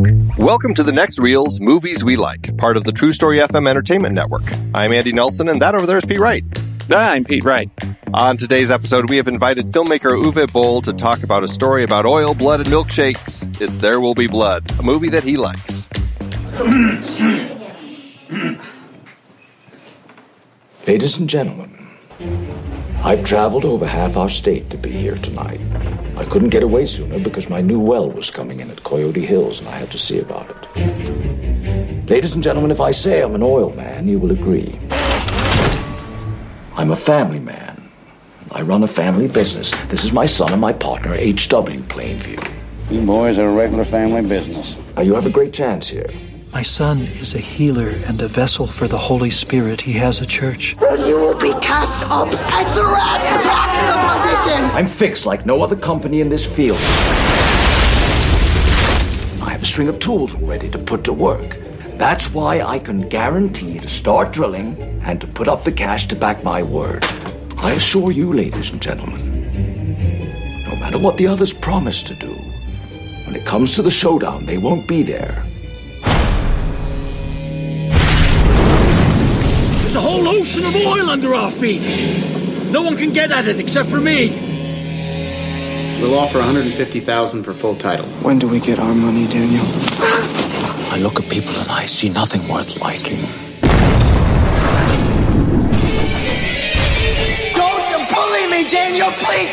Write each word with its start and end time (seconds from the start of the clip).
Welcome 0.00 0.72
to 0.76 0.82
the 0.82 0.92
Next 0.92 1.18
Reels 1.18 1.60
Movies 1.60 2.02
We 2.02 2.16
Like, 2.16 2.56
part 2.56 2.78
of 2.78 2.84
the 2.84 2.92
True 2.92 3.12
Story 3.12 3.36
FM 3.36 3.68
Entertainment 3.68 4.14
Network. 4.14 4.44
I'm 4.72 4.94
Andy 4.94 5.12
Nelson, 5.12 5.46
and 5.46 5.60
that 5.60 5.74
over 5.74 5.86
there 5.86 5.98
is 5.98 6.06
Pete 6.06 6.20
Wright. 6.20 6.42
I'm 6.90 7.22
Pete 7.22 7.44
Wright. 7.44 7.68
On 8.14 8.38
today's 8.38 8.70
episode, 8.70 9.10
we 9.10 9.18
have 9.18 9.28
invited 9.28 9.66
filmmaker 9.66 10.18
Uwe 10.24 10.50
Boll 10.50 10.80
to 10.82 10.94
talk 10.94 11.22
about 11.22 11.44
a 11.44 11.48
story 11.48 11.84
about 11.84 12.06
oil, 12.06 12.32
blood, 12.32 12.60
and 12.60 12.70
milkshakes. 12.70 13.60
It's 13.60 13.76
There 13.76 14.00
Will 14.00 14.14
Be 14.14 14.26
Blood, 14.26 14.70
a 14.78 14.82
movie 14.82 15.10
that 15.10 15.22
he 15.22 15.36
likes. 15.36 15.86
Ladies 20.86 21.18
and 21.18 21.28
gentlemen, 21.28 21.88
I've 23.02 23.24
traveled 23.24 23.64
over 23.64 23.86
half 23.86 24.18
our 24.18 24.28
state 24.28 24.68
to 24.70 24.76
be 24.76 24.90
here 24.90 25.14
tonight. 25.14 25.58
I 26.18 26.24
couldn't 26.26 26.50
get 26.50 26.62
away 26.62 26.84
sooner 26.84 27.18
because 27.18 27.48
my 27.48 27.62
new 27.62 27.80
well 27.80 28.10
was 28.10 28.30
coming 28.30 28.60
in 28.60 28.70
at 28.70 28.84
Coyote 28.84 29.24
Hills 29.24 29.58
and 29.58 29.68
I 29.70 29.78
had 29.78 29.90
to 29.92 29.98
see 29.98 30.18
about 30.18 30.50
it. 30.50 32.10
Ladies 32.10 32.34
and 32.34 32.42
gentlemen, 32.42 32.70
if 32.70 32.78
I 32.78 32.90
say 32.90 33.22
I'm 33.22 33.34
an 33.34 33.42
oil 33.42 33.70
man, 33.74 34.06
you 34.06 34.18
will 34.18 34.32
agree. 34.32 34.78
I'm 36.76 36.90
a 36.90 36.96
family 36.96 37.40
man. 37.40 37.90
I 38.50 38.60
run 38.60 38.82
a 38.82 38.86
family 38.86 39.28
business. 39.28 39.70
This 39.88 40.04
is 40.04 40.12
my 40.12 40.26
son 40.26 40.52
and 40.52 40.60
my 40.60 40.74
partner, 40.74 41.14
H.W. 41.14 41.80
Plainview. 41.84 42.52
You 42.90 43.00
boys 43.00 43.38
are 43.38 43.48
a 43.48 43.52
regular 43.52 43.86
family 43.86 44.28
business. 44.28 44.76
Now, 44.94 45.02
you 45.02 45.14
have 45.14 45.24
a 45.24 45.30
great 45.30 45.54
chance 45.54 45.88
here. 45.88 46.10
My 46.52 46.62
son 46.62 47.02
is 47.02 47.36
a 47.36 47.38
healer 47.38 47.90
and 48.06 48.20
a 48.20 48.26
vessel 48.26 48.66
for 48.66 48.88
the 48.88 48.98
Holy 48.98 49.30
Spirit. 49.30 49.80
He 49.80 49.92
has 49.92 50.20
a 50.20 50.26
church. 50.26 50.74
You 50.80 51.14
will 51.14 51.38
be 51.38 51.52
cast 51.60 52.02
up 52.10 52.26
and 52.26 52.68
thrust 52.70 53.24
back 53.44 53.70
to 53.78 53.92
perdition. 54.18 54.64
I'm 54.72 54.86
fixed 54.86 55.26
like 55.26 55.46
no 55.46 55.62
other 55.62 55.76
company 55.76 56.20
in 56.20 56.28
this 56.28 56.44
field. 56.44 56.78
I 59.40 59.50
have 59.50 59.62
a 59.62 59.64
string 59.64 59.88
of 59.88 60.00
tools 60.00 60.34
ready 60.34 60.68
to 60.70 60.78
put 60.78 61.04
to 61.04 61.12
work. 61.12 61.56
That's 61.94 62.34
why 62.34 62.62
I 62.62 62.80
can 62.80 63.08
guarantee 63.08 63.78
to 63.78 63.88
start 63.88 64.32
drilling 64.32 64.76
and 65.04 65.20
to 65.20 65.28
put 65.28 65.46
up 65.46 65.62
the 65.62 65.70
cash 65.70 66.06
to 66.06 66.16
back 66.16 66.42
my 66.42 66.64
word. 66.64 67.04
I 67.58 67.74
assure 67.74 68.10
you, 68.10 68.32
ladies 68.32 68.72
and 68.72 68.82
gentlemen, 68.82 70.64
no 70.64 70.74
matter 70.74 70.98
what 70.98 71.16
the 71.16 71.28
others 71.28 71.52
promise 71.52 72.02
to 72.02 72.14
do, 72.16 72.34
when 73.24 73.36
it 73.36 73.46
comes 73.46 73.76
to 73.76 73.82
the 73.82 73.90
showdown, 73.90 74.46
they 74.46 74.58
won't 74.58 74.88
be 74.88 75.02
there. 75.04 75.46
There's 79.90 80.04
a 80.04 80.08
whole 80.08 80.28
ocean 80.28 80.64
of 80.66 80.76
oil 80.76 81.10
under 81.10 81.34
our 81.34 81.50
feet. 81.50 81.82
No 82.70 82.84
one 82.84 82.96
can 82.96 83.12
get 83.12 83.32
at 83.32 83.48
it 83.48 83.58
except 83.58 83.88
for 83.88 84.00
me. 84.00 84.30
We'll 86.00 86.16
offer 86.16 86.38
150,000 86.38 87.42
for 87.42 87.52
full 87.52 87.74
title. 87.74 88.06
When 88.22 88.38
do 88.38 88.46
we 88.46 88.60
get 88.60 88.78
our 88.78 88.94
money, 88.94 89.26
Daniel? 89.26 89.64
I 90.92 90.98
look 91.02 91.18
at 91.18 91.28
people 91.28 91.56
and 91.56 91.68
I 91.68 91.86
see 91.86 92.08
nothing 92.08 92.46
worth 92.46 92.80
liking. 92.80 93.18
Don't 97.56 98.14
bully 98.14 98.46
me, 98.46 98.70
Daniel, 98.70 99.10
please! 99.10 99.50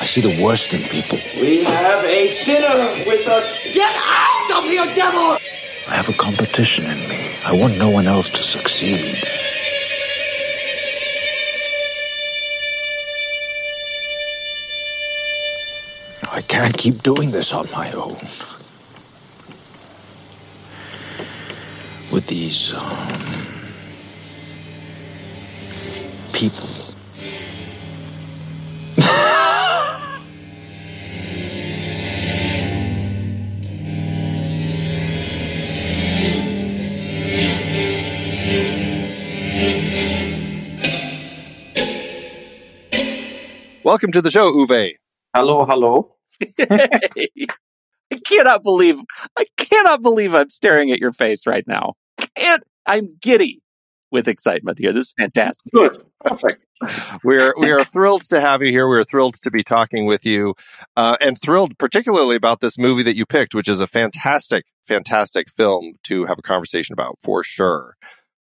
I 0.00 0.04
see 0.06 0.22
the 0.22 0.42
worst 0.42 0.74
in 0.74 0.82
people. 0.88 1.20
We 1.40 1.62
have 1.62 2.04
a 2.04 2.26
sinner 2.26 3.04
with 3.06 3.28
us. 3.28 3.60
Get 3.72 3.94
out 3.94 4.58
of 4.58 4.64
here, 4.64 4.92
devil! 4.92 5.38
I 5.86 5.94
have 5.94 6.08
a 6.08 6.14
competition 6.14 6.84
in 6.84 6.98
me. 7.08 7.30
I 7.44 7.52
want 7.52 7.78
no 7.78 7.90
one 7.90 8.08
else 8.08 8.28
to 8.30 8.42
succeed. 8.42 9.24
Can't 16.58 16.76
keep 16.76 17.02
doing 17.04 17.30
this 17.30 17.52
on 17.52 17.66
my 17.72 17.88
own. 17.92 18.16
With 22.10 22.26
these 22.26 22.74
um, 22.74 22.82
people. 26.32 26.66
Welcome 43.84 44.10
to 44.10 44.20
the 44.20 44.32
show, 44.32 44.52
Uwe. 44.52 44.96
Hello, 45.32 45.64
hello. 45.64 46.17
I 48.10 48.16
cannot 48.24 48.62
believe 48.62 48.98
I 49.36 49.46
cannot 49.56 50.02
believe 50.02 50.34
I'm 50.34 50.50
staring 50.50 50.90
at 50.90 50.98
your 50.98 51.12
face 51.12 51.46
right 51.46 51.66
now. 51.66 51.94
Can't 52.36 52.62
I'm 52.86 53.16
giddy 53.20 53.60
with 54.10 54.28
excitement 54.28 54.78
here. 54.78 54.92
This 54.92 55.08
is 55.08 55.14
fantastic. 55.18 55.72
Good. 55.72 55.98
Perfect. 56.24 56.64
We're 57.24 57.54
we 57.58 57.70
are 57.70 57.84
thrilled 57.84 58.22
to 58.30 58.40
have 58.40 58.62
you 58.62 58.70
here. 58.70 58.88
We're 58.88 59.04
thrilled 59.04 59.36
to 59.42 59.50
be 59.50 59.64
talking 59.64 60.06
with 60.06 60.24
you, 60.24 60.54
uh, 60.96 61.16
and 61.20 61.38
thrilled 61.40 61.76
particularly 61.78 62.36
about 62.36 62.60
this 62.60 62.78
movie 62.78 63.02
that 63.02 63.16
you 63.16 63.26
picked, 63.26 63.54
which 63.54 63.68
is 63.68 63.80
a 63.80 63.86
fantastic, 63.86 64.64
fantastic 64.86 65.50
film 65.50 65.94
to 66.04 66.24
have 66.26 66.38
a 66.38 66.42
conversation 66.42 66.92
about 66.92 67.18
for 67.20 67.42
sure. 67.42 67.96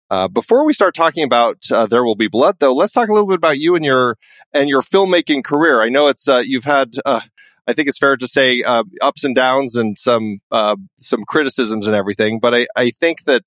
Uh, 0.10 0.28
before 0.28 0.66
we 0.66 0.74
start 0.74 0.94
talking 0.94 1.24
about 1.24 1.64
uh, 1.72 1.86
There 1.86 2.04
Will 2.04 2.16
Be 2.16 2.28
Blood, 2.28 2.58
though, 2.60 2.74
let's 2.74 2.92
talk 2.92 3.08
a 3.08 3.14
little 3.14 3.28
bit 3.28 3.38
about 3.38 3.60
you 3.60 3.76
and 3.76 3.86
your 3.86 4.18
and 4.54 4.68
your 4.68 4.82
filmmaking 4.82 5.44
career. 5.44 5.82
I 5.82 5.88
know 5.90 6.08
it's 6.08 6.28
uh, 6.28 6.44
you've 6.46 6.66
had, 6.66 6.96
uh, 7.06 7.22
I 7.68 7.74
think 7.74 7.88
it's 7.88 8.00
fair 8.00 8.18
to 8.18 8.28
say, 8.28 8.64
uh, 8.64 8.84
ups 9.02 9.24
and 9.24 9.36
downs 9.36 9.76
and 9.76 9.98
some 9.98 10.40
uh, 10.52 10.76
some 10.98 11.24
criticisms 11.26 11.88
and 11.88 11.96
everything. 11.96 12.40
But 12.40 12.56
I, 12.56 12.68
I 12.76 12.92
think 12.92 13.26
that 13.26 13.44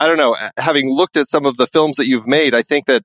I 0.00 0.06
don't 0.06 0.16
know, 0.16 0.36
having 0.58 0.90
looked 0.90 1.16
at 1.16 1.28
some 1.28 1.46
of 1.46 1.56
the 1.56 1.66
films 1.66 1.96
that 1.96 2.06
you've 2.06 2.26
made, 2.26 2.54
I 2.54 2.62
think 2.62 2.86
that 2.86 3.02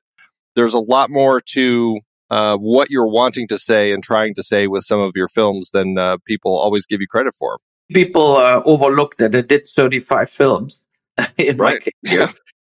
there's 0.56 0.74
a 0.74 0.80
lot 0.80 1.10
more 1.10 1.42
to 1.54 2.00
what 2.30 2.90
you're 2.90 3.08
wanting 3.08 3.48
to 3.50 3.58
say 3.58 3.92
and 3.92 4.04
trying 4.04 4.34
to 4.36 4.44
say 4.44 4.68
with 4.68 4.84
some 4.84 5.00
of 5.00 5.12
your 5.16 5.28
films 5.28 5.70
than 5.72 5.98
people 6.26 6.58
always 6.58 6.86
give 6.86 7.00
you 7.00 7.08
credit 7.08 7.36
for. 7.38 7.60
People 7.94 8.38
overlooked 8.66 9.20
that 9.20 9.36
I 9.36 9.42
did 9.42 9.68
35 9.68 10.30
films 10.30 10.84
in 11.38 11.58
right. 11.58 11.84
my 12.04 12.10
career. 12.10 12.30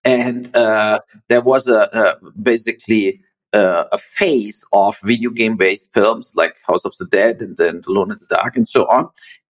and 0.05 0.55
uh, 0.55 1.01
there 1.29 1.41
was 1.41 1.69
a, 1.69 2.19
a 2.23 2.31
basically 2.41 3.21
uh, 3.53 3.85
a 3.93 3.99
phase 3.99 4.65
of 4.73 4.97
video 5.03 5.31
game 5.31 5.57
based 5.57 5.93
films 5.93 6.35
like 6.37 6.59
House 6.67 6.85
of 6.85 6.97
the 6.99 7.07
Dead 7.07 7.43
and 7.43 7.57
then 7.57 7.83
Alone 7.87 8.11
in 8.13 8.19
the 8.19 8.27
Dark 8.29 8.57
and 8.57 8.69
so 8.69 8.87
on, 8.87 9.09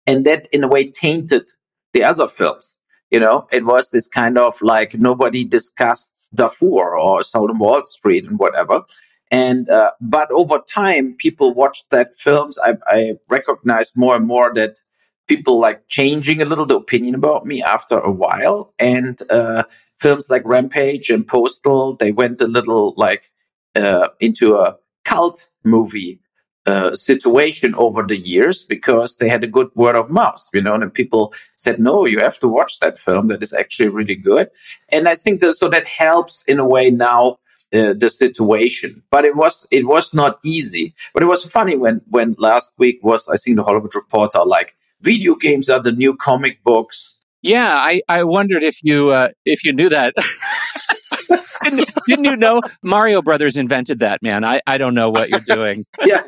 and 0.07 0.25
that 0.25 0.47
in 0.51 0.63
a 0.63 0.67
way 0.67 0.85
tainted 0.85 1.49
the 1.93 2.03
other 2.03 2.27
films. 2.27 2.75
You 3.09 3.19
know, 3.19 3.47
it 3.51 3.65
was 3.65 3.91
this 3.91 4.07
kind 4.07 4.37
of 4.37 4.61
like 4.61 4.93
nobody 4.93 5.43
discussed 5.43 6.29
Darfur 6.33 6.97
or 6.97 7.19
Assault 7.19 7.49
on 7.49 7.59
Wall 7.59 7.85
Street 7.85 8.25
and 8.25 8.39
whatever. 8.39 8.83
And 9.29 9.69
uh, 9.69 9.91
but 10.01 10.31
over 10.31 10.59
time, 10.59 11.15
people 11.17 11.53
watched 11.53 11.89
that 11.91 12.15
films. 12.15 12.57
I, 12.63 12.75
I 12.87 13.13
recognized 13.29 13.93
more 13.95 14.15
and 14.15 14.27
more 14.27 14.53
that 14.55 14.81
people 15.27 15.59
like 15.59 15.87
changing 15.87 16.41
a 16.41 16.45
little 16.45 16.65
the 16.65 16.75
opinion 16.75 17.15
about 17.15 17.45
me 17.45 17.63
after 17.63 17.97
a 17.97 18.11
while, 18.11 18.73
and 18.79 19.17
uh, 19.29 19.63
films 19.97 20.29
like 20.29 20.41
Rampage 20.45 21.09
and 21.09 21.25
Postal, 21.25 21.95
they 21.95 22.11
went 22.11 22.41
a 22.41 22.47
little 22.47 22.93
like 22.97 23.27
uh, 23.75 24.07
into 24.19 24.55
a 24.55 24.77
cult 25.05 25.47
movie 25.63 26.19
uh, 26.67 26.93
situation 26.93 27.73
over 27.75 28.03
the 28.03 28.17
years 28.17 28.63
because 28.63 29.17
they 29.17 29.27
had 29.27 29.43
a 29.43 29.47
good 29.47 29.69
word 29.75 29.95
of 29.95 30.11
mouth, 30.11 30.47
you 30.53 30.61
know, 30.61 30.75
and 30.75 30.93
people 30.93 31.33
said, 31.55 31.79
no, 31.79 32.05
you 32.05 32.19
have 32.19 32.39
to 32.39 32.47
watch 32.47 32.79
that 32.79 32.99
film. 32.99 33.27
That 33.29 33.41
is 33.41 33.53
actually 33.53 33.89
really 33.89 34.15
good. 34.15 34.49
And 34.89 35.07
I 35.07 35.15
think 35.15 35.41
that 35.41 35.53
so 35.53 35.69
that 35.69 35.87
helps 35.87 36.43
in 36.43 36.59
a 36.59 36.67
way 36.67 36.91
now 36.91 37.39
uh, 37.73 37.93
the 37.93 38.09
situation. 38.09 39.01
But 39.09 39.25
it 39.25 39.35
was 39.35 39.67
it 39.71 39.87
was 39.87 40.13
not 40.13 40.39
easy. 40.43 40.93
But 41.13 41.23
it 41.23 41.27
was 41.27 41.45
funny 41.45 41.75
when 41.77 42.01
when 42.09 42.35
last 42.37 42.73
week 42.77 42.99
was 43.01 43.27
I 43.27 43.37
think 43.37 43.57
the 43.57 43.63
Hollywood 43.63 43.95
Reporter 43.95 44.45
like 44.45 44.75
video 45.01 45.35
games 45.35 45.69
are 45.69 45.81
the 45.81 45.91
new 45.91 46.15
comic 46.15 46.63
books. 46.63 47.15
Yeah, 47.41 47.75
I, 47.75 48.01
I 48.07 48.23
wondered 48.23 48.61
if 48.61 48.83
you 48.83 49.09
uh, 49.09 49.29
if 49.45 49.63
you 49.63 49.73
knew 49.73 49.89
that. 49.89 50.13
didn't, 51.63 51.90
didn't, 52.07 52.25
you 52.25 52.35
know 52.35 52.61
Mario 52.83 53.21
Brothers 53.21 53.57
invented 53.57 53.99
that, 53.99 54.21
man? 54.21 54.43
I, 54.43 54.61
I 54.67 54.77
don't 54.77 54.93
know 54.93 55.09
what 55.09 55.29
you're 55.29 55.39
doing. 55.39 55.85
yeah, 56.05 56.21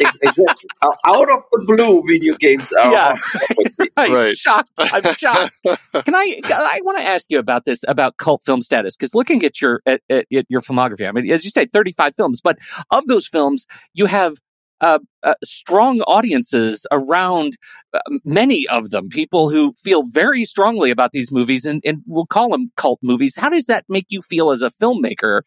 ex- 0.00 0.16
exactly. 0.22 0.68
Uh, 0.82 0.90
out 1.04 1.30
of 1.30 1.44
the 1.52 1.64
blue, 1.66 2.02
video 2.06 2.34
games 2.36 2.72
are. 2.72 2.92
Yeah, 2.92 3.16
right. 3.96 4.10
I'm 4.28 4.34
shocked. 4.34 4.70
I'm 4.78 5.14
shocked. 5.14 5.54
Can 5.64 6.14
I? 6.14 6.40
I 6.44 6.80
want 6.84 6.98
to 6.98 7.04
ask 7.04 7.26
you 7.28 7.38
about 7.38 7.64
this 7.64 7.84
about 7.86 8.16
cult 8.16 8.42
film 8.44 8.62
status 8.62 8.96
because 8.96 9.14
looking 9.14 9.44
at 9.44 9.60
your 9.60 9.82
at, 9.86 10.00
at, 10.10 10.26
at 10.32 10.46
your 10.48 10.60
filmography, 10.60 11.08
I 11.08 11.12
mean, 11.12 11.30
as 11.30 11.44
you 11.44 11.50
say, 11.50 11.66
35 11.66 12.14
films, 12.14 12.40
but 12.40 12.58
of 12.90 13.06
those 13.06 13.26
films, 13.26 13.66
you 13.94 14.06
have 14.06 14.36
uh, 14.80 14.98
uh, 15.22 15.34
strong 15.42 16.00
audiences 16.02 16.86
around 16.90 17.56
uh, 17.94 18.00
many 18.24 18.66
of 18.68 18.90
them, 18.90 19.08
people 19.08 19.50
who 19.50 19.72
feel 19.82 20.02
very 20.04 20.44
strongly 20.44 20.90
about 20.90 21.12
these 21.12 21.32
movies 21.32 21.64
and, 21.64 21.82
and 21.84 22.02
we'll 22.06 22.26
call 22.26 22.50
them 22.50 22.70
cult 22.76 22.98
movies. 23.02 23.34
How 23.36 23.48
does 23.48 23.66
that 23.66 23.84
make 23.88 24.06
you 24.10 24.20
feel 24.20 24.50
as 24.50 24.62
a 24.62 24.70
filmmaker 24.70 25.42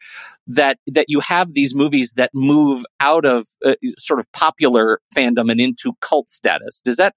that, 0.46 0.78
that 0.88 1.06
you 1.08 1.20
have 1.20 1.54
these 1.54 1.74
movies 1.74 2.14
that 2.16 2.30
move 2.34 2.84
out 2.98 3.24
of 3.24 3.46
uh, 3.64 3.74
sort 3.98 4.18
of 4.18 4.30
popular 4.32 5.00
fandom 5.14 5.50
and 5.50 5.60
into 5.60 5.92
cult 6.00 6.28
status? 6.28 6.80
Does 6.80 6.96
that, 6.96 7.14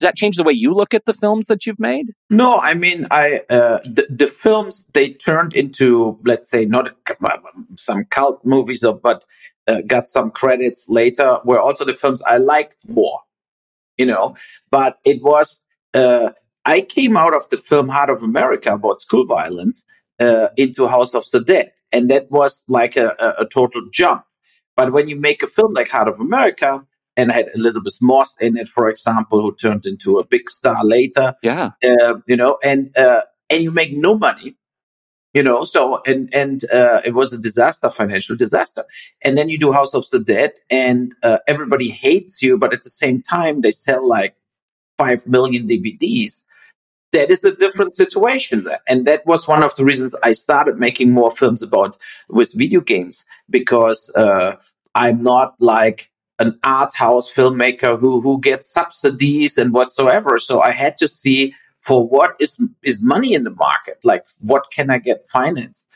does 0.00 0.08
that 0.08 0.16
change 0.16 0.36
the 0.36 0.42
way 0.42 0.52
you 0.52 0.74
look 0.74 0.92
at 0.92 1.04
the 1.04 1.14
films 1.14 1.46
that 1.46 1.66
you've 1.66 1.78
made? 1.78 2.06
No, 2.30 2.56
I 2.56 2.74
mean, 2.74 3.06
I 3.12 3.42
uh, 3.48 3.78
the, 3.84 4.06
the 4.10 4.26
films 4.26 4.86
they 4.92 5.12
turned 5.12 5.54
into, 5.54 6.18
let's 6.24 6.50
say, 6.50 6.64
not 6.64 6.90
some 7.76 8.04
cult 8.06 8.44
movies, 8.44 8.84
but 9.02 9.24
uh, 9.66 9.80
got 9.86 10.08
some 10.08 10.30
credits 10.30 10.88
later 10.88 11.38
were 11.44 11.60
also 11.60 11.84
the 11.84 11.94
films 11.94 12.22
I 12.22 12.38
liked 12.38 12.76
more, 12.86 13.20
you 13.96 14.06
know. 14.06 14.34
But 14.70 14.98
it 15.04 15.22
was 15.22 15.62
uh, 15.94 16.30
I 16.64 16.80
came 16.80 17.16
out 17.16 17.34
of 17.34 17.48
the 17.50 17.56
film 17.56 17.88
Heart 17.88 18.10
of 18.10 18.22
America 18.22 18.74
about 18.74 19.00
school 19.00 19.26
violence 19.26 19.84
uh, 20.20 20.48
into 20.56 20.88
House 20.88 21.14
of 21.14 21.24
the 21.30 21.40
Dead, 21.40 21.72
and 21.92 22.10
that 22.10 22.30
was 22.30 22.64
like 22.68 22.96
a, 22.96 23.14
a, 23.18 23.42
a, 23.42 23.46
total 23.46 23.82
jump. 23.92 24.24
But 24.76 24.92
when 24.92 25.08
you 25.08 25.20
make 25.20 25.42
a 25.42 25.46
film 25.46 25.72
like 25.72 25.88
Heart 25.88 26.08
of 26.08 26.20
America, 26.20 26.84
and 27.16 27.30
I 27.30 27.34
had 27.34 27.50
Elisabeth 27.54 27.98
Moss 28.00 28.36
in 28.40 28.56
it, 28.56 28.66
for 28.66 28.88
example, 28.88 29.40
who 29.40 29.54
turned 29.54 29.86
into 29.86 30.18
a 30.18 30.26
big 30.26 30.50
star 30.50 30.84
later, 30.84 31.34
yeah, 31.42 31.72
uh, 31.84 32.14
you 32.26 32.36
know, 32.36 32.58
and 32.62 32.96
uh, 32.96 33.22
and 33.50 33.62
you 33.62 33.70
make 33.70 33.92
no 33.92 34.18
money 34.18 34.56
you 35.34 35.42
know 35.42 35.64
so 35.64 36.00
and 36.06 36.32
and 36.32 36.64
uh, 36.72 37.00
it 37.04 37.14
was 37.14 37.32
a 37.32 37.38
disaster 37.38 37.90
financial 37.90 38.36
disaster. 38.36 38.84
And 39.22 39.36
then 39.36 39.48
you 39.48 39.58
do 39.58 39.72
house 39.72 39.94
of 39.94 40.08
the 40.10 40.20
dead 40.20 40.52
and 40.70 41.12
uh, 41.22 41.38
everybody 41.46 41.90
hates 41.90 42.42
you 42.42 42.56
but 42.56 42.72
at 42.72 42.82
the 42.82 42.90
same 42.90 43.20
time 43.20 43.60
they 43.60 43.70
sell 43.70 44.06
like 44.06 44.34
5 44.98 45.26
million 45.26 45.66
dvds 45.66 46.44
that 47.12 47.30
is 47.30 47.44
a 47.44 47.54
different 47.56 47.94
situation 47.94 48.64
there. 48.64 48.80
and 48.88 49.06
that 49.06 49.26
was 49.26 49.48
one 49.48 49.64
of 49.64 49.74
the 49.74 49.84
reasons 49.84 50.14
i 50.22 50.30
started 50.32 50.78
making 50.78 51.10
more 51.10 51.30
films 51.30 51.62
about 51.62 51.96
with 52.28 52.54
video 52.54 52.80
games 52.80 53.24
because 53.50 54.12
uh, 54.16 54.52
i'm 54.94 55.22
not 55.22 55.54
like 55.58 56.10
an 56.38 56.58
art 56.64 56.94
house 56.94 57.32
filmmaker 57.32 57.98
who 57.98 58.20
who 58.20 58.40
gets 58.40 58.72
subsidies 58.72 59.56
and 59.58 59.72
whatsoever. 59.72 60.38
So 60.38 60.60
i 60.60 60.70
had 60.72 60.96
to 60.98 61.08
see 61.08 61.54
for 61.84 62.06
what 62.06 62.36
is 62.40 62.58
is 62.82 63.02
money 63.02 63.34
in 63.34 63.44
the 63.44 63.50
market? 63.68 63.98
Like 64.04 64.24
what 64.40 64.70
can 64.70 64.90
i 64.90 64.98
get 64.98 65.28
financed? 65.28 65.86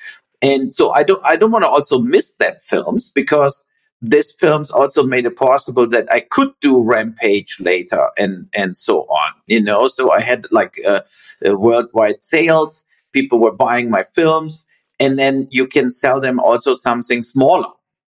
And 0.43 0.75
so 0.75 0.93
i 0.93 1.03
don't 1.03 1.25
i 1.25 1.37
don't 1.37 1.51
want 1.51 1.65
to 1.65 1.69
also 1.69 1.99
miss 1.99 2.37
that 2.37 2.65
films 2.65 3.11
because 3.11 3.65
this 4.01 4.33
films 4.41 4.71
also 4.71 5.03
made 5.03 5.27
it 5.27 5.37
possible 5.37 5.87
that 5.89 6.07
i 6.13 6.21
could 6.21 6.53
do 6.61 6.81
rampage 6.81 7.59
later 7.61 8.11
and 8.17 8.47
and 8.55 8.77
so 8.77 9.01
on 9.23 9.33
you 9.49 9.61
know? 9.61 9.89
So 9.89 10.13
i 10.13 10.21
had 10.21 10.47
like 10.53 10.75
uh, 10.87 11.01
uh, 11.47 11.57
worldwide 11.57 12.23
sales. 12.23 12.85
People 13.13 13.39
were 13.39 13.53
buying 13.53 13.91
my 13.91 14.05
films. 14.05 14.67
And 15.01 15.19
then 15.19 15.49
you 15.51 15.67
can 15.67 15.91
sell 15.91 16.21
them 16.21 16.41
also 16.41 16.75
something 16.75 17.23
smaller. 17.23 17.71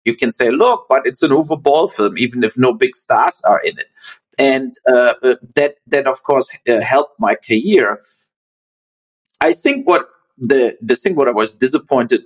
You 0.06 0.16
can 0.16 0.32
say, 0.32 0.50
look, 0.50 0.88
but 0.90 1.06
it's 1.06 1.22
an 1.22 1.32
Uwe 1.32 1.62
Boll 1.62 1.88
film, 1.88 2.18
even 2.18 2.44
if 2.44 2.58
no 2.58 2.74
big 2.74 2.96
stars 2.96 3.42
are 3.46 3.62
in 3.62 3.78
it. 3.78 3.88
And 4.38 4.74
uh, 4.88 5.14
uh, 5.24 5.36
that, 5.56 5.76
that 5.88 6.08
of 6.08 6.24
course, 6.24 6.52
uh, 6.68 6.82
helped 6.82 7.20
my 7.20 7.36
career. 7.36 8.02
I 9.40 9.54
think 9.54 9.88
what 9.88 10.10
the, 10.38 10.78
the 10.82 10.96
thing 10.96 11.16
what 11.16 11.28
I 11.28 11.32
was 11.32 11.54
disappointed 11.54 12.22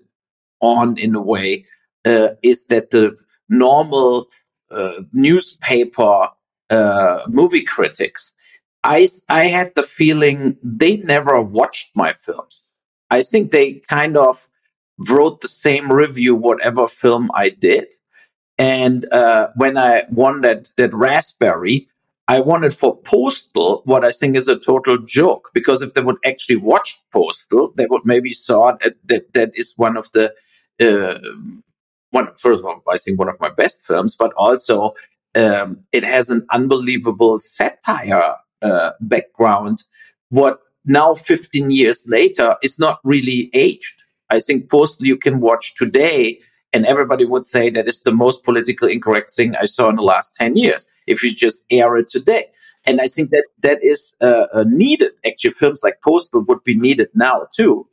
on 0.61 0.97
in 0.97 1.15
a 1.15 1.21
way 1.21 1.65
uh, 2.05 2.29
is 2.43 2.65
that 2.65 2.91
the 2.91 3.17
normal 3.49 4.27
uh, 4.71 5.01
newspaper 5.13 6.29
uh, 6.69 7.19
movie 7.27 7.63
critics, 7.63 8.31
I, 8.83 9.07
I 9.29 9.45
had 9.45 9.73
the 9.75 9.83
feeling 9.83 10.57
they 10.63 10.97
never 10.97 11.41
watched 11.41 11.89
my 11.95 12.13
films. 12.13 12.63
I 13.09 13.23
think 13.23 13.51
they 13.51 13.81
kind 13.87 14.17
of 14.17 14.47
wrote 15.09 15.41
the 15.41 15.47
same 15.47 15.91
review, 15.91 16.35
whatever 16.35 16.87
film 16.87 17.29
I 17.33 17.49
did. 17.49 17.93
And 18.57 19.05
when 19.55 19.77
I 19.77 20.03
won 20.09 20.41
that, 20.41 20.71
that 20.77 20.93
Raspberry, 20.93 21.89
I 22.27 22.39
wanted 22.39 22.73
for 22.73 22.97
Postal, 22.97 23.81
what 23.85 24.03
I 24.03 24.11
think 24.11 24.35
is 24.35 24.47
a 24.47 24.57
total 24.57 24.97
joke. 24.97 25.51
Because 25.53 25.81
if 25.81 25.93
they 25.93 26.01
would 26.01 26.17
actually 26.25 26.55
watch 26.55 26.99
Postal, 27.11 27.71
they 27.75 27.85
would 27.85 28.01
maybe 28.05 28.31
saw 28.31 28.75
that 28.81 28.95
that, 29.05 29.33
that 29.33 29.51
is 29.53 29.73
one 29.77 29.95
of 29.95 30.11
the 30.13 30.33
uh, 30.81 31.19
one 32.11 32.33
first 32.35 32.59
of 32.59 32.65
all, 32.65 32.81
I 32.91 32.97
think 32.97 33.19
one 33.19 33.29
of 33.29 33.39
my 33.39 33.49
best 33.49 33.85
films, 33.85 34.15
but 34.15 34.33
also 34.33 34.93
um, 35.35 35.81
it 35.91 36.03
has 36.03 36.29
an 36.29 36.45
unbelievable 36.51 37.39
satire 37.39 38.35
uh, 38.61 38.91
background. 39.01 39.83
What 40.29 40.59
now, 40.85 41.15
15 41.15 41.71
years 41.71 42.05
later, 42.07 42.55
is 42.61 42.79
not 42.79 42.99
really 43.03 43.49
aged. 43.53 43.95
I 44.29 44.39
think 44.39 44.69
Postal 44.69 45.05
you 45.05 45.17
can 45.17 45.39
watch 45.39 45.75
today, 45.75 46.39
and 46.75 46.85
everybody 46.85 47.23
would 47.23 47.45
say 47.45 47.69
that 47.69 47.87
is 47.87 48.01
the 48.01 48.11
most 48.11 48.43
politically 48.43 48.91
incorrect 48.91 49.31
thing 49.31 49.55
I 49.55 49.63
saw 49.63 49.87
in 49.89 49.95
the 49.95 50.01
last 50.01 50.35
10 50.35 50.57
years. 50.57 50.85
If 51.07 51.23
you 51.23 51.33
just 51.33 51.63
air 51.71 51.95
it 51.95 52.09
today, 52.09 52.47
and 52.85 52.99
I 52.99 53.07
think 53.07 53.29
that 53.29 53.45
that 53.61 53.79
is 53.81 54.13
uh, 54.19 54.47
uh, 54.53 54.65
needed. 54.67 55.11
Actually, 55.25 55.51
films 55.51 55.81
like 55.83 56.01
Postal 56.03 56.41
would 56.41 56.63
be 56.65 56.75
needed 56.75 57.07
now 57.13 57.47
too. 57.55 57.87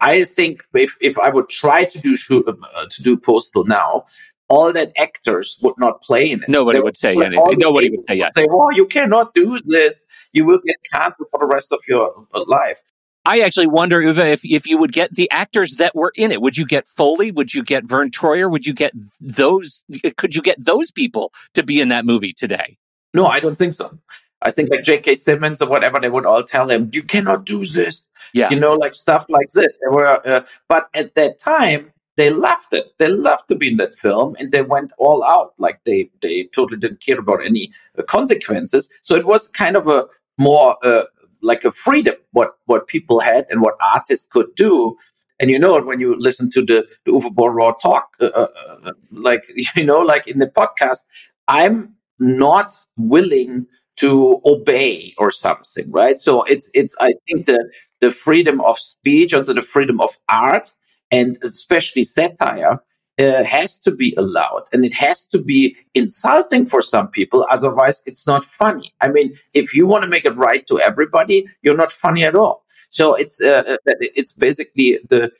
I 0.00 0.24
think 0.24 0.62
if 0.72 0.96
if 1.00 1.18
I 1.18 1.28
would 1.28 1.48
try 1.48 1.84
to 1.84 1.98
do 2.00 2.16
uh, 2.46 2.86
to 2.88 3.02
do 3.02 3.16
Postal 3.16 3.64
now, 3.64 4.04
all 4.48 4.72
that 4.72 4.92
actors 4.96 5.58
would 5.62 5.76
not 5.76 6.00
play 6.02 6.30
in 6.30 6.42
it. 6.42 6.48
Nobody 6.48 6.78
would, 6.78 6.84
would 6.84 6.96
say 6.96 7.12
anything. 7.12 7.58
Nobody 7.58 7.90
would 7.90 8.02
say 8.08 8.14
yes. 8.14 8.32
Say, 8.34 8.46
"Oh, 8.50 8.70
you 8.70 8.86
cannot 8.86 9.34
do 9.34 9.60
this. 9.64 10.06
You 10.32 10.46
will 10.46 10.60
get 10.64 10.76
canceled 10.92 11.28
for 11.30 11.40
the 11.40 11.46
rest 11.46 11.72
of 11.72 11.80
your 11.86 12.26
uh, 12.32 12.44
life." 12.46 12.80
I 13.24 13.40
actually 13.40 13.68
wonder 13.68 14.02
if, 14.02 14.18
if 14.18 14.44
if 14.44 14.66
you 14.66 14.78
would 14.78 14.92
get 14.92 15.14
the 15.14 15.30
actors 15.30 15.76
that 15.76 15.94
were 15.94 16.12
in 16.16 16.32
it. 16.32 16.42
Would 16.42 16.56
you 16.56 16.66
get 16.66 16.88
Foley? 16.88 17.30
Would 17.30 17.54
you 17.54 17.62
get 17.62 17.84
Verne 17.84 18.10
Troyer? 18.10 18.50
Would 18.50 18.66
you 18.66 18.72
get 18.72 18.92
those? 19.20 19.84
Could 20.16 20.34
you 20.34 20.42
get 20.42 20.64
those 20.64 20.90
people 20.90 21.32
to 21.54 21.62
be 21.62 21.80
in 21.80 21.88
that 21.88 22.04
movie 22.04 22.32
today? 22.32 22.78
No, 23.14 23.26
I 23.26 23.40
don't 23.40 23.56
think 23.56 23.74
so. 23.74 23.96
I 24.42 24.50
think 24.50 24.70
like 24.70 24.82
J.K. 24.82 25.14
Simmons 25.14 25.62
or 25.62 25.68
whatever, 25.68 26.00
they 26.00 26.08
would 26.08 26.26
all 26.26 26.42
tell 26.42 26.68
him, 26.68 26.90
"You 26.92 27.02
cannot 27.02 27.44
do 27.44 27.64
this." 27.64 28.04
Yeah, 28.32 28.50
you 28.50 28.58
know, 28.58 28.72
like 28.72 28.94
stuff 28.94 29.26
like 29.28 29.48
this. 29.54 29.78
They 29.78 29.88
were, 29.88 30.26
uh, 30.26 30.44
but 30.68 30.88
at 30.94 31.14
that 31.14 31.38
time, 31.38 31.92
they 32.16 32.30
loved 32.30 32.72
it. 32.72 32.92
They 32.98 33.08
loved 33.08 33.46
to 33.48 33.54
be 33.54 33.70
in 33.70 33.76
that 33.76 33.94
film, 33.94 34.36
and 34.40 34.50
they 34.50 34.62
went 34.62 34.92
all 34.98 35.22
out. 35.22 35.54
Like 35.58 35.84
they 35.84 36.10
they 36.22 36.48
totally 36.54 36.80
didn't 36.80 37.04
care 37.04 37.20
about 37.20 37.44
any 37.44 37.72
uh, 37.96 38.02
consequences. 38.02 38.88
So 39.00 39.14
it 39.14 39.26
was 39.26 39.46
kind 39.46 39.76
of 39.76 39.86
a 39.86 40.06
more 40.38 40.76
uh, 40.84 41.04
like 41.42 41.64
a 41.64 41.70
freedom 41.70 42.14
what 42.32 42.52
what 42.66 42.86
people 42.86 43.20
had 43.20 43.46
and 43.50 43.60
what 43.60 43.74
artists 43.84 44.28
could 44.30 44.54
do. 44.54 44.96
And 45.40 45.50
you 45.50 45.58
know, 45.58 45.76
it 45.76 45.86
when 45.86 46.00
you 46.00 46.16
listen 46.18 46.50
to 46.50 46.64
the, 46.64 46.88
the 47.04 47.12
Uwe 47.12 47.34
Boll 47.34 47.50
Raw 47.50 47.72
talk, 47.72 48.08
uh, 48.20 48.26
uh, 48.26 48.46
uh, 48.84 48.92
like 49.10 49.44
you 49.76 49.84
know, 49.84 50.00
like 50.00 50.26
in 50.28 50.38
the 50.38 50.46
podcast, 50.46 51.04
I'm 51.48 51.94
not 52.18 52.74
willing 52.96 53.66
to 53.96 54.40
obey 54.46 55.14
or 55.18 55.30
something, 55.30 55.90
right? 55.90 56.18
So 56.18 56.42
it's 56.44 56.70
it's 56.74 56.96
I 57.00 57.10
think 57.28 57.46
the 57.46 57.72
the 58.00 58.10
freedom 58.10 58.60
of 58.60 58.78
speech, 58.78 59.34
also 59.34 59.52
the 59.52 59.62
freedom 59.62 60.00
of 60.00 60.18
art, 60.28 60.74
and 61.10 61.38
especially 61.42 62.04
satire 62.04 62.80
uh, 63.18 63.44
has 63.44 63.76
to 63.78 63.90
be 63.90 64.14
allowed 64.16 64.64
and 64.72 64.84
it 64.84 64.94
has 64.94 65.24
to 65.24 65.38
be 65.38 65.76
insulting 65.94 66.64
for 66.64 66.80
some 66.80 67.08
people 67.08 67.46
otherwise 67.50 68.02
it's 68.06 68.26
not 68.26 68.42
funny. 68.44 68.92
I 69.00 69.08
mean 69.08 69.32
if 69.52 69.74
you 69.74 69.86
want 69.86 70.04
to 70.04 70.08
make 70.08 70.24
it 70.24 70.36
right 70.36 70.66
to 70.68 70.80
everybody 70.80 71.46
you're 71.62 71.76
not 71.76 71.92
funny 71.92 72.24
at 72.24 72.34
all. 72.34 72.64
So 72.88 73.14
it's 73.14 73.40
uh, 73.40 73.64
uh, 73.68 73.76
it's 74.00 74.32
basically 74.32 74.98
the 75.08 75.30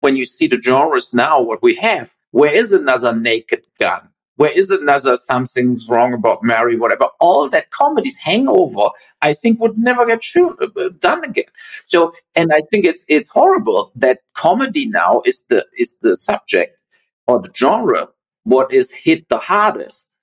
when 0.00 0.16
you 0.16 0.24
see 0.24 0.46
the 0.46 0.60
genres 0.62 1.12
now 1.12 1.40
what 1.40 1.62
we 1.62 1.74
have 1.76 2.14
where 2.30 2.54
is 2.54 2.72
another 2.72 3.14
naked 3.14 3.66
gun 3.78 4.08
where 4.38 4.52
is 4.56 4.70
another 4.70 5.16
something's 5.16 5.88
wrong 5.88 6.14
about 6.14 6.44
Mary, 6.44 6.78
whatever. 6.78 7.08
All 7.20 7.48
that 7.50 7.70
comedy's 7.70 8.18
hangover, 8.18 8.88
I 9.20 9.32
think, 9.32 9.60
would 9.60 9.76
never 9.76 10.06
get 10.06 10.22
shoot, 10.22 10.56
uh, 10.62 10.80
uh, 10.80 10.90
done 11.00 11.24
again. 11.24 11.50
So, 11.86 12.12
and 12.36 12.52
I 12.52 12.60
think 12.70 12.84
it's 12.84 13.04
it's 13.08 13.28
horrible 13.28 13.92
that 13.96 14.20
comedy 14.34 14.86
now 14.86 15.22
is 15.26 15.44
the 15.48 15.66
is 15.76 15.96
the 16.02 16.14
subject 16.16 16.78
or 17.26 17.42
the 17.42 17.50
genre 17.54 18.08
what 18.44 18.72
is 18.72 18.92
hit 18.92 19.28
the 19.28 19.38
hardest 19.38 20.16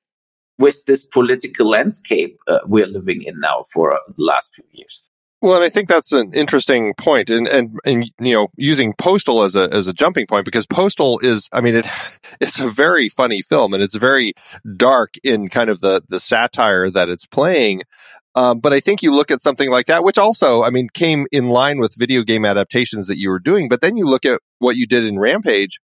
with 0.57 0.83
this 0.87 1.03
political 1.03 1.67
landscape 1.69 2.37
uh, 2.47 2.59
we're 2.65 2.87
living 2.87 3.21
in 3.21 3.37
now 3.39 3.63
for 3.73 3.93
uh, 3.93 3.97
the 4.15 4.23
last 4.23 4.55
few 4.55 4.63
years. 4.71 5.03
Well, 5.45 5.57
and 5.57 5.63
I 5.63 5.69
think 5.69 5.89
that's 5.89 6.11
an 6.11 6.33
interesting 6.33 6.95
point, 6.95 7.29
and 7.29 7.47
and 7.47 7.79
and 7.85 8.11
you 8.19 8.33
know, 8.33 8.47
using 8.55 8.95
Postal 8.97 9.43
as 9.43 9.55
a 9.55 9.71
as 9.71 9.87
a 9.87 9.93
jumping 9.93 10.25
point 10.25 10.43
because 10.43 10.65
Postal 10.65 11.19
is, 11.19 11.47
I 11.53 11.61
mean, 11.61 11.75
it 11.75 11.85
it's 12.41 12.59
a 12.59 12.67
very 12.67 13.09
funny 13.09 13.43
film, 13.43 13.75
and 13.75 13.83
it's 13.83 13.93
very 13.93 14.33
dark 14.75 15.13
in 15.23 15.49
kind 15.49 15.69
of 15.69 15.81
the 15.81 16.01
the 16.09 16.19
satire 16.19 16.89
that 16.89 17.09
it's 17.09 17.27
playing. 17.27 17.83
Um, 18.33 18.59
but 18.59 18.73
I 18.73 18.79
think 18.79 19.03
you 19.03 19.13
look 19.13 19.29
at 19.29 19.39
something 19.39 19.69
like 19.69 19.85
that, 19.85 20.03
which 20.03 20.17
also, 20.17 20.63
I 20.63 20.71
mean, 20.71 20.89
came 20.89 21.27
in 21.31 21.49
line 21.49 21.77
with 21.77 21.93
video 21.95 22.23
game 22.23 22.43
adaptations 22.43 23.05
that 23.05 23.19
you 23.19 23.29
were 23.29 23.37
doing. 23.37 23.69
But 23.69 23.81
then 23.81 23.97
you 23.97 24.05
look 24.05 24.25
at 24.25 24.41
what 24.57 24.77
you 24.77 24.87
did 24.87 25.05
in 25.05 25.19
Rampage, 25.19 25.79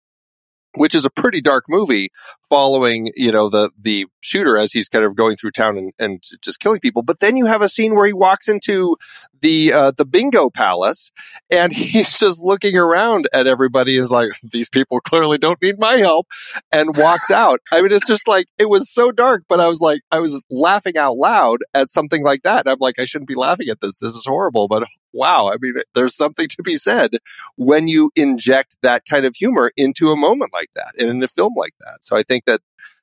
which 0.76 0.96
is 0.96 1.06
a 1.06 1.10
pretty 1.10 1.42
dark 1.42 1.66
movie 1.68 2.10
following, 2.50 3.12
you 3.16 3.32
know, 3.32 3.50
the, 3.50 3.72
the 3.80 4.06
shooter 4.22 4.58
as 4.58 4.72
he's 4.72 4.88
kind 4.88 5.04
of 5.04 5.16
going 5.16 5.36
through 5.36 5.52
town 5.52 5.78
and, 5.78 5.94
and 6.00 6.24
just 6.42 6.60
killing 6.60 6.80
people. 6.80 7.04
But 7.04 7.20
then 7.20 7.36
you 7.36 7.46
have 7.46 7.62
a 7.62 7.70
scene 7.70 7.96
where 7.96 8.06
he 8.06 8.14
walks 8.14 8.48
into 8.48 8.96
the, 9.42 9.74
uh, 9.74 9.92
the 9.92 10.06
bingo 10.06 10.50
palace 10.50 11.12
and 11.52 11.74
he's 11.74 12.18
just 12.18 12.42
looking 12.42 12.78
around 12.78 13.28
at 13.34 13.48
everybody 13.48 13.98
is 13.98 14.12
like, 14.12 14.32
these 14.44 14.70
people 14.70 15.00
clearly 15.02 15.38
don't 15.38 15.62
need 15.62 15.80
my 15.80 15.96
help 15.96 16.28
and 16.72 16.96
walks 16.96 17.30
out. 17.30 17.60
I 17.72 17.82
mean, 17.82 17.92
it's 17.92 18.08
just 18.08 18.28
like, 18.28 18.48
it 18.58 18.70
was 18.70 18.90
so 18.90 19.12
dark, 19.12 19.44
but 19.50 19.60
I 19.60 19.68
was 19.68 19.82
like, 19.82 20.02
I 20.12 20.20
was 20.20 20.42
laughing 20.50 20.98
out 20.98 21.18
loud 21.18 21.60
at 21.74 21.90
something 21.90 22.24
like 22.24 22.44
that. 22.44 22.62
And 22.66 22.70
I'm 22.70 22.80
like, 22.80 23.00
I 23.00 23.06
shouldn't 23.06 23.28
be 23.28 23.36
laughing 23.36 23.70
at 23.70 23.82
this. 23.82 23.98
This 23.98 24.14
is 24.14 24.26
horrible, 24.26 24.68
but 24.68 24.88
wow. 25.14 25.50
I 25.52 25.58
mean, 25.62 25.76
there's 25.96 26.16
something 26.16 26.48
to 26.48 26.64
be 26.64 26.78
said 26.78 27.18
when 27.56 27.88
you 27.88 28.12
inject 28.16 28.78
that 28.84 29.04
kind 29.10 29.26
of 29.26 29.36
humor 29.36 29.72
into 29.76 30.12
a 30.12 30.18
moment 30.18 30.54
like 30.58 30.72
that 30.76 30.94
and 30.98 31.10
in 31.10 31.24
a 31.24 31.28
film 31.28 31.54
like 31.56 31.74
that. 31.82 32.00
So 32.02 32.16
I 32.16 32.24
think 32.24 32.46
that 32.46 32.62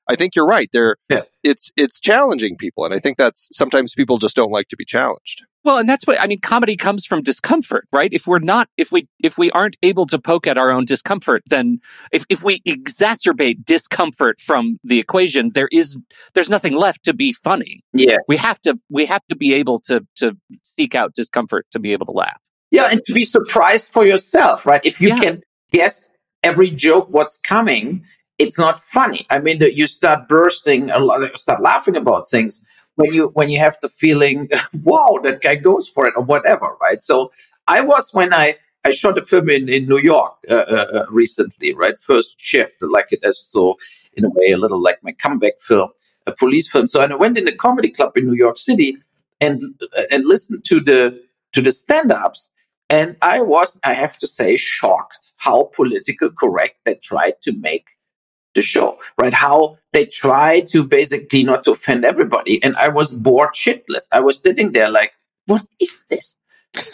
I 0.08 0.16
think 0.16 0.34
you're 0.36 0.46
right. 0.46 0.68
There, 0.72 0.96
yeah. 1.08 1.22
it's 1.42 1.72
it's 1.76 1.98
challenging 1.98 2.56
people, 2.56 2.84
and 2.84 2.92
I 2.92 2.98
think 2.98 3.16
that's 3.16 3.48
sometimes 3.52 3.94
people 3.94 4.18
just 4.18 4.36
don't 4.36 4.50
like 4.50 4.68
to 4.68 4.76
be 4.76 4.84
challenged. 4.84 5.44
Well, 5.64 5.78
and 5.78 5.88
that's 5.88 6.06
what 6.06 6.20
I 6.20 6.26
mean. 6.26 6.40
Comedy 6.40 6.76
comes 6.76 7.06
from 7.06 7.22
discomfort, 7.22 7.88
right? 7.90 8.12
If 8.12 8.26
we're 8.26 8.38
not, 8.38 8.68
if 8.76 8.92
we 8.92 9.08
if 9.22 9.38
we 9.38 9.50
aren't 9.52 9.76
able 9.82 10.06
to 10.08 10.18
poke 10.18 10.46
at 10.46 10.58
our 10.58 10.70
own 10.70 10.84
discomfort, 10.84 11.42
then 11.46 11.80
if 12.12 12.26
if 12.28 12.42
we 12.42 12.60
exacerbate 12.60 13.64
discomfort 13.64 14.40
from 14.40 14.78
the 14.84 14.98
equation, 14.98 15.52
there 15.54 15.68
is 15.72 15.96
there's 16.34 16.50
nothing 16.50 16.74
left 16.74 17.04
to 17.04 17.14
be 17.14 17.32
funny. 17.32 17.80
Yeah, 17.94 18.18
we 18.28 18.36
have 18.36 18.60
to 18.62 18.78
we 18.90 19.06
have 19.06 19.22
to 19.30 19.36
be 19.36 19.54
able 19.54 19.80
to 19.80 20.06
to 20.16 20.36
seek 20.76 20.94
out 20.94 21.14
discomfort 21.14 21.66
to 21.70 21.78
be 21.78 21.92
able 21.92 22.06
to 22.06 22.12
laugh. 22.12 22.40
Yeah, 22.70 22.88
and 22.90 23.02
to 23.04 23.14
be 23.14 23.24
surprised 23.24 23.92
for 23.92 24.04
yourself, 24.04 24.66
right? 24.66 24.82
If 24.84 25.00
you 25.00 25.08
yeah. 25.10 25.20
can 25.20 25.42
guess 25.72 26.10
every 26.44 26.70
joke 26.70 27.08
what's 27.10 27.38
coming 27.38 28.04
it's 28.38 28.58
not 28.58 28.78
funny. 28.78 29.26
I 29.30 29.38
mean, 29.38 29.58
that 29.60 29.74
you 29.74 29.86
start 29.86 30.28
bursting, 30.28 30.90
start 31.34 31.62
laughing 31.62 31.96
about 31.96 32.28
things 32.28 32.62
when 32.96 33.12
you 33.12 33.30
when 33.34 33.48
you 33.48 33.58
have 33.58 33.76
the 33.82 33.88
feeling, 33.88 34.48
wow, 34.82 35.18
that 35.22 35.40
guy 35.40 35.56
goes 35.56 35.88
for 35.88 36.06
it 36.06 36.14
or 36.16 36.22
whatever, 36.22 36.76
right? 36.80 37.02
So 37.02 37.30
I 37.66 37.80
was 37.80 38.10
when 38.12 38.32
I 38.32 38.56
I 38.84 38.90
shot 38.90 39.18
a 39.18 39.22
film 39.22 39.48
in 39.50 39.68
in 39.68 39.86
New 39.86 39.98
York 39.98 40.34
uh, 40.50 40.54
uh, 40.54 40.86
uh 40.94 41.06
recently, 41.10 41.74
right? 41.74 41.96
First 41.98 42.40
shift, 42.40 42.76
like 42.82 43.12
it 43.12 43.20
as 43.24 43.38
so 43.38 43.76
in 44.14 44.24
a 44.24 44.30
way 44.30 44.52
a 44.52 44.58
little 44.58 44.80
like 44.80 44.98
my 45.02 45.12
comeback 45.12 45.60
film, 45.60 45.90
a 46.26 46.32
police 46.32 46.70
film. 46.70 46.86
So 46.86 47.00
I 47.00 47.12
went 47.14 47.38
in 47.38 47.48
a 47.48 47.56
comedy 47.56 47.90
club 47.90 48.16
in 48.16 48.24
New 48.24 48.36
York 48.36 48.58
City 48.58 48.96
and 49.40 49.62
and 50.10 50.24
listened 50.24 50.64
to 50.64 50.80
the 50.80 51.20
to 51.52 51.60
the 51.60 51.72
stand-ups 51.72 52.48
and 52.90 53.16
I 53.22 53.40
was, 53.40 53.78
I 53.82 53.94
have 53.94 54.18
to 54.18 54.26
say, 54.26 54.56
shocked 54.56 55.32
how 55.44 55.64
political 55.74 56.30
correct 56.30 56.76
they 56.84 56.94
tried 56.94 57.34
to 57.42 57.52
make 57.58 57.88
the 58.54 58.62
show, 58.62 58.98
right? 59.18 59.34
How 59.34 59.76
they 59.92 60.06
try 60.06 60.60
to 60.72 60.84
basically 60.84 61.44
not 61.44 61.64
to 61.64 61.72
offend 61.72 62.04
everybody. 62.04 62.62
And 62.62 62.74
I 62.76 62.88
was 62.88 63.12
bored 63.12 63.50
shitless. 63.54 64.08
I 64.10 64.20
was 64.20 64.40
sitting 64.40 64.72
there 64.72 64.90
like, 64.90 65.12
what 65.46 65.62
is 65.80 66.02
this? 66.08 66.34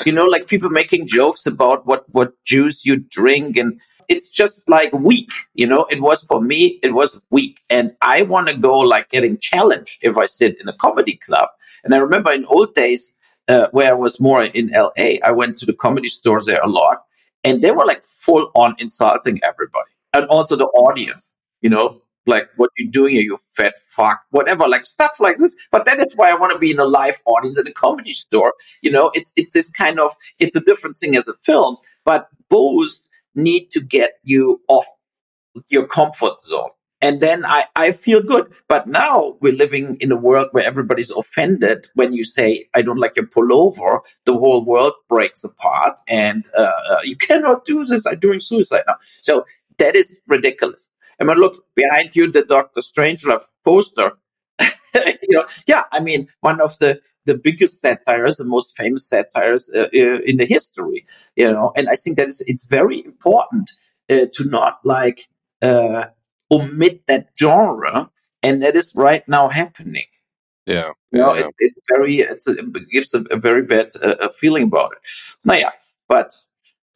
You 0.04 0.12
know, 0.12 0.26
like 0.26 0.48
people 0.48 0.70
making 0.70 1.06
jokes 1.06 1.46
about 1.46 1.86
what, 1.86 2.04
what 2.08 2.32
juice 2.44 2.84
you 2.84 2.96
drink. 2.96 3.56
And 3.56 3.80
it's 4.08 4.28
just 4.28 4.68
like 4.68 4.92
weak, 4.92 5.30
you 5.54 5.66
know. 5.66 5.86
It 5.88 6.02
was 6.02 6.24
for 6.24 6.40
me, 6.42 6.80
it 6.82 6.92
was 6.92 7.20
weak, 7.30 7.60
and 7.70 7.92
I 8.02 8.22
want 8.22 8.48
to 8.48 8.54
go 8.54 8.78
like 8.78 9.08
getting 9.08 9.38
challenged 9.38 9.98
if 10.02 10.18
I 10.18 10.24
sit 10.26 10.60
in 10.60 10.66
a 10.66 10.76
comedy 10.76 11.16
club. 11.16 11.48
And 11.84 11.94
I 11.94 11.98
remember 11.98 12.32
in 12.32 12.44
old 12.46 12.74
days 12.74 13.12
uh, 13.46 13.68
where 13.70 13.90
I 13.90 13.94
was 13.94 14.20
more 14.20 14.42
in 14.42 14.72
LA, 14.72 15.22
I 15.22 15.30
went 15.30 15.58
to 15.58 15.66
the 15.66 15.72
comedy 15.72 16.08
stores 16.08 16.46
there 16.46 16.60
a 16.60 16.68
lot, 16.68 17.04
and 17.44 17.62
they 17.62 17.70
were 17.70 17.86
like 17.86 18.04
full 18.04 18.50
on 18.54 18.74
insulting 18.78 19.40
everybody 19.42 19.90
and 20.12 20.26
also 20.26 20.56
the 20.56 20.66
audience, 20.66 21.34
you 21.60 21.70
know, 21.70 22.02
like 22.26 22.48
what 22.56 22.70
you're 22.76 22.90
doing 22.90 23.14
here, 23.14 23.22
you 23.22 23.38
fat 23.56 23.78
fuck, 23.78 24.22
whatever, 24.30 24.68
like 24.68 24.84
stuff 24.84 25.12
like 25.18 25.36
this. 25.36 25.56
But 25.72 25.84
that 25.86 25.98
is 25.98 26.14
why 26.16 26.30
I 26.30 26.34
want 26.34 26.52
to 26.52 26.58
be 26.58 26.70
in 26.70 26.78
a 26.78 26.84
live 26.84 27.20
audience 27.24 27.58
at 27.58 27.66
a 27.66 27.72
comedy 27.72 28.12
store. 28.12 28.54
You 28.82 28.90
know, 28.90 29.10
it's 29.14 29.32
it's 29.36 29.54
this 29.54 29.68
kind 29.68 29.98
of 29.98 30.12
it's 30.38 30.56
a 30.56 30.60
different 30.60 30.96
thing 30.96 31.16
as 31.16 31.28
a 31.28 31.34
film, 31.34 31.76
but 32.04 32.28
both 32.48 32.98
need 33.34 33.70
to 33.70 33.80
get 33.80 34.14
you 34.22 34.60
off 34.68 34.86
your 35.68 35.86
comfort 35.86 36.44
zone. 36.44 36.70
And 37.02 37.20
then 37.20 37.44
I, 37.44 37.64
I 37.76 37.92
feel 37.92 38.22
good. 38.22 38.52
But 38.68 38.86
now 38.86 39.36
we're 39.40 39.54
living 39.54 39.96
in 40.00 40.12
a 40.12 40.16
world 40.16 40.48
where 40.52 40.64
everybody's 40.64 41.10
offended 41.10 41.86
when 41.94 42.12
you 42.12 42.24
say, 42.24 42.66
I 42.74 42.82
don't 42.82 42.98
like 42.98 43.16
your 43.16 43.26
pullover. 43.26 44.00
The 44.26 44.34
whole 44.34 44.64
world 44.64 44.94
breaks 45.08 45.42
apart 45.44 45.98
and 46.06 46.46
uh, 46.56 46.72
uh 46.90 47.00
you 47.02 47.16
cannot 47.16 47.64
do 47.64 47.84
this. 47.84 48.06
I'm 48.06 48.18
doing 48.18 48.40
suicide 48.40 48.84
now. 48.86 48.96
So 49.22 49.46
that 49.78 49.96
is 49.96 50.20
ridiculous. 50.26 50.88
I 51.20 51.24
mean, 51.24 51.36
look 51.36 51.64
behind 51.74 52.16
you, 52.16 52.30
the 52.30 52.42
Doctor 52.42 52.80
Strangelove 52.80 53.44
poster, 53.64 54.12
you 54.94 55.14
know, 55.30 55.46
yeah, 55.66 55.84
I 55.92 56.00
mean, 56.00 56.28
one 56.40 56.60
of 56.60 56.78
the 56.78 57.00
the 57.26 57.34
biggest 57.34 57.80
satires, 57.80 58.38
the 58.38 58.44
most 58.44 58.76
famous 58.76 59.06
satires 59.06 59.70
uh, 59.74 59.88
uh, 59.94 60.20
in 60.24 60.36
the 60.36 60.46
history, 60.46 61.06
you 61.36 61.52
know, 61.52 61.72
and 61.76 61.88
I 61.88 61.94
think 61.94 62.16
that 62.16 62.28
is 62.28 62.42
it's 62.46 62.64
very 62.64 63.04
important 63.04 63.70
uh, 64.08 64.26
to 64.32 64.44
not 64.44 64.78
like 64.84 65.28
uh, 65.62 66.06
omit 66.50 67.06
that 67.06 67.28
genre, 67.38 68.10
and 68.42 68.62
that 68.62 68.76
is 68.76 68.92
right 68.94 69.26
now 69.28 69.48
happening. 69.48 70.06
Yeah, 70.66 70.90
you 71.10 71.18
know, 71.18 71.34
yeah. 71.34 71.40
it's 71.40 71.52
it's 71.58 71.76
very 71.88 72.16
it's 72.16 72.46
a, 72.46 72.52
it 72.52 72.90
gives 72.92 73.14
a, 73.14 73.22
a 73.30 73.36
very 73.36 73.62
bad 73.62 73.90
uh, 74.02 74.28
feeling 74.28 74.64
about 74.64 74.92
it. 74.92 74.98
Yeah, 75.44 75.70
but 76.08 76.32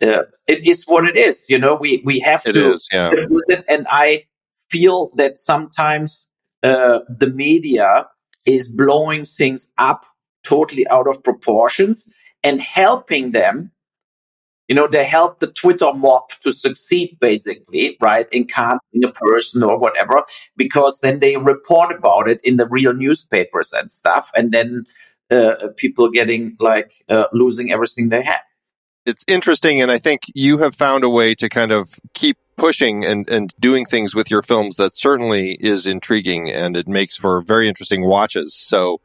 uh, 0.03 0.25
it 0.47 0.67
is 0.67 0.85
what 0.87 1.07
it 1.07 1.17
is. 1.17 1.45
You 1.49 1.59
know, 1.59 1.75
we 1.75 2.03
we 2.05 2.21
have 2.21 2.43
It 2.47 2.53
to 2.53 2.73
is, 2.73 2.89
yeah. 2.93 3.11
and 3.69 3.87
I 3.91 4.25
feel 4.71 5.11
that 5.17 5.39
sometimes 5.39 6.29
uh, 6.63 7.01
the 7.09 7.31
media 7.31 8.07
is 8.45 8.71
blowing 8.71 9.25
things 9.25 9.71
up 9.79 10.05
totally 10.43 10.87
out 10.89 11.09
of 11.09 11.23
proportions 11.23 12.07
and 12.43 12.61
helping 12.61 13.33
them. 13.33 13.71
You 14.69 14.75
know, 14.75 14.87
they 14.87 15.05
help 15.05 15.41
the 15.41 15.49
Twitter 15.49 15.93
mob 15.93 16.31
to 16.41 16.53
succeed, 16.53 17.19
basically, 17.21 17.97
right? 18.01 18.27
In 18.33 18.47
canceling 18.47 19.05
a 19.05 19.13
person 19.13 19.63
or 19.63 19.79
whatever, 19.79 20.25
because 20.57 21.01
then 21.01 21.21
they 21.21 21.37
report 21.37 21.93
about 21.93 22.29
it 22.29 22.41
in 22.45 22.57
the 22.57 22.67
real 22.67 22.95
newspapers 22.95 23.73
and 23.73 23.91
stuff, 23.91 24.31
and 24.35 24.53
then 24.53 24.87
uh, 25.31 25.69
people 25.77 26.11
getting 26.11 26.57
like 26.61 27.05
uh, 27.09 27.25
losing 27.33 27.73
everything 27.73 28.09
they 28.09 28.23
have. 28.23 28.41
it's 29.07 29.25
interesting 29.27 29.81
and 29.81 29.91
i 29.91 29.99
think 29.99 30.23
you 30.35 30.59
have 30.59 30.75
found 30.75 31.05
a 31.05 31.09
way 31.09 31.35
to 31.35 31.49
kind 31.49 31.73
of 31.73 31.99
keep 32.15 32.37
pushing 32.57 33.05
and, 33.05 33.29
and 33.29 33.53
doing 33.59 33.85
things 33.85 34.15
with 34.15 34.31
your 34.31 34.43
films 34.43 34.77
that 34.77 34.93
certainly 34.95 35.55
is 35.55 35.87
intriguing 35.87 36.51
and 36.51 36.77
it 36.77 36.87
makes 36.87 37.17
for 37.17 37.43
very 37.43 37.69
interesting 37.69 38.05
watches 38.05 38.55
so 38.55 39.01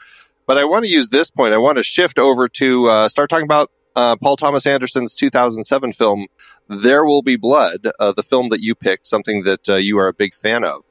but 0.45 0.57
i 0.57 0.63
want 0.63 0.85
to 0.85 0.89
use 0.89 1.09
this 1.09 1.29
point 1.29 1.53
i 1.53 1.57
want 1.57 1.77
to 1.77 1.83
shift 1.83 2.19
over 2.19 2.47
to 2.47 2.87
uh, 2.87 3.09
start 3.09 3.29
talking 3.29 3.43
about 3.43 3.71
uh, 3.95 4.15
paul 4.15 4.35
thomas 4.35 4.65
anderson's 4.65 5.15
2007 5.15 5.93
film 5.93 6.27
there 6.67 7.05
will 7.05 7.21
be 7.21 7.35
blood 7.35 7.87
uh, 7.99 8.11
the 8.11 8.23
film 8.23 8.49
that 8.49 8.61
you 8.61 8.75
picked 8.75 9.07
something 9.07 9.43
that 9.43 9.67
uh, 9.69 9.75
you 9.75 9.97
are 9.97 10.07
a 10.07 10.13
big 10.13 10.33
fan 10.33 10.63
of 10.63 10.83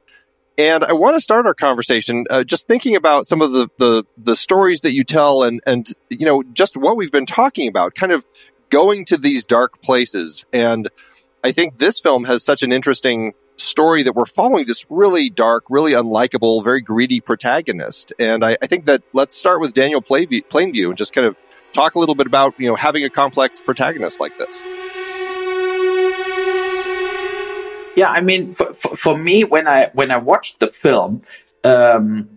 and 0.57 0.83
I 0.83 0.91
want 0.91 1.15
to 1.15 1.21
start 1.21 1.45
our 1.45 1.53
conversation 1.53 2.25
uh, 2.29 2.43
just 2.43 2.67
thinking 2.67 2.93
about 2.93 3.25
some 3.25 3.41
of 3.41 3.53
the, 3.53 3.69
the 3.77 4.03
the 4.17 4.35
stories 4.35 4.81
that 4.81 4.93
you 4.93 5.05
tell, 5.05 5.41
and 5.43 5.61
and 5.65 5.89
you 6.09 6.25
know 6.25 6.43
just 6.51 6.75
what 6.75 6.97
we've 6.97 7.13
been 7.13 7.25
talking 7.25 7.69
about, 7.69 7.95
kind 7.95 8.11
of 8.11 8.25
going 8.69 9.05
to 9.05 9.17
these 9.17 9.45
dark 9.45 9.81
places. 9.81 10.45
And 10.51 10.89
I 11.45 11.53
think 11.53 11.79
this 11.79 12.01
film 12.01 12.25
has 12.25 12.43
such 12.43 12.61
an 12.61 12.73
interesting 12.73 13.33
story 13.55 14.03
that 14.03 14.15
we're 14.15 14.25
following 14.25 14.65
this 14.65 14.85
really 14.89 15.29
dark, 15.29 15.65
really 15.69 15.93
unlikable, 15.93 16.63
very 16.63 16.81
greedy 16.81 17.21
protagonist. 17.21 18.13
And 18.19 18.43
I, 18.43 18.57
I 18.61 18.67
think 18.67 18.85
that 18.85 19.01
let's 19.13 19.35
start 19.35 19.59
with 19.59 19.73
Daniel 19.73 20.01
Plainview, 20.01 20.43
Plainview 20.47 20.89
and 20.89 20.97
just 20.97 21.13
kind 21.13 21.27
of 21.27 21.35
talk 21.73 21.95
a 21.95 21.99
little 21.99 22.15
bit 22.15 22.27
about 22.27 22.53
you 22.59 22.67
know 22.67 22.75
having 22.75 23.03
a 23.03 23.09
complex 23.09 23.61
protagonist 23.61 24.19
like 24.19 24.37
this. 24.37 24.63
Yeah, 27.95 28.09
I 28.11 28.21
mean, 28.21 28.53
for, 28.53 28.73
for, 28.73 29.17
me, 29.17 29.43
when 29.43 29.67
I 29.67 29.89
when 29.93 30.11
I 30.11 30.17
watched 30.17 30.59
the 30.59 30.67
film, 30.67 31.21
um, 31.63 32.29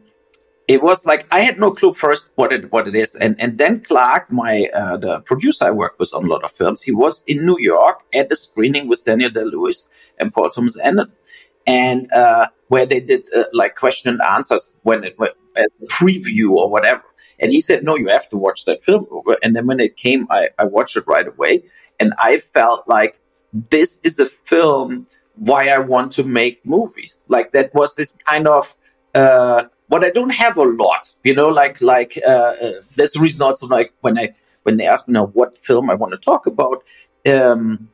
it 0.66 0.82
was 0.82 1.06
like 1.06 1.26
I 1.30 1.40
had 1.40 1.58
no 1.58 1.70
clue 1.70 1.92
first 1.92 2.30
what 2.34 2.52
it 2.52 2.72
what 2.72 2.88
it 2.88 2.96
is, 2.96 3.14
and 3.14 3.40
and 3.40 3.58
then 3.58 3.80
Clark, 3.80 4.32
my 4.32 4.68
uh, 4.74 4.96
the 4.96 5.20
producer 5.20 5.66
I 5.66 5.70
work 5.70 5.98
with 5.98 6.12
on 6.14 6.24
a 6.24 6.28
lot 6.28 6.44
of 6.44 6.52
films, 6.52 6.82
he 6.82 6.92
was 6.92 7.22
in 7.26 7.44
New 7.44 7.58
York 7.60 8.00
at 8.12 8.32
a 8.32 8.36
screening 8.36 8.88
with 8.88 9.04
Daniel 9.04 9.30
Day 9.30 9.44
Lewis 9.44 9.86
and 10.18 10.32
Paul 10.32 10.50
Thomas 10.50 10.78
Anderson, 10.78 11.18
and 11.66 12.10
uh, 12.12 12.48
where 12.68 12.86
they 12.86 13.00
did 13.00 13.28
uh, 13.36 13.44
like 13.52 13.76
question 13.76 14.10
and 14.10 14.20
answers 14.22 14.76
when 14.82 15.04
it 15.04 15.16
a 15.56 15.64
preview 15.86 16.50
or 16.52 16.68
whatever, 16.70 17.02
and 17.38 17.52
he 17.52 17.60
said, 17.60 17.84
"No, 17.84 17.96
you 17.96 18.08
have 18.08 18.28
to 18.30 18.36
watch 18.36 18.64
that 18.64 18.82
film." 18.82 19.06
over." 19.10 19.36
And 19.42 19.54
then 19.54 19.66
when 19.66 19.80
it 19.80 19.96
came, 19.96 20.26
I 20.30 20.50
I 20.58 20.64
watched 20.64 20.96
it 20.96 21.04
right 21.06 21.26
away, 21.26 21.64
and 22.00 22.12
I 22.22 22.38
felt 22.38 22.88
like 22.88 23.20
this 23.52 24.00
is 24.02 24.18
a 24.18 24.26
film 24.26 25.06
why 25.36 25.68
I 25.68 25.78
want 25.78 26.12
to 26.12 26.24
make 26.24 26.64
movies. 26.64 27.18
Like 27.28 27.52
that 27.52 27.74
was 27.74 27.94
this 27.94 28.14
kind 28.26 28.46
of 28.48 28.74
uh, 29.14 29.64
what 29.88 30.04
I 30.04 30.10
don't 30.10 30.30
have 30.30 30.56
a 30.56 30.62
lot, 30.62 31.14
you 31.24 31.34
know, 31.34 31.48
like 31.48 31.80
like 31.82 32.18
uh, 32.26 32.30
uh, 32.30 32.72
that's 32.96 33.14
the 33.14 33.20
reason 33.20 33.42
also 33.42 33.66
like 33.66 33.92
when 34.00 34.18
I 34.18 34.32
when 34.62 34.76
they 34.76 34.86
ask 34.86 35.06
me 35.08 35.12
now 35.14 35.26
what 35.26 35.56
film 35.56 35.90
I 35.90 35.94
want 35.94 36.12
to 36.12 36.18
talk 36.18 36.46
about, 36.46 36.82
um, 37.26 37.88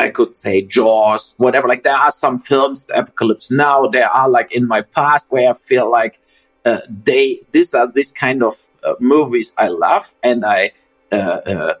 I 0.00 0.08
could 0.08 0.34
say 0.34 0.62
Jaws, 0.62 1.34
whatever. 1.36 1.68
Like 1.68 1.82
there 1.82 1.94
are 1.96 2.10
some 2.10 2.38
films, 2.38 2.86
the 2.86 2.98
Apocalypse 2.98 3.50
Now, 3.50 3.86
there 3.86 4.08
are 4.08 4.28
like 4.28 4.52
in 4.52 4.66
my 4.66 4.82
past 4.82 5.30
where 5.30 5.50
I 5.50 5.52
feel 5.52 5.90
like 5.90 6.20
uh, 6.64 6.80
they 6.88 7.40
these 7.52 7.74
are 7.74 7.90
these 7.92 8.12
kind 8.12 8.42
of 8.42 8.54
uh, 8.82 8.94
movies 9.00 9.54
I 9.58 9.68
love 9.68 10.14
and 10.22 10.44
I 10.44 10.72
uh, 11.12 11.16
uh, 11.16 11.74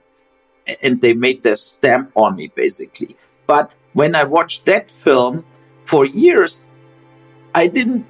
and 0.82 1.00
they 1.00 1.14
made 1.14 1.42
their 1.42 1.56
stamp 1.56 2.12
on 2.14 2.36
me 2.36 2.52
basically. 2.54 3.16
But 3.46 3.76
when 3.92 4.14
I 4.14 4.24
watched 4.24 4.66
that 4.66 4.90
film 4.90 5.44
for 5.84 6.04
years, 6.04 6.68
I 7.54 7.66
didn't 7.66 8.06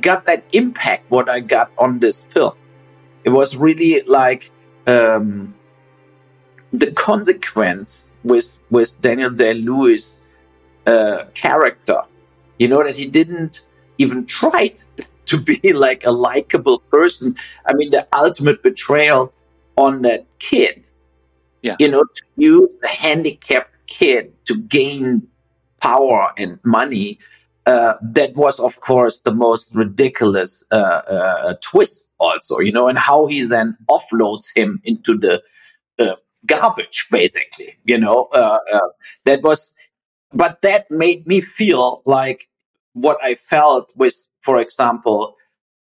got 0.00 0.26
that 0.26 0.44
impact 0.52 1.10
what 1.10 1.28
I 1.28 1.40
got 1.40 1.70
on 1.78 1.98
this 1.98 2.24
film. 2.24 2.54
It 3.24 3.30
was 3.30 3.56
really 3.56 4.02
like 4.02 4.50
um, 4.86 5.54
the 6.70 6.92
consequence 6.92 8.10
with 8.24 8.58
with 8.70 9.00
Daniel 9.00 9.30
Day 9.30 9.54
Lewis 9.54 10.18
uh, 10.86 11.24
character. 11.34 12.02
You 12.58 12.68
know 12.68 12.82
that 12.82 12.96
he 12.96 13.06
didn't 13.06 13.66
even 13.98 14.26
try 14.26 14.74
to 15.28 15.38
be 15.38 15.72
like 15.72 16.04
a 16.04 16.10
likable 16.10 16.80
person. 16.90 17.36
I 17.66 17.74
mean, 17.74 17.90
the 17.90 18.06
ultimate 18.12 18.62
betrayal 18.62 19.32
on 19.76 20.02
that 20.02 20.26
kid. 20.38 20.88
Yeah. 21.62 21.76
You 21.78 21.90
know, 21.90 22.02
to 22.02 22.22
use 22.36 22.74
a 22.84 22.88
handicapped 22.88 23.74
kid 23.86 24.32
to 24.46 24.56
gain 24.56 25.26
power 25.80 26.32
and 26.36 26.58
money. 26.64 27.18
Uh, 27.66 27.94
that 28.00 28.34
was, 28.34 28.58
of 28.60 28.80
course, 28.80 29.20
the 29.20 29.34
most 29.34 29.74
ridiculous 29.74 30.62
uh, 30.70 31.02
uh, 31.06 31.54
twist, 31.60 32.08
also, 32.18 32.60
you 32.60 32.72
know, 32.72 32.88
and 32.88 32.98
how 32.98 33.26
he 33.26 33.42
then 33.42 33.76
offloads 33.90 34.46
him 34.56 34.80
into 34.84 35.18
the 35.18 35.42
uh, 35.98 36.14
garbage, 36.46 37.06
basically, 37.10 37.76
you 37.84 37.98
know. 37.98 38.28
Uh, 38.32 38.58
uh, 38.72 38.80
that 39.26 39.42
was, 39.42 39.74
but 40.32 40.62
that 40.62 40.86
made 40.90 41.26
me 41.26 41.42
feel 41.42 42.02
like 42.06 42.48
what 42.94 43.18
I 43.22 43.34
felt 43.34 43.92
with, 43.96 44.16
for 44.48 44.60
example, 44.60 45.36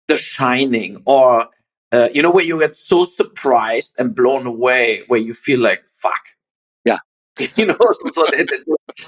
The 0.09 0.17
Shining, 0.17 1.03
or 1.07 1.49
uh, 1.93 2.09
you 2.15 2.23
know, 2.23 2.33
where 2.33 2.45
you 2.45 2.59
get 2.61 2.77
so 2.77 3.05
surprised 3.05 3.95
and 3.99 4.15
blown 4.15 4.47
away, 4.47 5.03
where 5.09 5.21
you 5.21 5.35
feel 5.35 5.61
like, 5.61 5.83
fuck. 5.89 6.25
Yeah. 6.85 7.01
you 7.57 7.67
know, 7.67 7.77
so, 7.79 8.11
so 8.13 8.25
it, 8.29 8.51
it- 8.53 8.65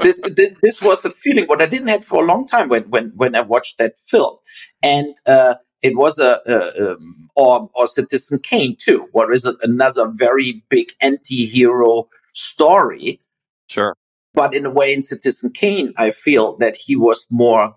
this, 0.07 0.21
this 0.39 0.51
this 0.63 0.83
was 0.83 1.01
the 1.03 1.11
feeling 1.11 1.47
what 1.47 1.63
I 1.63 1.67
didn't 1.67 1.89
have 1.89 2.05
for 2.05 2.23
a 2.23 2.27
long 2.27 2.47
time 2.47 2.69
when 2.69 2.85
when 2.95 3.13
when 3.17 3.35
I 3.35 3.43
watched 3.43 3.79
that 3.79 3.99
film, 3.99 4.37
and 4.83 5.15
uh, 5.27 5.55
it 5.83 5.95
was 5.97 6.19
a, 6.21 6.41
a 6.47 6.93
um, 6.93 7.29
or 7.37 7.71
or 7.75 7.87
Citizen 7.89 8.39
Kane 8.41 8.77
too. 8.77 9.09
What 9.13 9.33
is? 9.33 9.47
Another 9.63 10.07
very 10.15 10.63
big 10.69 10.89
anti-hero 11.03 12.09
story, 12.35 13.21
Sure. 13.69 13.95
but 14.35 14.55
in 14.55 14.65
a 14.67 14.71
way, 14.71 14.93
in 14.95 15.03
Citizen 15.03 15.51
Kane, 15.53 15.93
I 15.97 16.11
feel 16.13 16.57
that 16.59 16.77
he 16.77 16.95
was 16.97 17.27
more, 17.31 17.75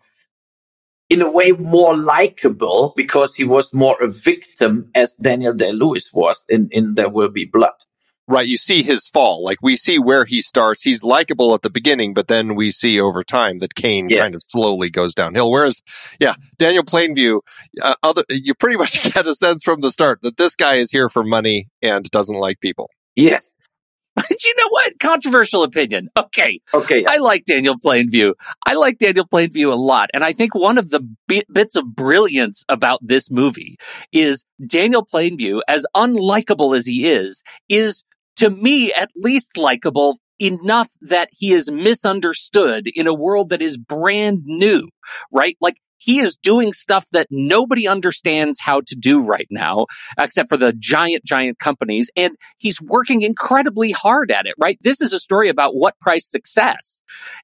in 1.13 1.21
a 1.21 1.31
way, 1.31 1.51
more 1.51 1.95
likable 1.95 2.93
because 2.95 3.35
he 3.35 3.43
was 3.43 3.73
more 3.73 3.95
a 4.01 4.09
victim, 4.09 4.89
as 4.95 5.15
Daniel 5.15 5.53
Day 5.53 5.71
Lewis 5.71 6.11
was 6.13 6.45
in 6.49 6.67
in 6.71 6.95
There 6.95 7.09
Will 7.09 7.29
Be 7.29 7.45
Blood. 7.45 7.75
Right. 8.25 8.47
You 8.47 8.55
see 8.57 8.83
his 8.83 9.09
fall. 9.09 9.43
Like 9.43 9.57
we 9.61 9.75
see 9.75 9.99
where 9.99 10.23
he 10.23 10.41
starts. 10.41 10.81
He's 10.81 11.03
likable 11.03 11.53
at 11.53 11.61
the 11.61 11.69
beginning, 11.69 12.13
but 12.13 12.29
then 12.29 12.55
we 12.55 12.71
see 12.71 12.97
over 12.99 13.21
time 13.21 13.59
that 13.59 13.75
Kane 13.75 14.07
Yes. 14.09 14.19
kind 14.21 14.35
of 14.35 14.41
slowly 14.47 14.89
goes 14.89 15.13
downhill. 15.13 15.51
Whereas, 15.51 15.81
yeah, 16.21 16.35
Daniel 16.57 16.83
Plainview, 16.85 17.41
uh, 17.81 17.95
other, 18.01 18.23
you 18.29 18.53
pretty 18.55 18.77
much 18.77 19.03
get 19.13 19.27
a 19.27 19.33
sense 19.35 19.61
from 19.61 19.81
the 19.81 19.91
start 19.91 20.21
that 20.21 20.37
this 20.37 20.55
guy 20.55 20.75
is 20.75 20.89
here 20.89 21.09
for 21.09 21.23
money 21.23 21.67
and 21.81 22.09
doesn't 22.11 22.37
like 22.39 22.61
people. 22.61 22.89
Yes. 23.17 23.53
But 24.29 24.43
you 24.43 24.53
know 24.57 24.67
what? 24.69 24.99
Controversial 24.99 25.63
opinion. 25.63 26.09
Okay. 26.17 26.59
Okay. 26.73 27.05
I 27.07 27.17
like 27.17 27.45
Daniel 27.45 27.75
Plainview. 27.83 28.33
I 28.65 28.73
like 28.73 28.97
Daniel 28.97 29.27
Plainview 29.27 29.71
a 29.71 29.75
lot. 29.75 30.09
And 30.13 30.23
I 30.23 30.33
think 30.33 30.55
one 30.55 30.77
of 30.77 30.89
the 30.89 31.01
bi- 31.27 31.43
bits 31.51 31.75
of 31.75 31.95
brilliance 31.95 32.63
about 32.69 32.99
this 33.01 33.29
movie 33.29 33.77
is 34.11 34.45
Daniel 34.65 35.05
Plainview, 35.05 35.61
as 35.67 35.85
unlikable 35.95 36.77
as 36.77 36.85
he 36.85 37.05
is, 37.05 37.43
is 37.69 38.03
to 38.37 38.49
me 38.49 38.91
at 38.93 39.09
least 39.15 39.57
likable 39.57 40.19
enough 40.39 40.89
that 41.01 41.29
he 41.31 41.53
is 41.53 41.71
misunderstood 41.71 42.89
in 42.93 43.07
a 43.07 43.13
world 43.13 43.49
that 43.49 43.61
is 43.61 43.77
brand 43.77 44.41
new, 44.45 44.89
right? 45.31 45.55
Like 45.61 45.77
he 46.03 46.19
is 46.19 46.35
doing 46.35 46.73
stuff 46.73 47.07
that 47.11 47.27
nobody 47.31 47.87
understands 47.87 48.59
how 48.59 48.81
to 48.81 48.95
do 48.95 49.21
right 49.21 49.47
now, 49.49 49.85
except 50.19 50.49
for 50.49 50.57
the 50.57 50.73
giant, 50.73 51.23
giant 51.23 51.59
companies. 51.59 52.11
And 52.17 52.35
he's 52.57 52.81
working 52.81 53.21
incredibly 53.21 53.91
hard 53.91 54.29
at 54.29 54.45
it, 54.45 54.53
right? 54.59 54.77
This 54.81 54.99
is 54.99 55.13
a 55.13 55.19
story 55.19 55.47
about 55.47 55.75
what 55.75 55.97
price 55.99 56.29
success. 56.29 57.01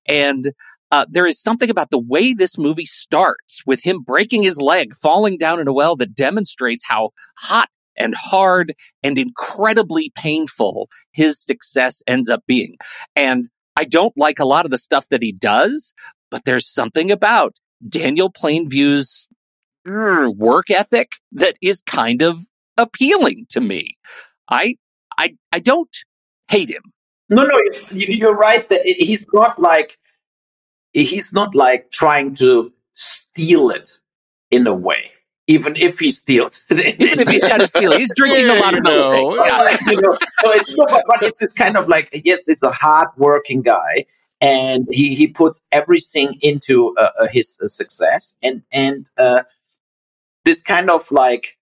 And 0.08 0.52
uh, 0.91 1.06
there 1.10 1.26
is 1.26 1.39
something 1.39 1.69
about 1.69 1.89
the 1.89 2.00
way 2.00 2.34
this 2.34 2.58
movie 2.58 2.86
starts 2.86 3.62
with 3.65 3.84
him 3.84 4.02
breaking 4.02 4.43
his 4.43 4.60
leg, 4.60 4.93
falling 4.93 5.38
down 5.38 5.62
in 5.62 5.67
a 5.67 5.74
well 5.74 5.95
that 5.95 6.13
demonstrates 6.13 6.84
how 6.86 7.12
hot 7.38 7.69
and 7.95 8.13
hard 8.15 8.74
and 9.04 9.17
incredibly 9.17 10.12
painful 10.15 10.89
his 11.12 11.39
success 11.39 12.02
ends 12.08 12.30
up 12.30 12.43
being. 12.45 12.76
And 13.15 13.48
I 13.78 13.86
don't 13.86 14.17
like 14.17 14.39
a 14.39 14.45
lot 14.45 14.65
of 14.65 14.72
the 14.72 14.78
stuff 14.78 15.08
that 15.10 15.22
he 15.22 15.32
does, 15.32 15.93
but 16.30 16.43
there's 16.43 16.67
something 16.67 17.12
about 17.12 17.56
Daniel 17.88 18.32
Plainview's 18.32 19.28
er, 19.88 20.30
work 20.30 20.70
ethic 20.70 21.13
that 21.32 21.56
is 21.62 21.82
kind 21.82 22.22
of 22.22 22.39
appealing 22.78 23.46
to 23.50 23.62
me. 23.62 23.98
I 24.50 24.76
I 25.18 25.36
I 25.52 25.60
don't 25.60 25.96
hate 26.48 26.70
him. 26.70 26.84
No, 27.30 27.44
no, 27.44 27.58
you- 27.92 28.08
you're 28.15 28.36
right 28.36 28.68
that 28.70 28.82
he's 28.86 29.28
not 29.34 29.60
like 29.60 29.98
he's 30.94 31.34
not 31.34 31.54
like 31.56 31.92
trying 31.92 32.34
to 32.36 32.74
steal 32.96 33.70
it 33.70 34.00
in 34.52 34.65
a 34.68 34.74
way. 34.74 35.12
Even 35.48 35.76
if 35.76 35.98
he 35.98 36.12
steals. 36.12 36.63
Even 36.72 37.20
if 37.20 37.28
he's 37.28 37.42
trying 37.42 37.60
to 37.60 37.68
steal 37.68 37.98
he's 37.98 38.13
drinking 38.15 38.50
a 38.50 38.60
lot 38.60 38.76
of 38.78 38.84
There 38.84 38.94
you 38.94 39.36
milk. 39.36 39.46
Yeah. 39.48 39.78
you 39.88 40.02
know, 40.02 40.12
so 40.44 40.52
it's 40.52 40.76
no, 40.76 40.86
but, 40.88 41.04
but 41.08 41.24
it's 41.24 41.42
it's 41.42 41.54
kind 41.54 41.76
of 41.78 41.88
like 41.88 42.10
yes, 42.24 42.46
he's 42.46 42.62
a 42.63 42.72
hard-working 42.72 43.62
guy, 43.63 44.06
and 44.41 44.88
he 44.91 45.15
he 45.15 45.28
puts 45.28 45.62
everything 45.71 46.38
into 46.41 46.95
uh, 46.97 47.10
uh, 47.19 47.28
his 47.28 47.58
uh, 47.62 47.67
success, 47.67 48.36
and 48.41 48.63
and 48.71 49.10
uh, 49.17 49.43
this 50.45 50.62
kind 50.62 50.89
of 50.89 51.12
like 51.12 51.58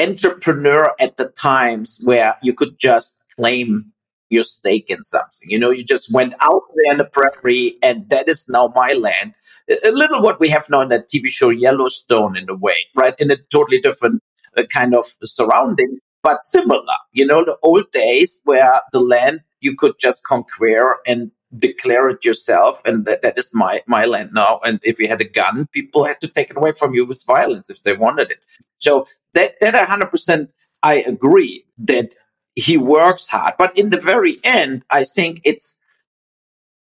entrepreneur 0.00 0.94
at 0.98 1.16
the 1.16 1.28
times 1.28 2.00
where 2.04 2.36
you 2.42 2.54
could 2.54 2.78
just 2.78 3.14
claim 3.36 3.92
your 4.30 4.42
stake 4.42 4.86
in 4.88 5.04
something. 5.04 5.50
You 5.50 5.58
know, 5.58 5.70
you 5.70 5.84
just 5.84 6.10
went 6.10 6.34
out 6.40 6.62
there 6.74 6.92
in 6.92 6.98
the 6.98 7.04
prairie, 7.04 7.78
and 7.82 8.08
that 8.08 8.28
is 8.28 8.46
now 8.48 8.72
my 8.74 8.92
land. 8.92 9.34
A 9.68 9.92
little 9.92 10.22
what 10.22 10.40
we 10.40 10.48
have 10.48 10.68
now 10.70 10.80
in 10.80 10.88
that 10.88 11.08
TV 11.08 11.28
show 11.28 11.50
Yellowstone, 11.50 12.36
in 12.36 12.48
a 12.48 12.56
way, 12.56 12.86
right? 12.96 13.14
In 13.18 13.30
a 13.30 13.36
totally 13.52 13.80
different 13.80 14.22
uh, 14.56 14.62
kind 14.64 14.94
of 14.94 15.04
surrounding, 15.22 15.98
but 16.22 16.42
similar. 16.44 16.96
You 17.12 17.26
know, 17.26 17.44
the 17.44 17.58
old 17.62 17.90
days 17.92 18.40
where 18.44 18.80
the 18.92 19.00
land 19.00 19.40
you 19.60 19.76
could 19.76 19.98
just 19.98 20.22
conquer 20.24 20.96
and 21.06 21.30
declare 21.58 22.08
it 22.10 22.24
yourself, 22.24 22.80
and 22.84 23.04
that, 23.06 23.22
that 23.22 23.38
is 23.38 23.50
my 23.52 23.82
my 23.86 24.04
land 24.04 24.30
now. 24.32 24.60
And 24.64 24.80
if 24.82 24.98
you 24.98 25.08
had 25.08 25.20
a 25.20 25.28
gun, 25.28 25.66
people 25.72 26.04
had 26.04 26.20
to 26.20 26.28
take 26.28 26.50
it 26.50 26.56
away 26.56 26.72
from 26.72 26.94
you 26.94 27.04
with 27.04 27.24
violence 27.26 27.70
if 27.70 27.82
they 27.82 27.94
wanted 27.94 28.30
it. 28.30 28.38
So 28.78 29.06
that 29.34 29.54
that 29.60 29.74
hundred 29.88 30.10
percent, 30.10 30.50
I 30.82 30.94
agree 30.94 31.64
that 31.78 32.14
he 32.54 32.76
works 32.76 33.28
hard, 33.28 33.54
but 33.58 33.76
in 33.78 33.90
the 33.90 34.00
very 34.00 34.36
end, 34.44 34.84
I 34.90 35.04
think 35.04 35.40
it's 35.44 35.76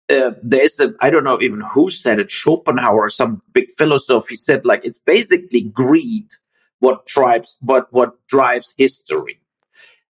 uh, 0.10 0.32
there's 0.42 0.80
a 0.80 0.94
I 1.02 1.10
don't 1.10 1.24
know 1.24 1.42
even 1.42 1.62
who 1.62 1.90
said 1.90 2.20
it, 2.20 2.32
Schopenhauer 2.32 3.06
or 3.06 3.10
some 3.10 3.42
big 3.54 3.70
philosopher. 3.78 4.28
He 4.30 4.36
said 4.36 4.66
like 4.66 4.86
it's 4.86 5.00
basically 5.00 5.62
greed 5.62 6.28
what 6.80 7.06
drives 7.06 7.56
what 7.62 7.88
what 7.92 8.26
drives 8.28 8.74
history. 8.78 9.40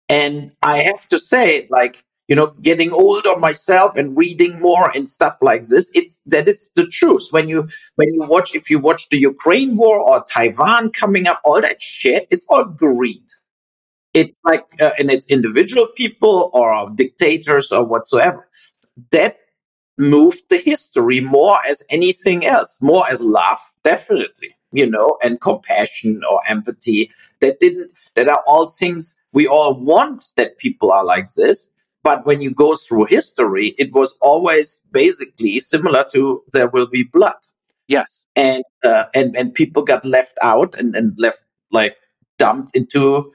And 0.09 0.53
I 0.63 0.83
have 0.83 1.07
to 1.09 1.19
say, 1.19 1.69
like 1.71 2.05
you 2.31 2.37
know, 2.37 2.55
getting 2.63 2.93
older 2.93 3.37
myself 3.37 3.97
and 3.97 4.17
reading 4.17 4.61
more 4.61 4.89
and 4.97 5.11
stuff 5.11 5.37
like 5.43 5.63
this, 5.63 5.91
it's 5.95 6.23
that 6.27 6.47
is 6.47 6.71
the 6.77 6.87
truth. 6.87 7.27
When 7.33 7.49
you 7.49 7.67
when 7.97 8.09
you 8.15 8.23
watch, 8.23 8.55
if 8.55 8.71
you 8.71 8.79
watch 8.79 9.09
the 9.09 9.19
Ukraine 9.19 9.77
war 9.77 9.99
or 9.99 10.25
Taiwan 10.25 10.93
coming 10.93 11.27
up, 11.27 11.41
all 11.45 11.61
that 11.61 11.83
shit, 11.83 12.29
it's 12.31 12.47
all 12.49 12.65
greed. 12.65 13.25
It's 14.15 14.39
like, 14.45 14.65
uh, 14.81 14.91
and 14.97 15.11
it's 15.11 15.27
individual 15.27 15.89
people 15.97 16.51
or 16.53 16.91
dictators 16.95 17.73
or 17.73 17.85
whatsoever. 17.85 18.49
That 19.11 19.39
moved 19.99 20.45
the 20.51 20.59
history 20.59 21.21
more 21.21 21.59
as 21.67 21.83
anything 21.91 22.47
else, 22.47 22.79
more 22.81 23.11
as 23.11 23.25
love, 23.25 23.59
definitely, 23.83 24.57
you 24.73 24.89
know, 24.89 25.19
and 25.21 25.41
compassion 25.41 26.23
or 26.31 26.41
empathy. 26.47 27.11
That 27.41 27.59
didn't, 27.59 27.91
that 28.15 28.29
are 28.29 28.43
all 28.47 28.71
things 28.71 29.17
we 29.33 29.49
all 29.49 29.75
want 29.75 30.29
that 30.37 30.59
people 30.59 30.93
are 30.93 31.05
like 31.05 31.27
this. 31.35 31.67
But 32.03 32.25
when 32.25 32.41
you 32.41 32.51
go 32.51 32.75
through 32.77 33.07
history, 33.07 33.75
it 33.79 33.93
was 33.93 34.17
always 34.21 34.81
basically 34.91 35.61
similar 35.61 36.05
to 36.13 36.43
there 36.53 36.69
will 36.69 36.87
be 36.87 37.03
blood 37.03 37.37
Yes. 37.89 38.25
and 38.37 38.63
uh, 38.85 39.07
and 39.15 39.37
and 39.37 39.53
people 39.53 39.83
got 39.83 40.05
left 40.05 40.39
out 40.41 40.77
and, 40.77 40.95
and 40.95 41.15
left 41.19 41.43
like 41.73 41.97
dumped 42.39 42.71
into 42.75 43.33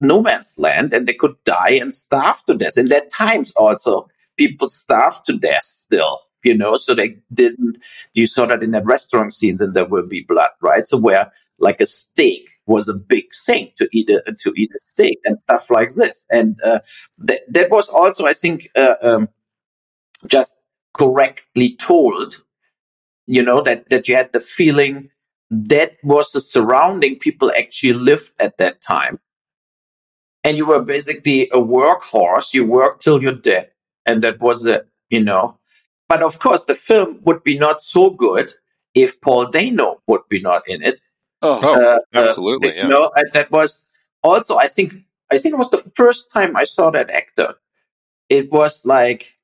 no 0.00 0.22
man's 0.22 0.56
land 0.58 0.92
and 0.92 1.06
they 1.06 1.14
could 1.14 1.36
die 1.44 1.72
and 1.80 1.94
starve 1.94 2.44
to 2.44 2.54
death. 2.54 2.76
And 2.76 2.92
at 2.92 3.10
times 3.10 3.52
also 3.52 4.08
people 4.36 4.68
starved 4.68 5.24
to 5.26 5.36
death 5.36 5.62
still, 5.62 6.20
you 6.44 6.56
know, 6.56 6.76
so 6.76 6.94
they 6.94 7.16
didn't 7.32 7.78
you 8.14 8.26
saw 8.26 8.46
that 8.46 8.62
in 8.62 8.72
the 8.72 8.82
restaurant 8.82 9.32
scenes 9.32 9.60
and 9.60 9.74
there 9.74 9.86
will 9.86 10.06
be 10.06 10.22
blood, 10.22 10.50
right? 10.60 10.86
So 10.88 10.98
where 10.98 11.30
like 11.58 11.80
a 11.80 11.86
steak 11.86 12.50
was 12.66 12.88
a 12.88 12.94
big 12.94 13.26
thing 13.46 13.70
to 13.76 13.88
eat 13.92 14.10
a 14.10 14.22
to 14.40 14.52
eat 14.56 14.70
a 14.74 14.80
steak 14.80 15.18
and 15.24 15.38
stuff 15.38 15.70
like 15.70 15.90
this. 15.94 16.26
And 16.30 16.58
uh, 16.64 16.80
that 17.18 17.40
that 17.52 17.70
was 17.70 17.88
also 17.88 18.26
I 18.26 18.32
think 18.32 18.68
uh, 18.76 18.94
um, 19.02 19.28
just 20.26 20.56
correctly 20.94 21.76
told 21.76 22.34
you 23.26 23.42
know 23.42 23.62
that 23.62 23.90
that 23.90 24.08
you 24.08 24.16
had 24.16 24.32
the 24.32 24.40
feeling 24.40 25.10
that 25.50 25.92
was 26.04 26.32
the 26.32 26.40
surrounding 26.40 27.18
people 27.18 27.52
actually 27.56 27.94
lived 27.94 28.32
at 28.40 28.58
that 28.58 28.80
time 28.80 29.18
and 30.44 30.56
you 30.56 30.66
were 30.66 30.82
basically 30.82 31.48
a 31.50 31.58
workhorse 31.58 32.52
you 32.54 32.64
worked 32.66 33.02
till 33.02 33.22
you're 33.22 33.34
dead 33.34 33.70
and 34.06 34.22
that 34.22 34.40
was 34.40 34.64
it 34.64 34.88
you 35.10 35.22
know 35.22 35.58
but 36.10 36.22
of 36.22 36.38
course 36.38 36.64
the 36.64 36.74
film 36.74 37.18
would 37.24 37.42
be 37.42 37.56
not 37.58 37.82
so 37.82 38.10
good 38.10 38.52
if 38.94 39.20
paul 39.22 39.46
dano 39.46 40.02
would 40.06 40.26
be 40.28 40.40
not 40.40 40.62
in 40.68 40.82
it 40.82 41.00
Oh, 41.42 41.58
Oh, 41.62 41.74
uh, 41.74 41.98
absolutely, 42.14 42.70
uh, 42.70 42.74
yeah. 42.74 42.82
You 42.84 42.88
know, 42.88 43.10
and 43.16 43.32
that 43.32 43.50
was 43.50 43.86
also, 44.22 44.58
I 44.58 44.66
think, 44.66 44.92
I 45.30 45.38
think 45.38 45.54
it 45.54 45.58
was 45.58 45.70
the 45.70 45.78
first 45.96 46.30
time 46.30 46.56
I 46.56 46.64
saw 46.64 46.90
that 46.90 47.10
actor. 47.10 47.54
It 48.28 48.52
was 48.52 48.84
like 48.84 49.38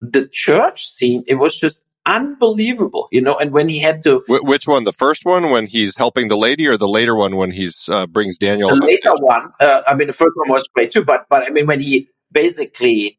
the 0.00 0.28
church 0.28 0.86
scene. 0.86 1.24
It 1.26 1.34
was 1.36 1.56
just 1.56 1.82
unbelievable, 2.06 3.08
you 3.10 3.20
know. 3.20 3.36
And 3.36 3.50
when 3.50 3.68
he 3.68 3.78
had 3.78 4.02
to, 4.04 4.22
Wh- 4.28 4.44
which 4.44 4.66
one? 4.66 4.84
The 4.84 4.92
first 4.92 5.24
one 5.24 5.50
when 5.50 5.66
he's 5.66 5.96
helping 5.96 6.28
the 6.28 6.36
lady, 6.36 6.66
or 6.68 6.76
the 6.76 6.88
later 6.88 7.16
one 7.16 7.36
when 7.36 7.50
he's 7.50 7.88
uh, 7.88 8.06
brings 8.06 8.38
Daniel? 8.38 8.68
the 8.68 8.76
later 8.76 9.10
stage? 9.10 9.20
one, 9.20 9.52
uh, 9.60 9.82
I 9.86 9.94
mean, 9.94 10.06
the 10.06 10.12
first 10.12 10.32
one 10.36 10.48
was 10.48 10.68
great 10.74 10.92
too. 10.92 11.04
But 11.04 11.26
but 11.28 11.42
I 11.42 11.50
mean, 11.50 11.66
when 11.66 11.80
he 11.80 12.08
basically 12.30 13.18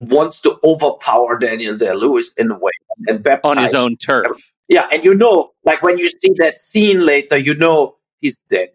wants 0.00 0.40
to 0.42 0.58
overpower 0.64 1.38
Daniel 1.38 1.76
Day 1.76 1.92
Lewis 1.94 2.32
in 2.36 2.50
a 2.50 2.58
way 2.58 2.72
and 3.08 3.22
baptize 3.22 3.56
on 3.56 3.62
his 3.62 3.74
own 3.74 3.96
turf. 3.96 4.52
Yeah, 4.68 4.86
and 4.92 5.04
you 5.04 5.14
know, 5.14 5.52
like 5.64 5.82
when 5.82 5.98
you 5.98 6.08
see 6.08 6.32
that 6.38 6.60
scene 6.60 7.04
later, 7.04 7.36
you 7.36 7.54
know 7.54 7.96
he's 8.20 8.36
dead. 8.48 8.70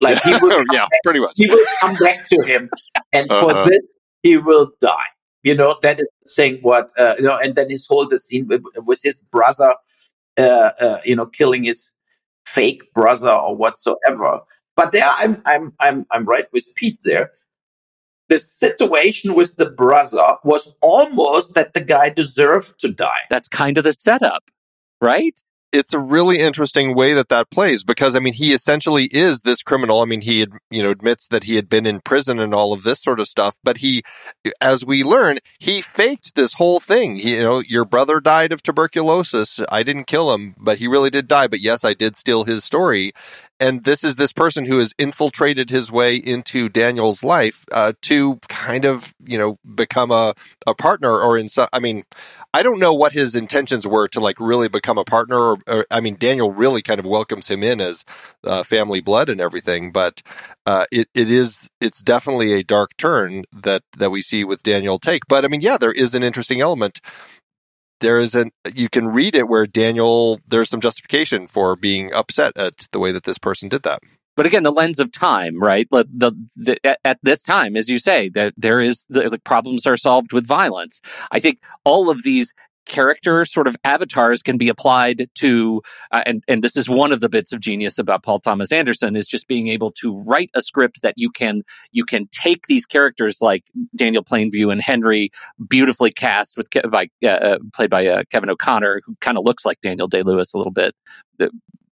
Like 0.00 0.20
he 0.22 0.32
will 0.40 0.62
yeah, 0.72 0.86
pretty 1.04 1.20
much. 1.20 1.32
he 1.36 1.48
will 1.48 1.64
come 1.80 1.94
back 1.96 2.26
to 2.26 2.42
him, 2.44 2.68
and 3.12 3.28
for 3.28 3.50
Uh-huh. 3.52 3.64
this 3.68 3.80
he 4.22 4.36
will 4.36 4.70
die. 4.80 5.06
You 5.44 5.54
know 5.54 5.76
that 5.82 6.00
is 6.00 6.08
saying 6.24 6.58
what 6.62 6.92
uh, 6.98 7.14
you 7.18 7.22
know, 7.24 7.36
and 7.38 7.54
then 7.54 7.70
his 7.70 7.86
whole 7.86 8.08
the 8.08 8.18
scene 8.18 8.46
with, 8.48 8.62
with 8.84 9.00
his 9.02 9.18
brother, 9.20 9.74
uh, 10.38 10.70
uh, 10.80 11.00
you 11.04 11.14
know, 11.16 11.26
killing 11.26 11.64
his 11.64 11.92
fake 12.46 12.82
brother 12.94 13.30
or 13.30 13.54
whatsoever. 13.56 14.40
But 14.74 14.90
there, 14.92 15.04
I'm 15.06 15.40
I'm 15.46 15.70
I'm 15.78 16.04
I'm 16.10 16.24
right 16.24 16.46
with 16.52 16.66
Pete 16.74 16.98
there. 17.04 17.30
The 18.32 18.38
situation 18.38 19.34
with 19.34 19.56
the 19.56 19.66
brother 19.66 20.36
was 20.42 20.74
almost 20.80 21.52
that 21.52 21.74
the 21.74 21.82
guy 21.82 22.08
deserved 22.08 22.80
to 22.80 22.88
die. 22.90 23.28
That's 23.28 23.46
kind 23.46 23.76
of 23.76 23.84
the 23.84 23.92
setup, 23.92 24.44
right? 25.02 25.38
it's 25.72 25.94
a 25.94 25.98
really 25.98 26.38
interesting 26.38 26.94
way 26.94 27.14
that 27.14 27.30
that 27.30 27.50
plays 27.50 27.82
because 27.82 28.14
I 28.14 28.20
mean 28.20 28.34
he 28.34 28.52
essentially 28.52 29.04
is 29.06 29.40
this 29.40 29.62
criminal. 29.62 30.00
I 30.00 30.04
mean 30.04 30.20
he 30.20 30.46
you 30.70 30.82
know 30.82 30.90
admits 30.90 31.26
that 31.28 31.44
he 31.44 31.56
had 31.56 31.68
been 31.68 31.86
in 31.86 32.00
prison 32.00 32.38
and 32.38 32.54
all 32.54 32.72
of 32.72 32.82
this 32.82 33.00
sort 33.00 33.18
of 33.18 33.26
stuff, 33.26 33.56
but 33.64 33.78
he 33.78 34.02
as 34.60 34.84
we 34.84 35.02
learn, 35.02 35.38
he 35.58 35.80
faked 35.80 36.34
this 36.34 36.54
whole 36.54 36.78
thing. 36.78 37.16
He, 37.16 37.36
you 37.36 37.42
know, 37.42 37.60
your 37.60 37.86
brother 37.86 38.20
died 38.20 38.52
of 38.52 38.62
tuberculosis. 38.62 39.60
I 39.70 39.82
didn't 39.82 40.04
kill 40.04 40.34
him, 40.34 40.54
but 40.58 40.78
he 40.78 40.86
really 40.86 41.10
did 41.10 41.26
die, 41.26 41.46
but 41.46 41.60
yes, 41.60 41.84
I 41.84 41.94
did 41.94 42.16
steal 42.16 42.44
his 42.44 42.64
story. 42.64 43.12
And 43.62 43.84
this 43.84 44.02
is 44.02 44.16
this 44.16 44.32
person 44.32 44.66
who 44.66 44.78
has 44.78 44.92
infiltrated 44.98 45.70
his 45.70 45.88
way 45.92 46.16
into 46.16 46.68
Daniel's 46.68 47.22
life 47.22 47.64
uh, 47.70 47.92
to 48.02 48.40
kind 48.48 48.84
of, 48.84 49.14
you 49.24 49.38
know, 49.38 49.56
become 49.76 50.10
a, 50.10 50.34
a 50.66 50.74
partner 50.74 51.12
or 51.12 51.38
in 51.38 51.48
some, 51.48 51.68
I 51.72 51.78
mean, 51.78 52.02
I 52.52 52.64
don't 52.64 52.80
know 52.80 52.92
what 52.92 53.12
his 53.12 53.36
intentions 53.36 53.86
were 53.86 54.08
to 54.08 54.18
like 54.18 54.40
really 54.40 54.66
become 54.68 54.98
a 54.98 55.04
partner. 55.04 55.38
Or, 55.38 55.58
or 55.68 55.86
I 55.92 56.00
mean, 56.00 56.16
Daniel 56.16 56.50
really 56.50 56.82
kind 56.82 56.98
of 56.98 57.06
welcomes 57.06 57.46
him 57.46 57.62
in 57.62 57.80
as 57.80 58.04
uh, 58.42 58.64
family 58.64 59.00
blood 59.00 59.28
and 59.28 59.40
everything, 59.40 59.92
but 59.92 60.22
uh, 60.66 60.86
it 60.90 61.08
it 61.14 61.30
is 61.30 61.68
it's 61.80 62.02
definitely 62.02 62.52
a 62.54 62.64
dark 62.64 62.96
turn 62.96 63.44
that 63.52 63.82
that 63.96 64.10
we 64.10 64.22
see 64.22 64.42
with 64.42 64.64
Daniel 64.64 64.98
take. 64.98 65.22
But 65.28 65.44
I 65.44 65.48
mean, 65.48 65.60
yeah, 65.60 65.78
there 65.78 65.92
is 65.92 66.16
an 66.16 66.24
interesting 66.24 66.60
element. 66.60 67.00
There 68.02 68.20
is 68.20 68.34
an 68.34 68.50
you 68.74 68.88
can 68.88 69.08
read 69.08 69.34
it 69.34 69.48
where 69.48 69.66
Daniel 69.66 70.40
there's 70.46 70.68
some 70.68 70.80
justification 70.80 71.46
for 71.46 71.76
being 71.76 72.12
upset 72.12 72.56
at 72.56 72.88
the 72.92 72.98
way 72.98 73.12
that 73.12 73.24
this 73.24 73.38
person 73.38 73.68
did 73.70 73.82
that 73.84 74.02
but 74.34 74.46
again, 74.46 74.62
the 74.62 74.72
lens 74.72 74.98
of 74.98 75.12
time, 75.12 75.60
right? 75.60 75.86
The, 75.90 76.06
the, 76.10 76.32
the, 76.56 77.06
at 77.06 77.18
this 77.22 77.42
time, 77.42 77.76
as 77.76 77.90
you 77.90 77.98
say, 77.98 78.30
that 78.30 78.54
there 78.56 78.80
is 78.80 79.04
the, 79.10 79.28
the, 79.28 79.38
problems 79.38 79.86
are 79.86 79.96
solved 79.96 80.32
with 80.32 80.46
violence. 80.46 81.02
I 81.30 81.38
think 81.38 81.60
all 81.84 82.08
of 82.08 82.22
these 82.22 82.54
character 82.86 83.44
sort 83.44 83.66
of 83.66 83.76
avatars 83.84 84.42
can 84.42 84.58
be 84.58 84.68
applied 84.68 85.28
to, 85.36 85.82
uh, 86.10 86.22
and 86.26 86.42
and 86.48 86.62
this 86.62 86.76
is 86.76 86.88
one 86.88 87.12
of 87.12 87.20
the 87.20 87.28
bits 87.28 87.52
of 87.52 87.60
genius 87.60 87.98
about 87.98 88.22
Paul 88.22 88.40
Thomas 88.40 88.72
Anderson 88.72 89.16
is 89.16 89.26
just 89.26 89.46
being 89.46 89.68
able 89.68 89.90
to 89.92 90.16
write 90.26 90.50
a 90.54 90.60
script 90.60 91.02
that 91.02 91.14
you 91.16 91.30
can 91.30 91.62
you 91.92 92.04
can 92.04 92.28
take 92.32 92.66
these 92.66 92.86
characters 92.86 93.38
like 93.40 93.64
Daniel 93.96 94.24
Plainview 94.24 94.70
and 94.72 94.80
Henry, 94.80 95.30
beautifully 95.68 96.10
cast 96.10 96.56
with 96.56 96.68
by 96.90 97.08
uh, 97.24 97.28
uh, 97.28 97.58
played 97.72 97.90
by 97.90 98.06
uh, 98.06 98.22
Kevin 98.30 98.50
O'Connor, 98.50 99.00
who 99.04 99.16
kind 99.20 99.38
of 99.38 99.44
looks 99.44 99.64
like 99.64 99.80
Daniel 99.80 100.08
Day 100.08 100.22
Lewis 100.22 100.52
a 100.54 100.58
little 100.58 100.72
bit. 100.72 100.94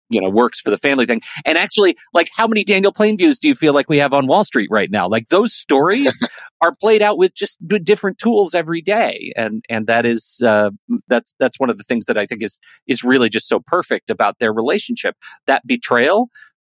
You 0.09 0.21
know 0.21 0.29
works 0.29 0.59
for 0.59 0.69
the 0.71 0.77
family 0.77 1.05
thing. 1.05 1.21
And 1.45 1.57
actually 1.57 1.97
like 2.13 2.29
how 2.35 2.47
many 2.47 2.63
daniel 2.63 2.91
plainviews 2.93 3.39
do 3.39 3.47
you 3.47 3.55
feel 3.55 3.73
like 3.73 3.89
we 3.89 3.97
have 3.99 4.13
on 4.13 4.27
wall 4.27 4.43
street 4.43 4.69
right 4.71 4.89
now? 4.89 5.07
Like 5.07 5.29
those 5.29 5.53
stories 5.53 6.19
are 6.61 6.73
played 6.75 7.01
out 7.01 7.17
with 7.17 7.33
just 7.33 7.57
different 7.83 8.17
tools 8.17 8.53
every 8.53 8.81
day. 8.81 9.31
And 9.35 9.63
and 9.69 9.87
that 9.87 10.05
is 10.05 10.39
uh, 10.45 10.71
that's 11.07 11.35
that's 11.39 11.59
one 11.59 11.69
of 11.69 11.77
the 11.77 11.83
things 11.83 12.05
that 12.05 12.17
i 12.17 12.25
think 12.25 12.43
is 12.43 12.59
is 12.87 13.03
really 13.03 13.29
just 13.29 13.47
so 13.47 13.59
perfect 13.65 14.09
about 14.09 14.39
their 14.39 14.53
relationship. 14.53 15.15
That 15.47 15.65
betrayal 15.65 16.29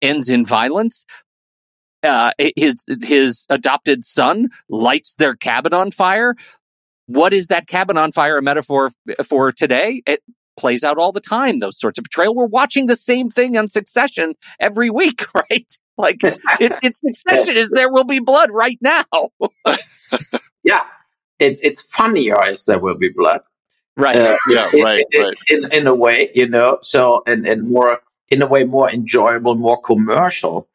ends 0.02 0.30
in 0.30 0.46
violence. 0.46 1.06
Uh, 2.02 2.32
his 2.56 2.76
his 3.02 3.46
adopted 3.50 4.06
son 4.06 4.48
lights 4.70 5.16
their 5.16 5.36
cabin 5.36 5.74
on 5.74 5.92
fire. 5.92 6.36
What 7.08 7.34
is 7.34 7.48
that 7.48 7.68
cabin 7.68 7.98
on 7.98 8.12
fire 8.12 8.38
a 8.38 8.42
metaphor 8.42 8.92
for 9.26 9.52
today? 9.52 10.02
It, 10.06 10.22
plays 10.60 10.84
out 10.84 10.98
all 10.98 11.12
the 11.12 11.22
time, 11.22 11.60
those 11.60 11.80
sorts 11.80 11.98
of 11.98 12.04
betrayal. 12.04 12.36
We're 12.36 12.46
watching 12.46 12.88
the 12.88 12.96
same 12.96 13.32
thing 13.32 13.58
on 13.58 13.68
Succession 13.68 14.36
every 14.60 14.90
week, 14.90 15.26
right? 15.34 15.78
Like 15.98 16.24
it, 16.24 16.78
it's 16.84 17.00
Succession 17.00 17.58
is 17.58 17.72
there 17.72 17.92
will 17.92 18.04
be 18.04 18.20
blood 18.20 18.52
right 18.52 18.78
now. 18.82 19.06
yeah, 20.64 20.84
it's 21.40 21.60
it's 21.62 21.82
funnier 21.82 22.42
as 22.44 22.66
there 22.66 22.80
will 22.80 22.98
be 22.98 23.10
blood. 23.10 23.42
Right. 23.98 24.16
Uh, 24.16 24.38
yeah. 24.50 24.70
In, 24.72 24.84
right. 24.84 25.06
In, 25.12 25.22
right. 25.24 25.38
In, 25.50 25.72
in 25.74 25.88
a 25.88 25.96
way, 25.96 26.30
you 26.34 26.48
know. 26.48 26.78
So 26.82 27.24
and 27.28 27.46
and 27.48 27.70
more 27.70 28.00
in 28.30 28.42
a 28.42 28.48
way 28.48 28.64
more 28.64 28.90
enjoyable, 28.90 29.56
more 29.56 29.82
commercial. 29.82 30.68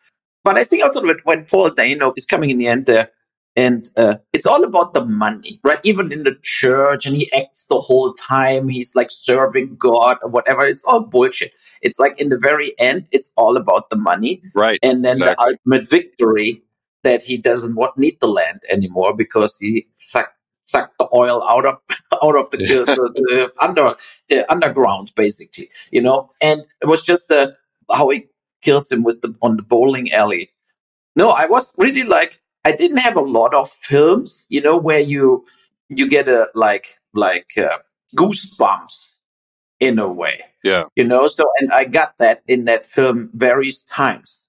But 0.45 0.57
I 0.57 0.65
think 0.65 0.85
also 0.85 1.03
when 1.25 1.45
Paul 1.47 1.71
Dano 1.71 2.13
is 2.17 2.27
coming 2.27 2.51
in 2.51 2.59
the 2.59 2.67
end 2.67 2.85
there, 2.85 3.11
and 3.57 3.89
uh, 3.97 4.17
it's 4.33 4.47
all 4.47 4.65
about 4.65 4.95
the 4.95 5.05
money, 5.05 5.61
right? 5.63 5.79
Even 5.85 6.13
in 6.13 6.25
the 6.25 6.37
church, 6.43 7.07
and 7.07 7.17
he 7.17 7.33
acts 7.33 7.67
the 7.69 7.81
whole 7.81 8.13
time. 8.15 8.69
He's 8.69 8.97
like 8.97 9.11
serving 9.11 9.77
God 9.77 10.19
or 10.23 10.31
whatever. 10.31 10.67
It's 10.67 10.85
all 10.85 11.01
bullshit. 11.01 11.53
It's 11.81 11.99
like 11.99 12.21
in 12.21 12.31
the 12.31 12.39
very 12.39 12.73
end, 12.79 13.09
it's 13.13 13.31
all 13.37 13.57
about 13.57 13.91
the 13.91 13.97
money, 13.97 14.43
right? 14.55 14.81
And 14.83 15.05
then 15.05 15.13
exactly. 15.13 15.35
the 15.35 15.59
ultimate 15.71 15.89
victory 15.89 16.63
that 17.05 17.23
he 17.23 17.37
doesn't 17.37 17.77
want 17.77 17.97
need 17.97 18.19
the 18.21 18.27
land 18.27 18.63
anymore 18.69 19.15
because 19.15 19.57
he 19.59 19.87
sucked 19.99 20.35
sucked 20.63 20.99
the 20.99 21.09
oil 21.15 21.45
out 21.49 21.67
of 21.67 21.77
out 22.23 22.37
of 22.37 22.51
the, 22.51 22.57
the, 22.57 23.13
the 23.15 23.53
under 23.61 23.95
the 24.29 24.51
underground, 24.51 25.13
basically. 25.15 25.71
You 25.93 26.03
know, 26.03 26.31
and 26.41 26.63
it 26.83 26.87
was 26.87 27.03
just 27.03 27.31
uh, 27.31 27.53
how 27.93 28.09
he 28.09 28.27
kills 28.63 28.91
him 28.91 29.05
with 29.05 29.21
the 29.23 29.33
on 29.43 29.57
the 29.57 29.63
bowling 29.63 30.11
alley. 30.13 30.51
No, 31.15 31.31
I 31.31 31.47
was 31.47 31.73
really 31.79 32.03
like 32.03 32.41
I 32.65 32.73
didn't 32.73 32.99
have 32.99 33.17
a 33.17 33.21
lot 33.21 33.55
of 33.55 33.71
films, 33.71 34.45
you 34.49 34.61
know, 34.61 34.77
where 34.77 35.01
you 35.01 35.45
you 35.89 36.09
get 36.09 36.29
a 36.29 36.49
like 36.55 36.99
like 37.13 37.53
uh, 37.59 37.79
goosebumps 38.17 39.17
in 39.81 39.99
a 39.99 40.09
way. 40.09 40.41
Yeah. 40.63 40.85
You 40.97 41.05
know, 41.05 41.27
so 41.27 41.51
and 41.61 41.71
I 41.73 41.85
got 41.85 42.17
that 42.19 42.43
in 42.49 42.65
that 42.65 42.87
film 42.87 43.31
various 43.35 43.81
times 43.81 44.47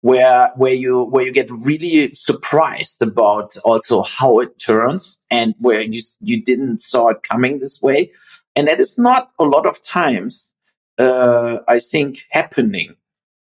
where 0.00 0.52
where 0.56 0.74
you 0.74 1.04
where 1.04 1.24
you 1.24 1.32
get 1.32 1.50
really 1.50 2.14
surprised 2.14 3.02
about 3.02 3.56
also 3.64 4.02
how 4.02 4.38
it 4.38 4.58
turns 4.58 5.18
and 5.30 5.54
where 5.58 5.80
you 5.80 6.00
you 6.20 6.42
didn't 6.42 6.80
saw 6.80 7.08
it 7.08 7.22
coming 7.22 7.58
this 7.58 7.82
way. 7.82 8.12
And 8.54 8.68
that 8.68 8.80
is 8.80 8.96
not 8.96 9.32
a 9.38 9.44
lot 9.44 9.66
of 9.66 9.82
times 9.82 10.52
uh, 10.98 11.58
I 11.68 11.78
think 11.78 12.24
happening 12.30 12.94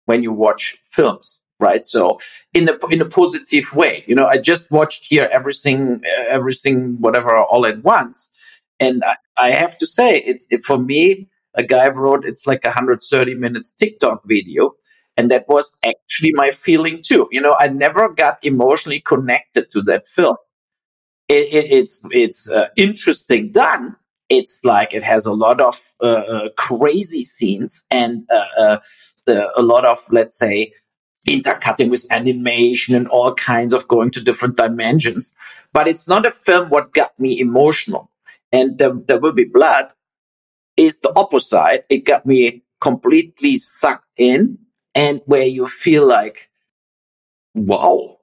when 0.07 0.22
you 0.22 0.33
watch 0.33 0.77
films 0.85 1.40
right? 1.64 1.87
So 1.87 2.18
in 2.53 2.68
a 2.68 2.77
in 2.90 3.00
a 3.00 3.09
positive 3.20 3.74
way, 3.74 4.05
you 4.07 4.14
know, 4.14 4.27
I 4.27 4.38
just 4.38 4.70
watched 4.70 5.07
here 5.09 5.29
everything, 5.33 6.03
everything, 6.29 7.00
whatever, 7.00 7.35
all 7.37 7.64
at 7.66 7.83
once, 7.83 8.31
and 8.79 9.03
I, 9.03 9.16
I 9.37 9.50
have 9.50 9.79
to 9.79 9.87
say, 9.87 10.18
it's 10.18 10.46
it, 10.50 10.64
for 10.64 10.79
me. 10.79 11.29
A 11.57 11.62
guy 11.62 11.88
wrote 11.88 12.24
it's 12.24 12.48
like 12.48 12.64
a 12.64 12.74
130 12.74 13.35
minutes 13.37 13.72
TikTok 13.72 14.22
video, 14.27 14.72
and 15.16 15.31
that 15.31 15.44
was 15.48 15.66
actually 15.85 16.33
my 16.35 16.50
feeling 16.50 17.00
too. 17.00 17.29
You 17.31 17.40
know, 17.40 17.55
I 17.61 17.68
never 17.68 18.09
got 18.09 18.38
emotionally 18.42 19.00
connected 19.00 19.70
to 19.70 19.81
that 19.83 20.09
film. 20.09 20.37
It, 21.29 21.46
it, 21.59 21.66
it's 21.79 22.00
it's 22.11 22.50
uh, 22.50 22.68
interesting 22.77 23.53
done. 23.53 23.94
It's 24.29 24.61
like 24.64 24.92
it 24.92 25.05
has 25.05 25.27
a 25.27 25.33
lot 25.33 25.61
of 25.61 25.81
uh, 26.03 26.24
uh 26.35 26.48
crazy 26.57 27.22
scenes 27.22 27.85
and 27.88 28.27
uh, 28.31 28.48
uh, 28.59 28.79
the, 29.27 29.37
a 29.57 29.62
lot 29.62 29.85
of 29.85 29.98
let's 30.11 30.37
say 30.37 30.72
intercutting 31.26 31.90
with 31.90 32.06
animation 32.10 32.94
and 32.94 33.08
all 33.08 33.34
kinds 33.34 33.72
of 33.72 33.88
going 33.88 34.10
to 34.10 34.22
different 34.22 34.56
dimensions. 34.56 35.34
But 35.72 35.88
it's 35.88 36.06
not 36.06 36.26
a 36.26 36.30
film 36.30 36.68
what 36.68 36.92
got 36.92 37.18
me 37.18 37.40
emotional. 37.40 38.10
And 38.52 38.78
there, 38.78 38.92
there 38.92 39.18
will 39.18 39.32
be 39.32 39.44
blood 39.44 39.92
is 40.76 41.00
the 41.00 41.12
opposite. 41.16 41.87
It 41.88 42.04
got 42.04 42.26
me 42.26 42.62
completely 42.80 43.56
sucked 43.56 44.08
in 44.16 44.58
and 44.94 45.20
where 45.26 45.46
you 45.46 45.66
feel 45.66 46.06
like, 46.06 46.50
wow, 47.54 48.18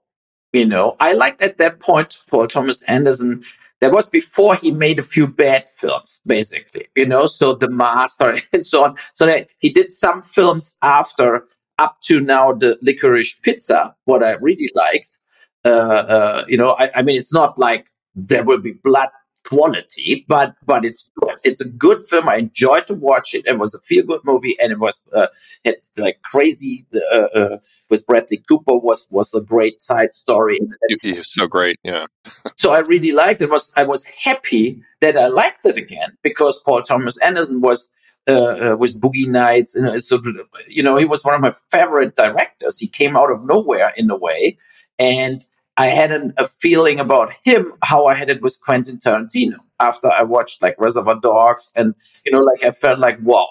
you 0.53 0.65
know, 0.65 0.95
I 0.99 1.13
liked 1.13 1.41
at 1.41 1.57
that 1.57 1.79
point 1.79 2.21
Paul 2.29 2.47
Thomas 2.47 2.81
Anderson. 2.83 3.43
That 3.79 3.91
was 3.91 4.07
before 4.09 4.55
he 4.55 4.69
made 4.69 4.99
a 4.99 5.03
few 5.03 5.25
bad 5.25 5.67
films, 5.67 6.19
basically, 6.23 6.89
you 6.95 7.07
know, 7.07 7.25
so 7.25 7.55
The 7.55 7.67
Master 7.67 8.37
and 8.53 8.63
so 8.63 8.83
on. 8.83 8.95
So 9.13 9.25
that 9.25 9.49
he 9.57 9.71
did 9.71 9.91
some 9.91 10.21
films 10.21 10.77
after 10.83 11.47
up 11.81 11.99
to 12.01 12.19
now 12.19 12.53
the 12.53 12.77
licorice 12.81 13.35
pizza, 13.41 13.95
what 14.05 14.23
I 14.23 14.31
really 14.31 14.69
liked. 14.75 15.17
Uh, 15.65 16.03
uh, 16.17 16.45
you 16.47 16.57
know, 16.57 16.75
I, 16.77 16.91
I, 16.95 17.01
mean, 17.01 17.17
it's 17.17 17.33
not 17.33 17.57
like 17.57 17.87
there 18.15 18.43
will 18.43 18.59
be 18.59 18.73
blood 18.73 19.09
quality, 19.43 20.25
but 20.27 20.53
but 20.65 20.85
it's 20.85 21.09
it's 21.43 21.61
a 21.61 21.69
good 21.69 22.01
film. 22.01 22.29
I 22.29 22.37
enjoyed 22.37 22.87
to 22.87 22.93
watch 22.93 23.33
it. 23.33 23.45
It 23.45 23.57
was 23.57 23.73
a 23.73 23.79
feel 23.79 24.05
good 24.05 24.21
movie, 24.23 24.55
and 24.59 24.71
it 24.71 24.79
was 24.79 25.03
uh, 25.13 25.27
it's 25.63 25.91
like 25.97 26.21
crazy 26.21 26.85
uh, 27.11 27.15
uh, 27.39 27.57
with 27.89 28.05
Bradley 28.05 28.37
Cooper 28.47 28.77
was 28.77 29.07
was 29.09 29.33
a 29.33 29.41
great 29.41 29.81
side 29.81 30.13
story. 30.13 30.59
He 31.03 31.13
was 31.13 31.33
so 31.33 31.47
great, 31.47 31.77
yeah. 31.83 32.05
so 32.57 32.73
I 32.73 32.79
really 32.79 33.11
liked 33.11 33.41
it. 33.41 33.49
Was 33.49 33.71
I 33.75 33.83
was 33.83 34.05
happy 34.05 34.81
that 35.01 35.17
I 35.17 35.27
liked 35.27 35.65
it 35.65 35.77
again 35.77 36.17
because 36.21 36.61
Paul 36.65 36.83
Thomas 36.83 37.19
Anderson 37.19 37.61
was 37.61 37.89
uh, 38.27 38.33
uh, 38.33 38.75
with 38.77 38.99
Boogie 39.01 39.27
Nights. 39.27 39.75
And 39.75 40.01
so, 40.03 40.21
you 40.67 40.83
know, 40.83 40.97
he 40.97 41.05
was 41.05 41.25
one 41.25 41.33
of 41.33 41.41
my 41.41 41.51
favorite 41.71 42.15
directors. 42.15 42.77
He 42.77 42.87
came 42.87 43.17
out 43.17 43.31
of 43.31 43.45
nowhere 43.45 43.91
in 43.97 44.11
a 44.11 44.15
way. 44.15 44.57
And 44.99 45.43
I 45.77 45.87
had 45.87 46.11
an, 46.11 46.33
a 46.37 46.47
feeling 46.47 46.99
about 46.99 47.33
him, 47.43 47.73
how 47.83 48.05
I 48.05 48.13
had 48.13 48.29
it 48.29 48.41
with 48.41 48.59
Quentin 48.61 48.97
Tarantino 48.97 49.55
after 49.79 50.11
I 50.11 50.21
watched 50.21 50.61
like 50.61 50.75
Reservoir 50.77 51.19
Dogs. 51.19 51.71
And, 51.75 51.95
you 52.23 52.31
know, 52.31 52.41
like 52.41 52.63
I 52.63 52.69
felt 52.69 52.99
like, 52.99 53.17
wow, 53.23 53.47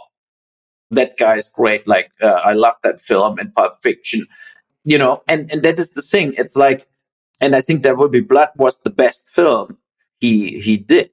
that 0.92 1.16
guy 1.16 1.36
is 1.36 1.48
great. 1.48 1.88
Like, 1.88 2.12
uh, 2.20 2.40
I 2.44 2.52
love 2.52 2.74
that 2.84 3.00
film 3.00 3.38
and 3.38 3.52
Pulp 3.52 3.74
Fiction, 3.82 4.26
you 4.84 4.98
know, 4.98 5.22
and, 5.26 5.50
and 5.50 5.62
that 5.62 5.78
is 5.78 5.90
the 5.90 6.02
thing. 6.02 6.34
It's 6.38 6.56
like, 6.56 6.86
and 7.40 7.56
I 7.56 7.60
think 7.60 7.82
There 7.82 7.96
Will 7.96 8.08
Be 8.08 8.20
Blood 8.20 8.50
was 8.56 8.78
the 8.80 8.90
best 8.90 9.26
film 9.28 9.78
he, 10.20 10.60
he 10.60 10.76
did 10.76 11.10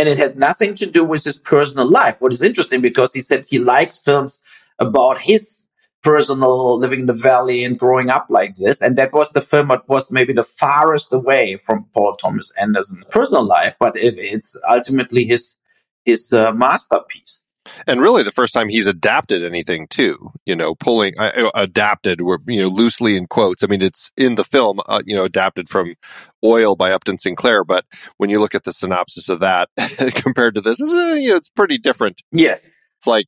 and 0.00 0.08
it 0.08 0.16
had 0.16 0.38
nothing 0.38 0.74
to 0.76 0.86
do 0.86 1.04
with 1.04 1.24
his 1.24 1.36
personal 1.36 1.86
life. 1.86 2.16
What 2.20 2.32
is 2.32 2.42
interesting 2.42 2.80
because 2.80 3.12
he 3.12 3.20
said 3.20 3.44
he 3.44 3.58
likes 3.58 3.98
films 3.98 4.40
about 4.78 5.18
his 5.18 5.66
personal 6.02 6.78
living 6.78 7.00
in 7.00 7.06
the 7.06 7.12
valley 7.12 7.62
and 7.64 7.78
growing 7.78 8.08
up 8.08 8.24
like 8.30 8.48
this. 8.56 8.80
And 8.80 8.96
that 8.96 9.12
was 9.12 9.32
the 9.32 9.42
film 9.42 9.68
that 9.68 9.86
was 9.90 10.10
maybe 10.10 10.32
the 10.32 10.42
farthest 10.42 11.12
away 11.12 11.58
from 11.58 11.84
Paul 11.92 12.16
Thomas 12.16 12.50
Anderson's 12.58 13.04
personal 13.10 13.44
life, 13.44 13.76
but 13.78 13.94
it, 13.94 14.14
it's 14.16 14.56
ultimately 14.70 15.26
his 15.26 15.58
his 16.06 16.32
uh, 16.32 16.52
masterpiece. 16.52 17.42
And 17.86 18.00
really, 18.00 18.22
the 18.22 18.32
first 18.32 18.54
time 18.54 18.68
he's 18.68 18.86
adapted 18.86 19.44
anything 19.44 19.86
too, 19.88 20.32
you 20.46 20.56
know, 20.56 20.74
pulling 20.74 21.14
uh, 21.18 21.50
adapted, 21.54 22.22
were 22.22 22.38
you 22.46 22.62
know 22.62 22.68
loosely 22.68 23.16
in 23.16 23.26
quotes. 23.26 23.62
I 23.62 23.66
mean, 23.66 23.82
it's 23.82 24.10
in 24.16 24.36
the 24.36 24.44
film, 24.44 24.80
uh, 24.86 25.02
you 25.04 25.14
know, 25.14 25.24
adapted 25.24 25.68
from 25.68 25.94
Oil 26.42 26.74
by 26.74 26.92
Upton 26.92 27.18
Sinclair. 27.18 27.64
But 27.64 27.84
when 28.16 28.30
you 28.30 28.40
look 28.40 28.54
at 28.54 28.64
the 28.64 28.72
synopsis 28.72 29.28
of 29.28 29.40
that 29.40 29.68
compared 30.14 30.54
to 30.54 30.60
this, 30.60 30.80
it's, 30.80 30.92
uh, 30.92 31.16
you 31.18 31.30
know, 31.30 31.36
it's 31.36 31.50
pretty 31.50 31.76
different. 31.76 32.22
Yes, 32.32 32.68
it's 32.96 33.06
like, 33.06 33.26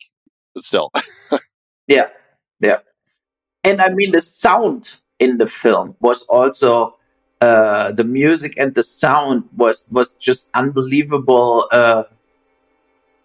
but 0.55 0.64
still, 0.64 0.90
yeah, 1.87 2.09
yeah. 2.59 2.79
And 3.64 3.83
I 3.83 3.90
mean, 3.90 4.12
the 4.12 4.21
sound 4.21 4.95
in 5.18 5.37
the 5.38 5.47
film 5.47 5.95
was 6.01 6.23
also 6.25 6.97
uh, 7.42 7.92
the 7.92 8.05
music 8.05 8.55
and 8.57 8.75
the 8.75 8.83
sound 8.83 9.45
was 9.57 9.87
was 9.90 10.14
just 10.14 10.49
unbelievable. 10.55 11.68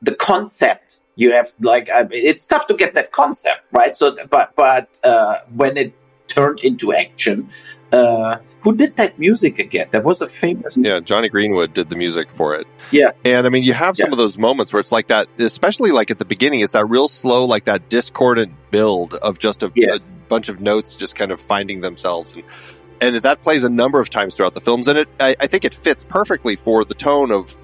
The 0.02 0.16
concept 0.16 1.00
you 1.16 1.32
have 1.34 1.54
like 1.60 1.90
I 1.94 2.04
mean, 2.04 2.24
it's 2.26 2.46
tough 2.46 2.68
to 2.68 2.76
get 2.76 2.94
that 2.96 3.12
concept 3.12 3.62
right. 3.72 3.96
So, 3.96 4.16
but 4.30 4.56
but 4.56 4.98
uh, 5.04 5.40
when 5.54 5.78
it 5.78 5.94
turned 6.28 6.60
into 6.62 6.94
action. 6.94 7.50
Uh, 7.90 8.40
who 8.60 8.76
did 8.76 8.98
that 8.98 9.18
music 9.18 9.60
again? 9.60 9.88
That 9.92 10.04
was 10.04 10.22
a 10.22 10.28
famous. 10.28 10.78
Yeah, 10.78 11.00
Jonny 11.00 11.30
Greenwood 11.30 11.74
did 11.74 11.88
the 11.88 11.96
music 11.96 12.30
for 12.30 12.54
it. 12.56 12.68
Yeah. 12.92 13.12
And 13.24 13.48
I 13.48 13.50
mean, 13.50 13.64
you 13.64 13.72
have 13.72 13.96
some 13.96 14.08
Yeah. 14.10 14.12
of 14.12 14.18
those 14.18 14.38
moments 14.38 14.74
where 14.74 14.82
it's 14.82 14.92
like 14.92 15.08
that, 15.08 15.30
especially 15.40 15.92
like 15.92 16.12
at 16.12 16.20
the 16.20 16.26
beginning, 16.26 16.60
it's 16.60 16.74
that 16.74 16.86
real 16.90 17.08
slow, 17.08 17.46
like 17.46 17.64
that 17.64 17.88
discordant 17.88 18.52
build 18.72 19.14
of 19.14 19.40
just 19.40 19.64
a, 19.64 19.72
Yes. 19.74 20.06
a 20.06 20.10
bunch 20.28 20.50
of 20.50 20.60
notes 20.60 20.96
just 20.98 21.16
kind 21.16 21.32
of 21.32 21.40
finding 21.40 21.80
themselves. 21.80 22.34
And, 22.34 22.44
and 23.16 23.24
that 23.24 23.42
plays 23.42 23.64
a 23.64 23.70
number 23.70 24.02
of 24.02 24.10
times 24.10 24.36
throughout 24.36 24.54
the 24.54 24.60
films. 24.60 24.90
And 24.90 24.98
it, 25.00 25.08
I, 25.22 25.38
I 25.40 25.48
think 25.48 25.64
it 25.64 25.74
fits 25.74 26.04
perfectly 26.04 26.58
for 26.58 26.84
the 26.84 26.94
tone 26.94 27.32
of 27.32 27.58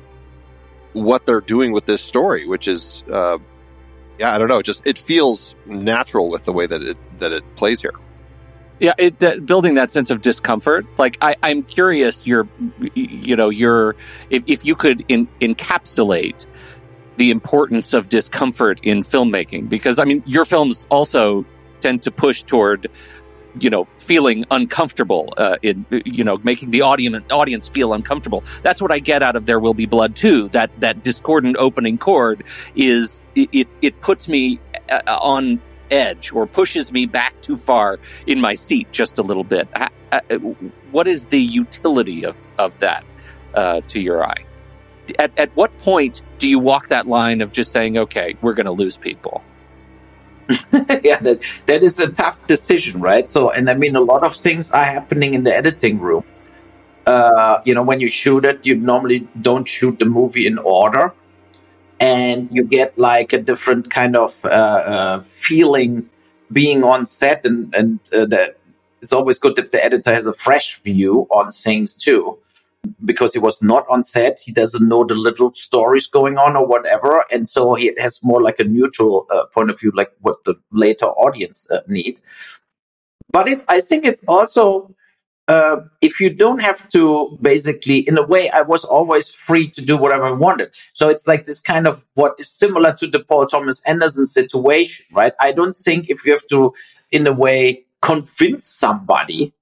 what 0.93 1.25
they're 1.25 1.41
doing 1.41 1.71
with 1.71 1.85
this 1.85 2.01
story, 2.01 2.47
which 2.47 2.67
is, 2.67 3.03
uh, 3.11 3.37
yeah, 4.19 4.33
I 4.33 4.37
don't 4.37 4.47
know, 4.47 4.61
just 4.61 4.85
it 4.85 4.97
feels 4.97 5.55
natural 5.65 6.29
with 6.29 6.45
the 6.45 6.53
way 6.53 6.67
that 6.67 6.81
it 6.81 6.97
that 7.19 7.31
it 7.31 7.43
plays 7.55 7.81
here. 7.81 7.93
Yeah, 8.79 8.93
it, 8.97 9.19
that, 9.19 9.45
building 9.45 9.75
that 9.75 9.91
sense 9.91 10.09
of 10.09 10.21
discomfort. 10.21 10.85
Like 10.97 11.17
I, 11.21 11.35
I'm 11.43 11.63
curious. 11.63 12.27
You're, 12.27 12.47
you 12.95 13.35
know, 13.35 13.49
you're 13.49 13.95
if, 14.29 14.43
if 14.47 14.65
you 14.65 14.75
could 14.75 15.05
in, 15.07 15.27
encapsulate 15.41 16.45
the 17.17 17.29
importance 17.29 17.93
of 17.93 18.09
discomfort 18.09 18.79
in 18.83 19.03
filmmaking, 19.03 19.69
because 19.69 19.99
I 19.99 20.05
mean, 20.05 20.23
your 20.25 20.45
films 20.45 20.87
also 20.89 21.45
tend 21.79 22.01
to 22.03 22.11
push 22.11 22.43
toward, 22.43 22.89
you 23.59 23.69
know, 23.69 23.87
feeling 23.97 24.45
uncomfortable. 24.51 25.33
Uh, 25.37 25.57
in 25.61 25.85
you 26.05 26.23
know, 26.23 26.37
making 26.43 26.71
the 26.71 26.81
audience 26.81 27.23
audience 27.31 27.67
feel 27.67 27.93
uncomfortable. 27.93 28.43
That's 28.61 28.81
what 28.81 28.91
I 28.91 28.99
get 28.99 29.23
out 29.23 29.35
of 29.35 29.45
There 29.45 29.59
Will 29.59 29.73
Be 29.73 29.85
Blood 29.85 30.15
too. 30.15 30.49
That 30.49 30.71
that 30.79 31.03
discordant 31.03 31.57
opening 31.57 31.97
chord 31.97 32.43
is 32.75 33.23
it 33.35 33.67
it, 33.81 34.01
puts 34.01 34.27
me 34.27 34.59
uh, 34.89 35.01
on 35.07 35.61
edge 35.91 36.31
or 36.31 36.47
pushes 36.47 36.91
me 36.91 37.05
back 37.05 37.39
too 37.41 37.57
far 37.57 37.99
in 38.27 38.41
my 38.41 38.55
seat 38.55 38.91
just 38.91 39.19
a 39.19 39.21
little 39.21 39.43
bit. 39.43 39.67
Uh, 39.75 39.87
What 40.91 41.07
is 41.07 41.25
the 41.25 41.41
utility 41.41 42.25
of, 42.25 42.39
of 42.57 42.77
that 42.79 43.03
uh, 43.55 43.81
to 43.87 43.99
your 43.99 44.23
eye? 44.23 44.45
At, 45.19 45.31
at 45.37 45.55
what 45.55 45.75
point 45.79 46.21
do 46.37 46.47
you 46.47 46.59
walk 46.59 46.87
that 46.89 47.07
line 47.07 47.41
of 47.41 47.51
just 47.51 47.71
saying, 47.71 47.97
okay, 47.97 48.35
we're 48.41 48.53
going 48.53 48.65
to 48.67 48.71
lose 48.71 48.97
people? 48.97 49.43
yeah, 51.03 51.19
that 51.19 51.41
that 51.67 51.83
is 51.83 51.99
a 51.99 52.11
tough 52.11 52.45
decision, 52.47 52.99
right? 52.99 53.29
So, 53.29 53.49
and 53.51 53.69
I 53.69 53.75
mean, 53.75 53.95
a 53.95 54.01
lot 54.01 54.23
of 54.23 54.35
things 54.35 54.71
are 54.71 54.83
happening 54.83 55.33
in 55.33 55.43
the 55.43 55.55
editing 55.55 55.99
room. 55.99 56.23
Uh, 57.05 57.61
you 57.65 57.73
know, 57.73 57.83
when 57.83 57.99
you 57.99 58.07
shoot 58.07 58.45
it, 58.45 58.65
you 58.65 58.75
normally 58.75 59.27
don't 59.41 59.67
shoot 59.67 59.99
the 59.99 60.05
movie 60.05 60.45
in 60.45 60.57
order, 60.57 61.13
and 61.99 62.49
you 62.51 62.63
get 62.63 62.97
like 62.97 63.33
a 63.33 63.37
different 63.37 63.89
kind 63.89 64.15
of 64.15 64.43
uh, 64.45 64.47
uh, 64.47 65.19
feeling 65.19 66.09
being 66.51 66.83
on 66.83 67.05
set, 67.05 67.45
and 67.45 67.73
and 67.73 67.99
uh, 68.13 68.25
the, 68.25 68.55
it's 69.01 69.13
always 69.13 69.39
good 69.39 69.57
if 69.57 69.71
the 69.71 69.83
editor 69.83 70.13
has 70.13 70.27
a 70.27 70.33
fresh 70.33 70.79
view 70.81 71.27
on 71.31 71.51
things 71.51 71.95
too 71.95 72.37
because 73.03 73.33
he 73.33 73.39
was 73.39 73.61
not 73.61 73.85
on 73.89 74.03
set. 74.03 74.39
He 74.39 74.51
doesn't 74.51 74.87
know 74.87 75.03
the 75.05 75.13
little 75.13 75.53
stories 75.53 76.07
going 76.07 76.37
on 76.37 76.55
or 76.55 76.65
whatever. 76.65 77.25
And 77.31 77.47
so 77.47 77.75
he 77.75 77.91
has 77.97 78.19
more 78.23 78.41
like 78.41 78.59
a 78.59 78.63
neutral 78.63 79.27
uh, 79.29 79.45
point 79.47 79.69
of 79.69 79.79
view, 79.79 79.91
like 79.93 80.11
what 80.21 80.43
the 80.43 80.55
later 80.71 81.05
audience 81.05 81.67
uh, 81.69 81.81
need. 81.87 82.19
But 83.31 83.47
it, 83.47 83.63
I 83.67 83.79
think 83.79 84.05
it's 84.05 84.23
also, 84.27 84.93
uh, 85.47 85.77
if 86.01 86.19
you 86.19 86.29
don't 86.29 86.59
have 86.59 86.87
to 86.89 87.37
basically, 87.41 87.99
in 87.99 88.17
a 88.17 88.25
way, 88.25 88.49
I 88.49 88.61
was 88.61 88.85
always 88.85 89.29
free 89.29 89.69
to 89.71 89.81
do 89.83 89.97
whatever 89.97 90.25
I 90.25 90.31
wanted. 90.31 90.73
So 90.93 91.09
it's 91.09 91.27
like 91.27 91.45
this 91.45 91.59
kind 91.59 91.87
of 91.87 92.03
what 92.13 92.35
is 92.37 92.49
similar 92.49 92.93
to 92.93 93.07
the 93.07 93.19
Paul 93.19 93.47
Thomas 93.47 93.81
Anderson 93.85 94.25
situation, 94.25 95.05
right? 95.11 95.33
I 95.39 95.51
don't 95.51 95.75
think 95.75 96.09
if 96.09 96.25
you 96.25 96.31
have 96.31 96.47
to, 96.47 96.73
in 97.11 97.27
a 97.27 97.33
way, 97.33 97.85
convince 98.01 98.67
somebody 98.67 99.53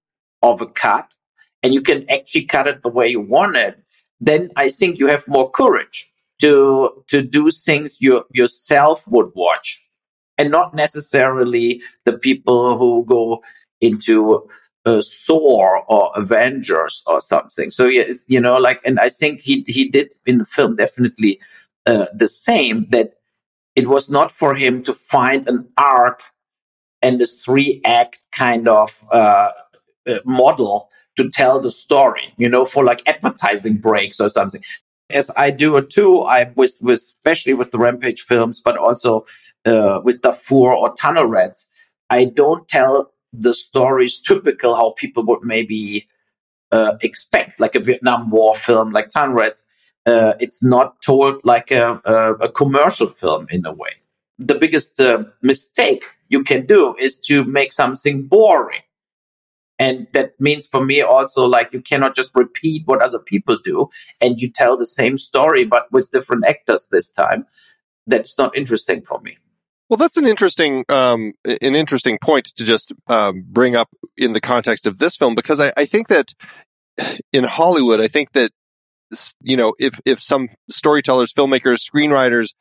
of 0.42 0.62
a 0.62 0.66
cut 0.66 1.16
and 1.64 1.74
you 1.74 1.82
can 1.82 2.10
actually 2.10 2.46
cut 2.46 2.68
it 2.68 2.84
the 2.84 2.90
way 2.90 3.08
you 3.10 3.22
want 3.22 3.56
it, 3.56 3.78
then 4.20 4.50
I 4.56 4.70
think 4.70 5.00
you 5.00 5.08
have 5.08 5.28
more 5.28 5.50
courage 5.50 6.12
to 6.42 7.04
to 7.08 7.22
do 7.22 7.50
things 7.52 7.98
you 8.00 8.24
yourself 8.34 9.08
would 9.08 9.32
watch, 9.36 9.84
and 10.38 10.52
not 10.52 10.74
necessarily 10.74 11.82
the 12.06 12.14
people 12.14 12.78
who 12.78 13.06
go 13.06 13.44
into 13.80 14.50
uh, 14.86 15.02
Thor 15.28 15.84
or 15.88 16.12
Avengers 16.16 17.04
or 17.06 17.20
something. 17.20 17.72
So 17.72 17.86
yeah, 17.86 18.04
it's, 18.04 18.26
you 18.28 18.40
know, 18.40 18.58
like, 18.58 18.82
and 18.86 19.00
I 19.00 19.10
think 19.10 19.42
he 19.42 19.64
he 19.68 19.90
did 19.90 20.14
in 20.26 20.40
the 20.40 20.46
film 20.46 20.76
definitely 20.76 21.40
uh, 21.86 22.08
the 22.14 22.28
same. 22.28 22.88
That 22.90 23.14
it 23.76 23.88
was 23.88 24.10
not 24.10 24.32
for 24.32 24.56
him 24.56 24.84
to 24.84 24.94
find 24.94 25.48
an 25.48 25.68
arc 25.78 26.24
and 27.02 27.22
a 27.22 27.26
three 27.26 27.82
act 27.86 28.28
kind 28.32 28.68
of 28.68 29.06
uh, 29.12 29.52
uh, 30.08 30.20
model 30.26 30.90
to 31.18 31.30
tell 31.30 31.60
the 31.60 31.70
story, 31.70 32.34
you 32.38 32.50
know, 32.50 32.66
for 32.66 32.84
like 32.84 33.08
advertising 33.08 33.78
breaks 33.78 34.20
or 34.20 34.30
something. 34.30 34.64
As 35.10 35.30
I 35.36 35.52
do 35.52 35.76
it 35.78 35.90
too, 35.90 36.22
I 36.22 36.52
with 36.56 36.78
with 36.82 37.00
especially 37.00 37.54
with 37.54 37.72
the 37.72 37.78
Rampage 37.78 38.22
films, 38.22 38.62
but 38.64 38.78
also 38.78 39.26
uh, 39.66 40.00
with 40.04 40.22
Darfur 40.22 40.74
or 40.74 40.94
Tunnel 40.96 41.26
Rats, 41.26 41.70
I 42.10 42.26
don't 42.26 42.68
tell 42.68 43.12
the 43.34 43.54
stories 43.54 44.20
typical 44.20 44.76
how 44.76 44.92
people 44.98 45.26
would 45.26 45.44
maybe 45.44 46.08
uh, 46.72 46.94
expect, 47.02 47.60
like 47.60 47.76
a 47.76 47.80
Vietnam 47.80 48.30
War 48.30 48.56
film, 48.56 48.92
like 48.92 49.10
Tunnel 49.10 49.36
Rats. 49.36 49.66
Uh, 50.06 50.34
it's 50.40 50.64
not 50.64 51.00
told 51.02 51.42
like 51.44 51.70
a, 51.70 52.02
a, 52.06 52.34
a 52.34 52.52
commercial 52.52 53.08
film 53.08 53.46
in 53.52 53.66
a 53.66 53.72
way. 53.72 53.92
The 54.40 54.56
biggest 54.56 55.00
uh, 55.00 55.26
mistake 55.44 56.04
you 56.30 56.44
can 56.44 56.66
do 56.66 56.96
is 56.98 57.20
to 57.28 57.44
make 57.44 57.72
something 57.72 58.24
boring 58.24 58.82
and 59.82 60.06
that 60.14 60.40
means 60.40 60.68
for 60.68 60.86
me 60.86 61.02
also 61.02 61.48
like 61.48 61.74
you 61.74 61.82
cannot 61.82 62.16
just 62.16 62.32
repeat 62.36 62.84
what 62.86 63.02
other 63.02 63.18
people 63.18 63.58
do 63.64 63.90
and 64.22 64.40
you 64.40 64.48
tell 64.48 64.78
the 64.78 64.86
same 64.86 65.18
story 65.18 65.66
but 65.66 65.92
with 65.92 66.12
different 66.12 66.46
actors 66.46 66.88
this 66.92 67.10
time. 67.10 67.46
That's 68.06 68.38
not 68.38 68.56
interesting 68.56 69.02
for 69.02 69.20
me. 69.22 69.38
Well, 69.90 69.98
that's 69.98 70.18
an 70.18 70.28
interesting, 70.28 70.86
um, 70.88 71.34
an 71.44 71.76
interesting 71.76 72.20
point 72.22 72.46
to 72.56 72.64
just 72.64 72.94
um, 73.08 73.44
bring 73.48 73.76
up 73.76 73.90
in 74.16 74.34
the 74.34 74.40
context 74.40 74.86
of 74.86 75.00
this 75.00 75.18
film 75.18 75.34
because 75.34 75.60
I, 75.60 75.74
I 75.76 75.86
think 75.86 76.10
that 76.10 76.32
in 77.34 77.44
Hollywood, 77.44 78.00
I 78.00 78.08
think 78.08 78.34
that 78.34 78.52
you 79.42 79.58
know 79.58 79.74
if 79.80 80.00
if 80.06 80.22
some 80.22 80.48
storytellers, 80.70 81.34
filmmakers, 81.34 81.80
screenwriters 81.84 82.54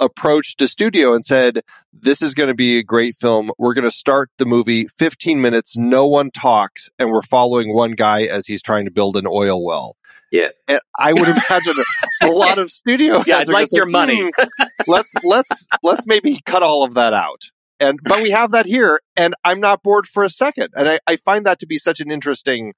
approached 0.00 0.60
a 0.62 0.68
studio 0.68 1.12
and 1.12 1.24
said, 1.24 1.62
"This 1.92 2.22
is 2.22 2.34
going 2.34 2.48
to 2.48 2.54
be 2.54 2.78
a 2.78 2.82
great 2.82 3.14
film. 3.14 3.52
We're 3.58 3.74
going 3.74 3.84
to 3.84 3.90
start 3.90 4.30
the 4.38 4.46
movie 4.46 4.86
15 4.86 5.40
minutes, 5.40 5.76
no 5.76 6.06
one 6.06 6.30
talks, 6.30 6.90
and 6.98 7.10
we're 7.10 7.22
following 7.22 7.74
one 7.74 7.92
guy 7.92 8.22
as 8.22 8.46
he's 8.46 8.62
trying 8.62 8.86
to 8.86 8.90
build 8.90 9.16
an 9.16 9.26
oil 9.26 9.64
well." 9.64 9.96
yes 10.32 10.60
And 10.68 10.80
I 10.96 11.12
would 11.12 11.28
imagine 11.28 11.74
a, 12.22 12.26
lot 12.30 12.58
of 12.58 12.70
studio 12.70 13.22
Yeah, 13.26 13.38
I'd 13.38 13.48
like 13.48 13.68
your 13.72 13.86
money. 13.86 14.30
"Hmm, 14.36 14.64
let's 14.86 15.12
let's 15.24 15.66
let's 15.82 16.06
maybe 16.06 16.40
cut 16.46 16.62
all 16.62 16.84
of 16.84 16.94
that 16.94 17.12
out. 17.12 17.50
And 17.80 17.98
but 18.04 18.22
we 18.22 18.30
have 18.30 18.50
that 18.50 18.66
here, 18.66 19.00
and 19.16 19.34
I'm 19.42 19.58
not 19.58 19.82
bored 19.82 20.06
for 20.06 20.22
a 20.22 20.30
second. 20.30 20.68
And 20.74 20.88
I, 20.88 20.98
I 21.06 21.16
find 21.16 21.46
that 21.46 21.58
to 21.60 21.66
be 21.66 21.78
such 21.78 22.00
an 22.00 22.10
interesting 22.10 22.74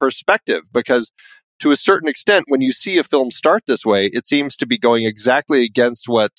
perspective 0.00 0.62
because 0.72 1.10
to 1.60 1.70
a 1.72 1.76
certain 1.76 2.08
extent, 2.08 2.44
when 2.48 2.60
you 2.60 2.72
see 2.72 2.98
a 2.98 3.04
film 3.04 3.30
start 3.30 3.64
this 3.66 3.84
way, 3.84 4.06
it 4.06 4.26
seems 4.26 4.56
to 4.56 4.66
be 4.66 4.78
going 4.78 5.06
exactly 5.06 5.64
against 5.64 6.08
what 6.08 6.32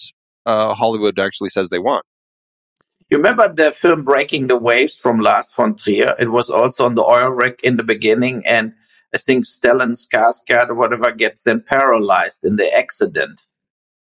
uh, 0.46 0.74
Hollywood 0.74 1.20
actually 1.20 1.50
says 1.50 1.70
they 1.70 1.80
want. 1.80 2.06
you 3.10 3.18
remember 3.18 3.52
the 3.54 3.72
film 3.72 4.04
breaking 4.04 4.48
the 4.48 4.58
waves 4.58 4.98
from 4.98 5.20
lars 5.20 5.52
von 5.54 5.76
trier 5.76 6.16
it 6.20 6.32
was 6.32 6.50
also 6.50 6.86
on 6.86 6.96
the 6.96 7.04
oil 7.04 7.30
rig 7.30 7.60
in 7.64 7.78
the 7.78 7.84
beginning 7.84 8.43
and 8.46 8.74
I 9.16 9.18
think 9.18 9.46
Stellan 9.46 9.96
Skarsgård 9.96 10.70
or 10.70 10.76
whatever 10.76 11.12
gets 11.12 11.43
then 11.43 11.62
paralyzed 11.62 12.43
in 12.43 12.58
the 12.58 12.70
accident. 12.76 13.48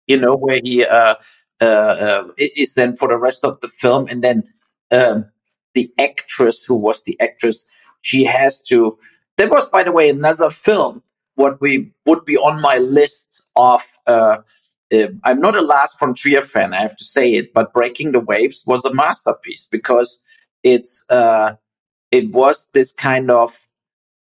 You 0.06 0.18
know 0.18 0.36
where 0.36 0.60
he 0.64 0.86
uh, 0.86 1.16
uh, 1.60 1.64
uh, 1.64 2.28
is 2.38 2.74
then 2.74 2.96
for 2.96 3.08
the 3.08 3.18
rest 3.18 3.44
of 3.44 3.60
the 3.60 3.68
film, 3.68 4.06
and 4.08 4.24
then 4.24 4.44
um, 4.90 5.26
the 5.74 5.92
actress 5.98 6.64
who 6.64 6.74
was 6.76 7.02
the 7.02 7.20
actress, 7.20 7.64
she 8.00 8.24
has 8.24 8.60
to. 8.68 8.98
That 9.36 9.50
was, 9.50 9.68
by 9.68 9.82
the 9.82 9.92
way, 9.92 10.08
another 10.08 10.48
film. 10.50 11.02
What 11.34 11.60
we 11.60 11.92
would 12.06 12.24
be 12.24 12.38
on 12.38 12.62
my 12.62 12.78
list 12.78 13.42
of. 13.56 13.84
Uh, 14.92 15.08
I'm 15.24 15.40
not 15.40 15.56
a 15.56 15.62
Lars 15.62 15.96
von 15.98 16.14
Trier 16.14 16.42
fan, 16.42 16.72
I 16.72 16.80
have 16.80 16.96
to 16.96 17.04
say 17.04 17.34
it, 17.34 17.52
but 17.52 17.72
Breaking 17.72 18.12
the 18.12 18.20
Waves 18.20 18.62
was 18.66 18.84
a 18.84 18.94
masterpiece 18.94 19.68
because 19.70 20.20
it's 20.62 21.04
uh, 21.08 21.54
it 22.12 22.30
was 22.32 22.68
this 22.72 22.92
kind 22.92 23.30
of 23.30 23.66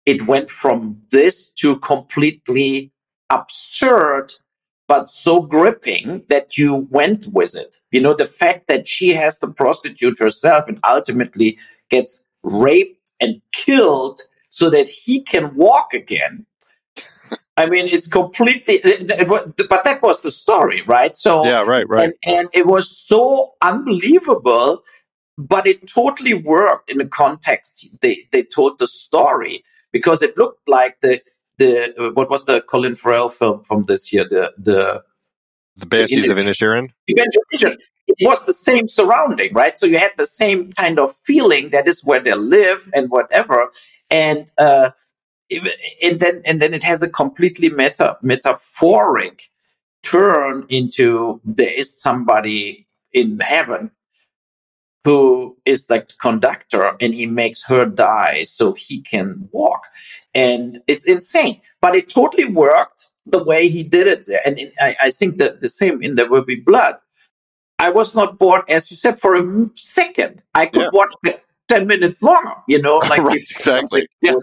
it 0.06 0.28
went 0.28 0.49
from 0.49 1.01
this 1.12 1.49
to 1.49 1.78
completely 1.78 2.91
absurd 3.30 4.34
but 4.88 5.10
so 5.10 5.41
gripping 5.41 6.24
that 6.30 6.58
you 6.58 6.88
went 6.91 7.28
with 7.28 7.56
it. 7.56 7.78
You 7.91 8.01
know, 8.01 8.14
the 8.14 8.26
fact 8.26 8.68
that 8.68 8.88
she 8.88 9.10
has 9.10 9.38
to 9.39 9.47
prostitute 9.47 10.20
herself 10.20 10.66
and 10.68 10.80
ultimately 10.88 11.58
gets 11.89 12.24
raped 12.43 13.12
and 13.20 13.41
killed 13.54 14.20
so 14.49 14.70
that 14.70 14.88
he 14.88 15.22
can 15.22 15.56
walk 15.56 15.93
again. 15.93 16.45
I 17.56 17.68
mean, 17.68 17.88
it's 17.88 18.08
completely, 18.08 18.76
it, 18.76 19.12
it 19.12 19.30
was, 19.30 19.45
but 19.70 19.84
that 19.84 20.01
was 20.01 20.22
the 20.22 20.32
story, 20.32 20.82
right? 20.88 21.16
So, 21.18 21.45
yeah, 21.45 21.62
right, 21.62 21.88
right. 21.88 22.06
And, 22.06 22.14
and 22.26 22.49
it 22.51 22.66
was 22.66 22.97
so 22.97 23.54
unbelievable, 23.62 24.82
but 25.38 25.68
it 25.68 25.88
totally 25.88 26.34
worked 26.34 26.89
in 26.89 26.97
the 26.97 27.06
context 27.06 27.88
they, 28.01 28.28
they 28.32 28.43
told 28.43 28.80
the 28.80 28.88
story 28.88 29.64
because 29.91 30.24
it 30.24 30.36
looked 30.36 30.68
like 30.68 30.99
the, 31.01 31.22
the 31.58 32.12
what 32.14 32.30
was 32.30 32.45
the 32.45 32.62
Colin 32.62 32.95
Farrell 32.95 33.30
film 33.30 33.64
from 33.64 33.86
this 33.86 34.12
year? 34.12 34.28
The 34.28 34.51
the 34.58 35.04
the 35.76 35.86
Banshees 35.86 36.30
of 36.30 36.38
Inisherin. 36.38 36.89
It 37.08 38.28
was 38.28 38.43
the 38.45 38.54
same 38.54 38.88
surrounding, 38.88 39.54
right? 39.54 39.78
So 39.78 39.86
you 39.86 39.97
had 39.97 40.12
the 40.18 40.26
same 40.26 40.72
kind 40.74 40.99
of 40.99 41.16
feeling 41.24 41.70
that 41.70 41.88
is 41.88 42.04
where 42.04 42.22
they 42.22 42.34
live 42.34 42.88
and 42.93 43.10
whatever, 43.10 43.70
and 44.10 44.51
uh, 44.58 44.91
and 46.01 46.20
then 46.20 46.41
and 46.45 46.62
then 46.62 46.74
it 46.74 46.84
has 46.84 47.04
a 47.04 47.10
completely 47.10 47.70
meta 47.70 48.18
metaphoric 48.22 49.49
turn 50.04 50.66
into 50.70 51.41
there 51.43 51.72
is 51.72 51.99
somebody 51.99 52.88
in 53.14 53.39
heaven 53.39 53.91
who 55.04 55.58
is 55.66 55.89
like 55.89 56.10
the 56.10 56.16
conductor 56.16 56.95
and 57.01 57.14
he 57.14 57.26
makes 57.26 57.64
her 57.64 57.86
die 57.86 58.43
so 58.43 58.74
he 58.74 59.01
can 59.01 59.49
walk. 59.51 59.86
And 60.34 60.80
it's 60.88 61.08
insane, 61.08 61.62
but 61.82 61.95
it 61.95 62.10
totally 62.10 62.45
worked 62.45 63.10
the 63.26 63.43
way 63.43 63.68
he 63.68 63.84
did 63.84 64.08
it 64.08 64.26
there. 64.28 64.41
And 64.45 64.58
I, 64.80 64.95
I 65.01 65.10
think 65.10 65.38
that 65.38 65.62
the 65.62 65.70
same 65.70 66.01
in 66.01 66.16
There 66.16 66.30
Will 66.30 66.43
Be 66.43 66.56
Blood. 66.56 66.95
I 67.80 67.89
was 67.89 68.16
not 68.16 68.39
bored, 68.39 68.64
as 68.70 68.89
you 68.91 68.97
said, 68.97 69.20
for 69.20 69.36
a 69.36 69.70
second. 69.76 70.41
I 70.56 70.68
could 70.68 70.84
yeah. 70.84 70.89
watch 70.93 71.14
it 71.26 71.43
10 71.68 71.88
minutes 71.88 72.24
longer, 72.24 72.54
you 72.68 72.82
know, 72.82 72.97
like 73.10 73.22
right, 73.22 73.38
exactly. 73.49 74.08
Yeah. 74.22 74.36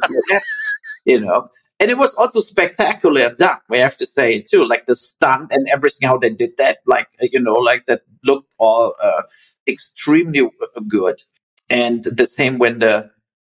You 1.06 1.20
know, 1.20 1.48
and 1.78 1.90
it 1.90 1.96
was 1.96 2.14
also 2.14 2.40
spectacular 2.40 3.34
done. 3.34 3.58
We 3.70 3.78
have 3.78 3.96
to 3.96 4.06
say 4.06 4.42
too, 4.42 4.66
like 4.66 4.84
the 4.86 4.94
stunt 4.94 5.50
and 5.50 5.66
everything, 5.68 6.06
how 6.08 6.18
they 6.18 6.30
did 6.30 6.56
that, 6.58 6.78
like 6.86 7.08
you 7.20 7.40
know, 7.40 7.54
like 7.54 7.86
that 7.86 8.02
looked 8.22 8.54
all 8.58 8.94
uh, 9.02 9.22
extremely 9.66 10.40
uh, 10.40 10.80
good. 10.86 11.22
And 11.70 12.04
the 12.04 12.26
same 12.26 12.58
when 12.58 12.80
the 12.80 13.10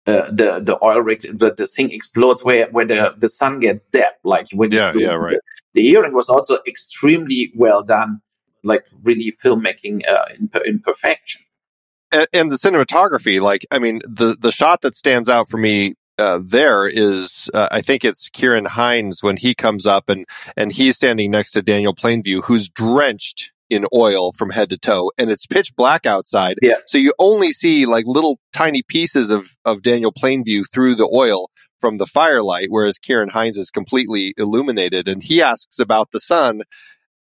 uh, 0.09 0.31
the 0.31 0.61
the 0.61 0.79
oil 0.83 1.01
rig 1.01 1.21
the, 1.21 1.53
the 1.55 1.67
thing 1.67 1.91
explodes 1.91 2.45
where 2.45 2.67
where 2.71 2.87
the 2.87 3.15
the 3.19 3.29
son 3.29 3.61
gets 3.61 3.85
dead, 3.85 4.13
like 4.25 4.47
when 4.53 4.71
yeah 4.73 4.93
yeah 4.95 5.15
right. 5.15 5.35
The, 5.35 5.81
the 5.81 5.83
hearing 5.83 6.15
was 6.15 6.29
also 6.29 6.59
extremely 6.67 7.53
well 7.55 7.83
done, 7.83 8.21
like 8.65 8.87
really 9.03 9.33
filmmaking 9.33 10.09
uh, 10.09 10.25
in 10.39 10.51
in 10.65 10.81
perfection. 10.81 11.43
And, 12.11 12.27
and, 12.33 12.51
the 12.51 12.57
cinematography, 12.57 13.39
like 13.39 13.67
I 13.71 13.79
mean, 13.79 14.01
the 14.05 14.35
the 14.41 14.51
shot 14.51 14.81
that 14.81 14.95
stands 14.95 15.29
out 15.29 15.51
for 15.51 15.59
me 15.59 15.95
uh, 16.19 16.41
there 16.43 16.87
is 16.87 17.49
uh, 17.55 17.69
I 17.71 17.81
think 17.81 18.05
it's 18.05 18.29
Ciarán 18.31 18.66
Hinds 18.66 19.23
when 19.23 19.37
he 19.37 19.55
comes 19.55 19.87
up 19.87 20.09
and 20.09 20.27
and 20.57 20.73
he's 20.73 20.97
standing 20.97 21.31
next 21.31 21.53
to 21.53 21.62
Daniel 21.62 21.95
Plainview 21.95 22.43
who's 22.45 22.69
drenched 22.69 23.51
in 23.71 23.87
oil 23.93 24.33
from 24.33 24.51
head 24.51 24.71
to 24.71 24.79
toe 24.79 25.12
and 25.19 25.31
it's 25.31 25.47
pitch 25.47 25.75
black 25.77 26.07
outside. 26.07 26.57
Yeah. 26.62 26.77
So 26.87 26.99
you 26.99 27.12
only 27.19 27.53
see 27.53 27.87
like 27.87 28.05
little 28.07 28.41
tiny 28.53 28.83
pieces 28.83 29.31
of 29.31 29.57
of 29.64 29.83
Daniel 29.83 30.12
Plainview 30.12 30.64
through 30.73 30.95
the 30.95 31.09
oil 31.12 31.51
from 31.81 31.99
the 31.99 32.07
firelight 32.07 32.69
whereas 32.71 32.99
Ciarán 32.99 33.31
Hinds 33.31 33.59
is 33.59 33.71
completely 33.71 34.35
illuminated 34.37 35.07
and 35.07 35.23
he 35.23 35.41
asks 35.41 35.79
about 35.79 36.11
the 36.11 36.21
son 36.21 36.62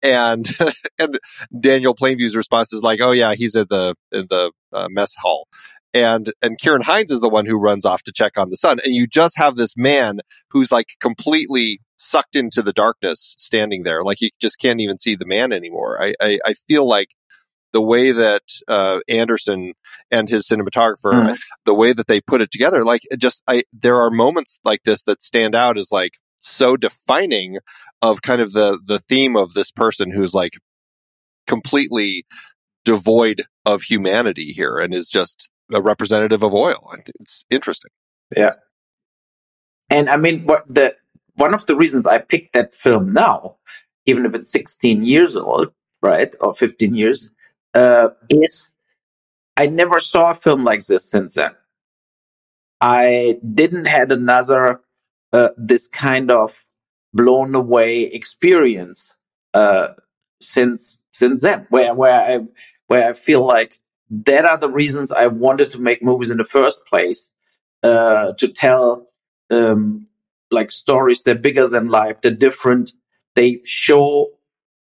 and 0.02 0.48
and 0.98 1.18
Daniel 1.58 1.94
Plainview's 1.94 2.36
response 2.36 2.72
is 2.72 2.82
like, 2.82 3.00
"Oh 3.00 3.12
yeah, 3.12 3.34
he's 3.34 3.56
at 3.56 3.68
the 3.68 3.94
in 4.12 4.26
the 4.30 4.52
uh, 4.72 4.88
mess 4.90 5.14
hall." 5.18 5.48
And 5.94 6.32
and 6.42 6.58
Ciarán 6.58 6.82
Hinds 6.82 7.10
is 7.10 7.20
the 7.20 7.28
one 7.28 7.46
who 7.46 7.58
runs 7.58 7.84
off 7.84 8.02
to 8.04 8.12
check 8.12 8.36
on 8.36 8.50
the 8.50 8.56
son. 8.56 8.78
And 8.84 8.94
you 8.94 9.06
just 9.06 9.38
have 9.38 9.56
this 9.56 9.74
man 9.76 10.20
who's 10.50 10.70
like 10.70 10.88
completely 11.00 11.80
sucked 11.96 12.36
into 12.36 12.62
the 12.62 12.72
darkness 12.72 13.34
standing 13.38 13.82
there. 13.82 14.02
Like 14.04 14.20
you 14.20 14.30
just 14.40 14.58
can't 14.60 14.80
even 14.80 14.98
see 14.98 15.14
the 15.14 15.26
man 15.26 15.52
anymore. 15.52 16.00
I 16.00 16.14
i, 16.20 16.38
I 16.44 16.54
feel 16.54 16.86
like 16.86 17.08
the 17.72 17.82
way 17.82 18.12
that 18.12 18.42
uh, 18.66 19.00
Anderson 19.08 19.74
and 20.10 20.28
his 20.28 20.48
cinematographer, 20.48 21.12
mm-hmm. 21.12 21.34
the 21.64 21.74
way 21.74 21.92
that 21.92 22.06
they 22.06 22.20
put 22.20 22.40
it 22.40 22.50
together, 22.50 22.82
like 22.82 23.02
just 23.18 23.42
I, 23.46 23.64
there 23.72 24.00
are 24.00 24.10
moments 24.10 24.58
like 24.64 24.84
this 24.84 25.04
that 25.04 25.22
stand 25.22 25.54
out 25.54 25.76
as 25.76 25.92
like 25.92 26.12
so 26.38 26.76
defining 26.76 27.58
of 28.00 28.22
kind 28.22 28.40
of 28.40 28.52
the 28.52 28.78
the 28.84 29.00
theme 29.00 29.36
of 29.36 29.54
this 29.54 29.70
person 29.70 30.10
who's 30.10 30.32
like 30.32 30.54
completely 31.46 32.24
devoid 32.84 33.44
of 33.66 33.82
humanity 33.82 34.52
here 34.52 34.78
and 34.78 34.94
is 34.94 35.08
just 35.08 35.50
a 35.72 35.80
representative 35.80 36.42
of 36.42 36.54
oil. 36.54 36.92
It's 37.20 37.44
interesting. 37.50 37.90
Yeah. 38.36 38.52
And 39.90 40.08
I 40.08 40.16
mean, 40.16 40.44
what 40.44 40.64
the 40.68 40.94
one 41.36 41.54
of 41.54 41.66
the 41.66 41.76
reasons 41.76 42.06
I 42.06 42.18
picked 42.18 42.52
that 42.54 42.74
film 42.74 43.12
now, 43.12 43.56
even 44.06 44.26
if 44.26 44.34
it's 44.34 44.50
16 44.50 45.04
years 45.04 45.36
old, 45.36 45.72
right, 46.02 46.34
or 46.40 46.52
15 46.52 46.94
years, 46.94 47.30
uh, 47.74 48.08
is 48.28 48.68
I 49.56 49.66
never 49.66 50.00
saw 50.00 50.30
a 50.30 50.34
film 50.34 50.64
like 50.64 50.84
this 50.86 51.08
since 51.10 51.34
then. 51.34 51.52
I 52.80 53.38
didn't 53.54 53.86
had 53.86 54.12
another 54.12 54.80
uh, 55.32 55.50
this 55.56 55.88
kind 55.88 56.30
of 56.30 56.64
blown 57.12 57.54
away 57.54 58.02
experience 58.02 59.16
uh, 59.54 59.88
since 60.40 60.98
since 61.12 61.42
then, 61.42 61.66
where 61.70 61.94
where 61.94 62.20
I 62.20 62.46
where 62.86 63.08
I 63.08 63.12
feel 63.12 63.44
like 63.44 63.80
that 64.10 64.44
are 64.44 64.58
the 64.58 64.70
reasons 64.70 65.12
I 65.12 65.26
wanted 65.26 65.70
to 65.72 65.80
make 65.80 66.02
movies 66.02 66.30
in 66.30 66.38
the 66.38 66.44
first 66.44 66.86
place, 66.86 67.30
uh, 67.82 68.32
to 68.34 68.48
tell 68.48 69.06
um, 69.50 70.06
like 70.50 70.70
stories 70.70 71.22
that 71.22 71.36
are 71.36 71.40
bigger 71.40 71.68
than 71.68 71.88
life, 71.88 72.20
they're 72.20 72.32
different, 72.32 72.92
they 73.34 73.60
show 73.64 74.30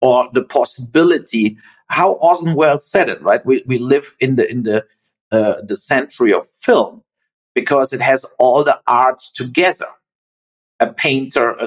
or 0.01 0.29
the 0.33 0.45
possibility. 0.45 1.57
How 1.89 2.13
Orson 2.13 2.55
Welles 2.55 2.89
said 2.89 3.09
it, 3.09 3.23
right? 3.23 3.45
We 3.45 3.63
we 3.67 3.79
live 3.79 4.15
in 4.21 4.37
the 4.37 4.51
in 4.51 4.63
the 4.63 4.85
uh, 5.31 5.63
the 5.63 5.77
century 5.77 6.33
of 6.33 6.49
film 6.61 7.03
because 7.55 7.93
it 7.93 8.01
has 8.01 8.25
all 8.39 8.65
the 8.65 8.81
arts 8.87 9.31
together. 9.31 9.89
A 10.81 10.93
painter, 10.93 11.51
a, 11.61 11.67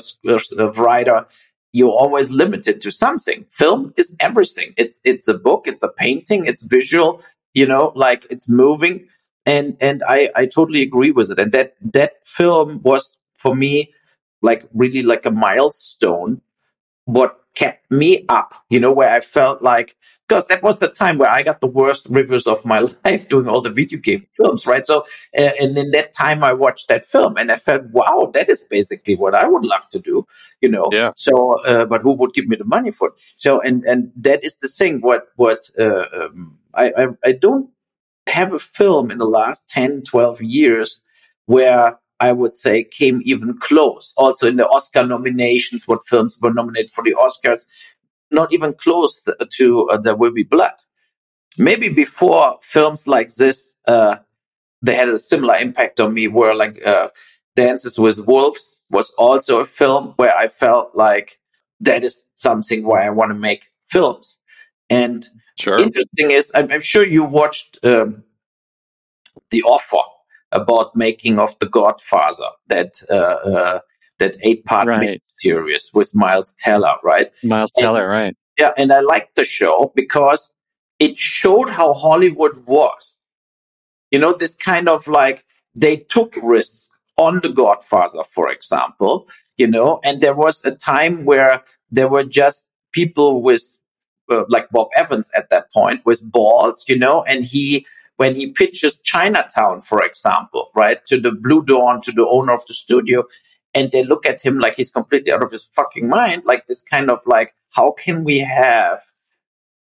a 0.58 0.72
writer, 0.72 1.28
you're 1.72 1.92
always 1.92 2.32
limited 2.32 2.82
to 2.82 2.92
something. 2.92 3.46
Film 3.50 3.94
is 3.98 4.16
everything. 4.20 4.74
It's 4.78 5.00
it's 5.04 5.28
a 5.28 5.36
book, 5.36 5.68
it's 5.68 5.84
a 5.84 5.90
painting, 5.90 6.46
it's 6.46 6.64
visual, 6.64 7.22
you 7.54 7.66
know, 7.66 7.92
like 7.96 8.26
it's 8.30 8.50
moving. 8.50 9.08
And 9.46 9.76
and 9.82 10.04
I, 10.08 10.30
I 10.36 10.46
totally 10.46 10.82
agree 10.82 11.12
with 11.12 11.32
it. 11.32 11.40
And 11.40 11.52
that 11.52 11.76
that 11.94 12.26
film 12.26 12.82
was 12.84 13.18
for 13.38 13.56
me 13.56 13.94
like 14.42 14.68
really 14.74 15.02
like 15.02 15.26
a 15.26 15.32
milestone. 15.32 16.42
What 17.06 17.40
kept 17.56 17.92
me 17.92 18.26
up, 18.30 18.54
you 18.70 18.80
know, 18.80 18.92
where 18.92 19.14
I 19.14 19.20
felt 19.20 19.62
like 19.62 19.96
because 20.28 20.48
that 20.48 20.64
was 20.64 20.80
the 20.80 20.88
time 20.88 21.18
where 21.18 21.30
I 21.30 21.44
got 21.44 21.62
the 21.62 21.68
worst 21.68 22.08
reviews 22.10 22.48
of 22.48 22.66
my 22.66 22.80
life 23.06 23.28
doing 23.28 23.48
all 23.48 23.62
the 23.62 23.70
video 23.70 24.00
game 24.00 24.26
films, 24.34 24.66
right? 24.66 24.86
So, 24.86 25.02
uh, 25.38 25.52
and 25.60 25.78
in 25.78 25.92
that 25.92 26.14
time, 26.14 26.44
I 26.44 26.54
watched 26.54 26.88
that 26.88 27.06
film 27.06 27.38
and 27.38 27.52
I 27.52 27.58
felt, 27.58 27.84
wow, 27.92 28.32
that 28.34 28.50
is 28.50 28.64
basically 28.64 29.16
what 29.16 29.36
I 29.36 29.48
would 29.48 29.66
love 29.66 29.88
to 29.90 30.00
do, 30.00 30.26
you 30.62 30.70
know. 30.70 30.90
Yeah. 30.92 31.12
So, 31.16 31.60
uh, 31.66 31.86
but 31.86 32.02
who 32.02 32.14
would 32.14 32.34
give 32.34 32.48
me 32.48 32.56
the 32.56 32.66
money 32.66 32.92
for 32.92 33.10
it? 33.10 33.14
So, 33.36 33.62
and 33.62 33.84
and 33.84 34.12
that 34.16 34.44
is 34.44 34.56
the 34.56 34.68
thing. 34.68 35.02
What 35.02 35.28
what 35.36 35.70
uh, 35.78 36.06
um, 36.14 36.58
I, 36.74 36.92
I, 36.98 37.08
I 37.26 37.32
don't 37.34 37.70
have 38.28 38.54
a 38.54 38.60
film 38.60 39.12
in 39.12 39.18
the 39.18 39.26
last 39.26 39.70
10, 39.70 40.04
12 40.04 40.42
years 40.42 41.02
where 41.46 42.00
I 42.20 42.32
would 42.32 42.56
say 42.56 42.84
came 42.84 43.22
even 43.26 43.58
close. 43.58 44.14
Also 44.16 44.48
in 44.48 44.56
the 44.56 44.68
Oscar 44.68 45.06
nominations, 45.06 45.88
what 45.88 46.08
films 46.08 46.40
were 46.42 46.54
nominated 46.54 46.90
for 46.92 47.04
the 47.04 47.16
Oscars, 47.16 47.66
not 48.32 48.54
even 48.54 48.74
close 48.74 49.24
to 49.52 49.90
uh, 49.90 49.98
There 49.98 50.16
Will 50.16 50.32
Be 50.32 50.44
Blood. 50.44 50.76
Maybe 51.58 51.90
before 51.90 52.58
films 52.62 53.08
like 53.08 53.30
this, 53.36 53.76
uh, 53.88 54.18
they 54.82 54.96
had 54.96 55.10
a 55.10 55.18
similar 55.18 55.58
impact 55.58 56.00
on 56.00 56.14
me 56.14 56.28
where 56.28 56.56
like, 56.56 56.86
uh, 56.86 57.10
Dances 57.56 58.00
with 58.00 58.26
Wolves 58.26 58.82
was 58.90 59.12
also 59.18 59.60
a 59.60 59.66
film 59.66 60.14
where 60.16 60.36
I 60.36 60.48
felt 60.48 60.96
like 60.96 61.40
that 61.82 62.04
is 62.04 62.26
something 62.36 62.84
why 62.84 63.06
I 63.06 63.10
want 63.12 63.32
to 63.32 63.36
make 63.40 63.70
films. 63.84 64.40
And 64.90 65.28
Sure. 65.60 65.78
interesting 65.80 66.32
is, 66.32 66.52
I'm, 66.56 66.72
I'm 66.72 66.82
sure 66.82 67.06
you 67.06 67.24
watched 67.24 67.78
um, 67.84 68.24
The 69.52 69.64
Offer 69.64 70.04
about 70.52 70.96
making 70.96 71.40
of 71.40 71.58
The 71.60 71.68
Godfather, 71.68 72.50
that 72.68 72.92
uh, 73.10 73.14
uh, 73.14 73.80
that 74.20 74.38
eight 74.42 74.64
part 74.66 74.88
Right. 74.88 75.22
series 75.26 75.90
with 75.94 76.12
Miles 76.16 76.54
Teller, 76.60 76.96
right? 77.04 77.36
Miles 77.44 77.72
And- 77.76 77.84
Teller, 77.84 78.08
right? 78.08 78.36
Yeah, 78.60 78.72
and 78.78 78.94
I 78.94 79.00
liked 79.00 79.36
the 79.36 79.44
show 79.44 79.92
because 79.96 80.54
it 81.00 81.18
showed 81.18 81.70
how 81.70 81.94
Hollywood 81.94 82.56
was. 82.68 83.16
You 84.12 84.20
know, 84.20 84.34
this 84.34 84.56
kind 84.56 84.88
of 84.88 85.08
like 85.08 85.44
they 85.76 85.98
took 85.98 86.36
risks 86.44 86.88
on 87.18 87.40
The 87.42 87.50
Godfather, 87.50 88.24
for 88.24 88.50
example, 88.52 89.28
you 89.58 89.66
know, 89.68 90.00
and 90.04 90.22
there 90.22 90.36
was 90.36 90.64
a 90.66 90.72
time 90.72 91.26
where 91.26 91.64
there 91.90 92.08
were 92.08 92.24
just 92.24 92.68
people 92.92 93.42
with, 93.42 93.64
uh, 94.30 94.46
like 94.50 94.70
Bob 94.72 94.88
Evans 94.96 95.32
at 95.36 95.50
that 95.50 95.72
point, 95.72 96.06
with 96.06 96.30
balls, 96.32 96.86
you 96.88 96.98
know, 96.98 97.24
and 97.24 97.44
he, 97.44 97.86
when 98.18 98.36
he 98.36 98.52
pitches 98.52 99.00
Chinatown, 99.00 99.82
for 99.82 100.04
example, 100.04 100.70
right, 100.76 101.06
to 101.08 101.20
the 101.20 101.32
Bluhdorn, 101.32 102.02
to 102.04 102.12
the 102.12 102.26
owner 102.28 102.54
of 102.54 102.66
the 102.68 102.74
studio, 102.74 103.24
and 103.74 103.92
they 103.92 104.04
look 104.04 104.26
at 104.26 104.44
him 104.44 104.60
like 104.60 104.76
he's 104.76 104.92
completely 104.92 105.34
out 105.34 105.44
of 105.44 105.52
his 105.52 105.66
fucking 105.74 106.08
mind, 106.08 106.44
like 106.46 106.68
this 106.68 106.84
kind 106.84 107.10
of 107.10 107.20
like, 107.26 107.54
how 107.72 107.92
can 107.92 108.24
we 108.24 108.40
have 108.40 109.02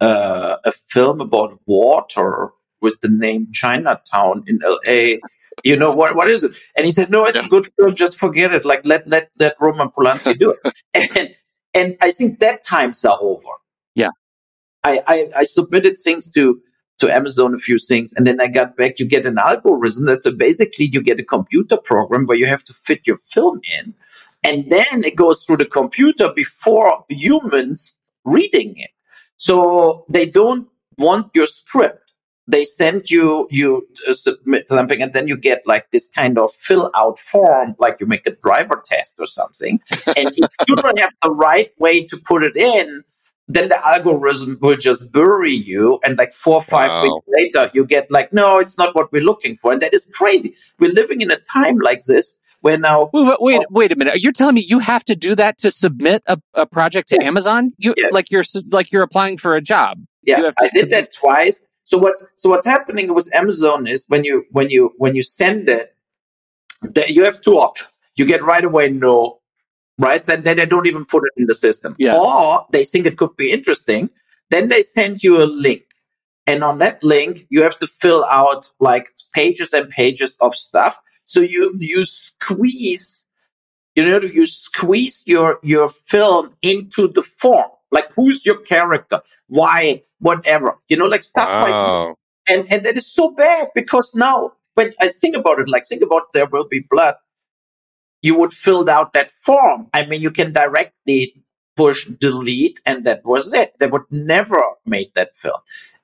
uh, 0.01 0.57
a 0.64 0.72
film 0.72 1.20
about 1.20 1.59
water 1.66 2.51
with 2.80 3.01
the 3.01 3.09
name 3.09 3.49
Chinatown 3.53 4.45
in 4.47 4.61
L.A. 4.64 5.20
You 5.64 5.76
know 5.76 5.93
what? 5.93 6.14
What 6.14 6.30
is 6.30 6.45
it? 6.45 6.53
And 6.76 6.86
he 6.86 6.93
said, 6.93 7.11
"No, 7.11 7.24
it's 7.24 7.45
a 7.45 7.49
good 7.49 7.66
film. 7.76 7.95
Just 7.95 8.18
forget 8.18 8.55
it. 8.55 8.64
Like 8.64 8.86
let 8.86 9.09
let 9.09 9.30
let 9.39 9.57
Roman 9.61 9.89
Polanski 9.89 10.39
do 10.39 10.55
it." 10.62 10.78
and 11.18 11.34
and 11.74 11.97
I 12.01 12.11
think 12.12 12.39
that 12.41 12.64
times 12.64 13.05
are 13.05 13.18
over. 13.20 13.49
I, 14.84 15.02
I 15.06 15.30
I 15.36 15.42
submitted 15.44 15.98
things 15.98 16.28
to 16.30 16.60
to 16.98 17.14
Amazon 17.14 17.54
a 17.54 17.58
few 17.58 17.78
things, 17.78 18.12
and 18.12 18.26
then 18.26 18.40
I 18.40 18.48
got 18.48 18.76
back. 18.76 18.98
You 18.98 19.06
get 19.06 19.26
an 19.26 19.38
algorithm 19.38 20.06
that 20.06 20.24
so 20.24 20.32
basically 20.32 20.88
you 20.92 21.02
get 21.02 21.20
a 21.20 21.24
computer 21.24 21.76
program 21.76 22.26
where 22.26 22.36
you 22.36 22.46
have 22.46 22.64
to 22.64 22.72
fit 22.72 23.06
your 23.06 23.16
film 23.16 23.60
in, 23.78 23.94
and 24.44 24.70
then 24.70 25.04
it 25.04 25.16
goes 25.16 25.44
through 25.44 25.58
the 25.58 25.66
computer 25.66 26.32
before 26.34 27.04
humans 27.08 27.94
reading 28.24 28.76
it. 28.76 28.90
So 29.36 30.04
they 30.08 30.26
don't 30.26 30.68
want 30.98 31.30
your 31.34 31.46
script. 31.46 32.12
They 32.48 32.64
send 32.64 33.10
you 33.10 33.46
you 33.50 33.86
uh, 34.08 34.12
submit 34.12 34.68
something, 34.68 35.02
and 35.02 35.12
then 35.12 35.28
you 35.28 35.36
get 35.36 35.66
like 35.66 35.90
this 35.90 36.08
kind 36.08 36.38
of 36.38 36.52
fill 36.52 36.90
out 36.94 37.18
form, 37.18 37.74
like 37.78 37.98
you 38.00 38.06
make 38.06 38.26
a 38.26 38.34
driver 38.42 38.82
test 38.84 39.16
or 39.18 39.26
something. 39.26 39.80
And 40.16 40.32
if 40.36 40.50
you 40.66 40.76
don't 40.76 40.98
have 40.98 41.12
the 41.22 41.30
right 41.30 41.72
way 41.78 42.04
to 42.04 42.16
put 42.16 42.42
it 42.42 42.56
in, 42.56 43.04
then 43.49 43.68
the 43.70 43.86
algorithm 43.88 44.59
will 44.61 44.76
just 44.76 45.11
bury 45.11 45.53
you. 45.53 45.99
And 46.05 46.18
like 46.18 46.32
four 46.32 46.57
or 46.57 46.61
five 46.61 46.90
Wow. 46.90 47.03
weeks 47.03 47.26
later, 47.55 47.70
you 47.74 47.84
get 47.86 48.11
like, 48.11 48.32
no, 48.32 48.59
it's 48.59 48.76
not 48.76 48.94
what 48.94 49.11
we're 49.11 49.22
looking 49.22 49.57
for. 49.57 49.72
And 49.72 49.80
that 49.82 49.94
is 49.94 50.07
crazy. 50.12 50.55
We're 50.78 50.92
living 50.92 51.20
in 51.22 51.30
a 51.30 51.38
time 51.38 51.78
like 51.78 52.05
this 52.05 52.34
where 52.61 52.76
now 52.76 53.09
Wait, 53.12 53.24
wait, 53.26 53.36
wait, 53.40 53.61
oh. 53.61 53.66
wait 53.70 53.92
a 53.92 53.96
minute. 53.96 54.14
Are 54.14 54.18
You're 54.18 54.32
telling 54.32 54.55
me 54.55 54.64
you 54.68 54.78
have 54.80 55.05
to 55.07 55.16
do 55.16 55.34
that 55.36 55.59
to 55.59 55.70
submit 55.70 56.22
a, 56.26 56.38
a 56.55 56.66
project 56.66 57.09
to 57.11 57.16
Yes. 57.16 57.24
Amazon? 57.26 57.72
You 57.78 57.94
Yes. 57.96 58.12
like 58.12 58.30
you're 58.30 58.44
like 58.70 58.92
you're 58.92 59.03
applying 59.03 59.38
for 59.38 59.57
a 59.57 59.62
job. 59.62 60.05
Yeah, 60.24 60.38
You 60.38 60.44
have 60.46 60.57
to 60.57 60.64
I 60.64 60.68
did 60.68 60.90
that 60.90 61.12
twice. 61.12 61.62
So 61.84 61.96
what's 61.96 62.26
so 62.36 62.51
what's 62.51 62.66
happening 62.66 63.14
with 63.14 63.34
Amazon 63.34 63.86
is 63.86 64.05
when 64.09 64.24
you 64.24 64.44
when 64.51 64.68
you 64.68 64.92
when 64.99 65.14
you 65.16 65.22
send 65.22 65.70
it, 65.70 65.94
that 66.82 67.11
you 67.11 67.24
have 67.24 67.40
two 67.40 67.59
options. 67.59 67.99
You 68.16 68.26
get 68.26 68.42
right 68.42 68.64
away 68.64 68.90
no, 68.90 69.38
right? 69.99 70.24
Then 70.24 70.42
then 70.42 70.57
they 70.57 70.66
don't 70.66 70.86
even 70.86 71.05
put 71.05 71.24
it 71.24 71.40
in 71.40 71.46
the 71.46 71.55
system. 71.55 71.96
Yeah. 71.99 72.16
Or 72.16 72.66
they 72.70 72.84
think 72.84 73.07
it 73.07 73.16
could 73.16 73.36
be 73.36 73.51
interesting. 73.53 74.11
Then 74.51 74.68
they 74.68 74.82
send 74.82 75.22
you 75.22 75.42
a 75.42 75.44
link. 75.44 75.82
And 76.46 76.64
on 76.64 76.78
that 76.78 77.05
link, 77.05 77.46
you 77.51 77.62
have 77.62 77.78
to 77.80 77.86
fill 77.86 78.24
out 78.24 78.70
like 78.80 79.11
pages 79.34 79.74
and 79.74 79.90
pages 79.90 80.34
of 80.40 80.55
stuff. 80.55 80.99
So 81.24 81.40
you 81.40 81.74
you 81.78 82.05
squeeze 82.07 83.26
you 83.99 84.07
know 84.07 84.20
you 84.20 84.46
squeeze 84.46 85.24
your 85.26 85.59
your 85.62 85.88
film 85.88 86.55
into 86.62 87.09
the 87.09 87.22
form 87.22 87.70
like 87.90 88.07
who's 88.14 88.46
your 88.46 88.59
character 88.61 89.20
why 89.49 90.03
whatever 90.20 90.78
you 90.88 90.96
know 90.96 91.07
like 91.07 91.22
stuff 91.22 91.49
like 91.49 91.72
that. 91.72 92.14
And 92.49 92.72
and 92.72 92.86
that 92.86 92.96
is 92.96 93.12
so 93.12 93.30
bad 93.30 93.68
because 93.74 94.14
now 94.14 94.53
when 94.74 94.92
i 95.01 95.09
think 95.09 95.36
about 95.36 95.59
it 95.59 95.68
like 95.68 95.84
think 95.84 96.03
about 96.03 96.32
there 96.32 96.46
will 96.46 96.68
be 96.68 96.80
blood 96.90 97.16
you 98.22 98.36
would 98.36 98.52
fill 98.52 98.88
out 98.90 99.12
that 99.12 99.30
form. 99.30 99.88
I 99.94 100.06
mean 100.06 100.20
you 100.20 100.30
can 100.30 100.52
directly 100.52 101.34
push 101.76 102.06
delete 102.20 102.80
and 102.86 103.04
that 103.06 103.22
was 103.24 103.52
it. 103.52 103.74
They 103.78 103.86
would 103.86 104.02
never 104.10 104.62
make 104.86 105.14
that 105.14 105.34
film 105.34 105.60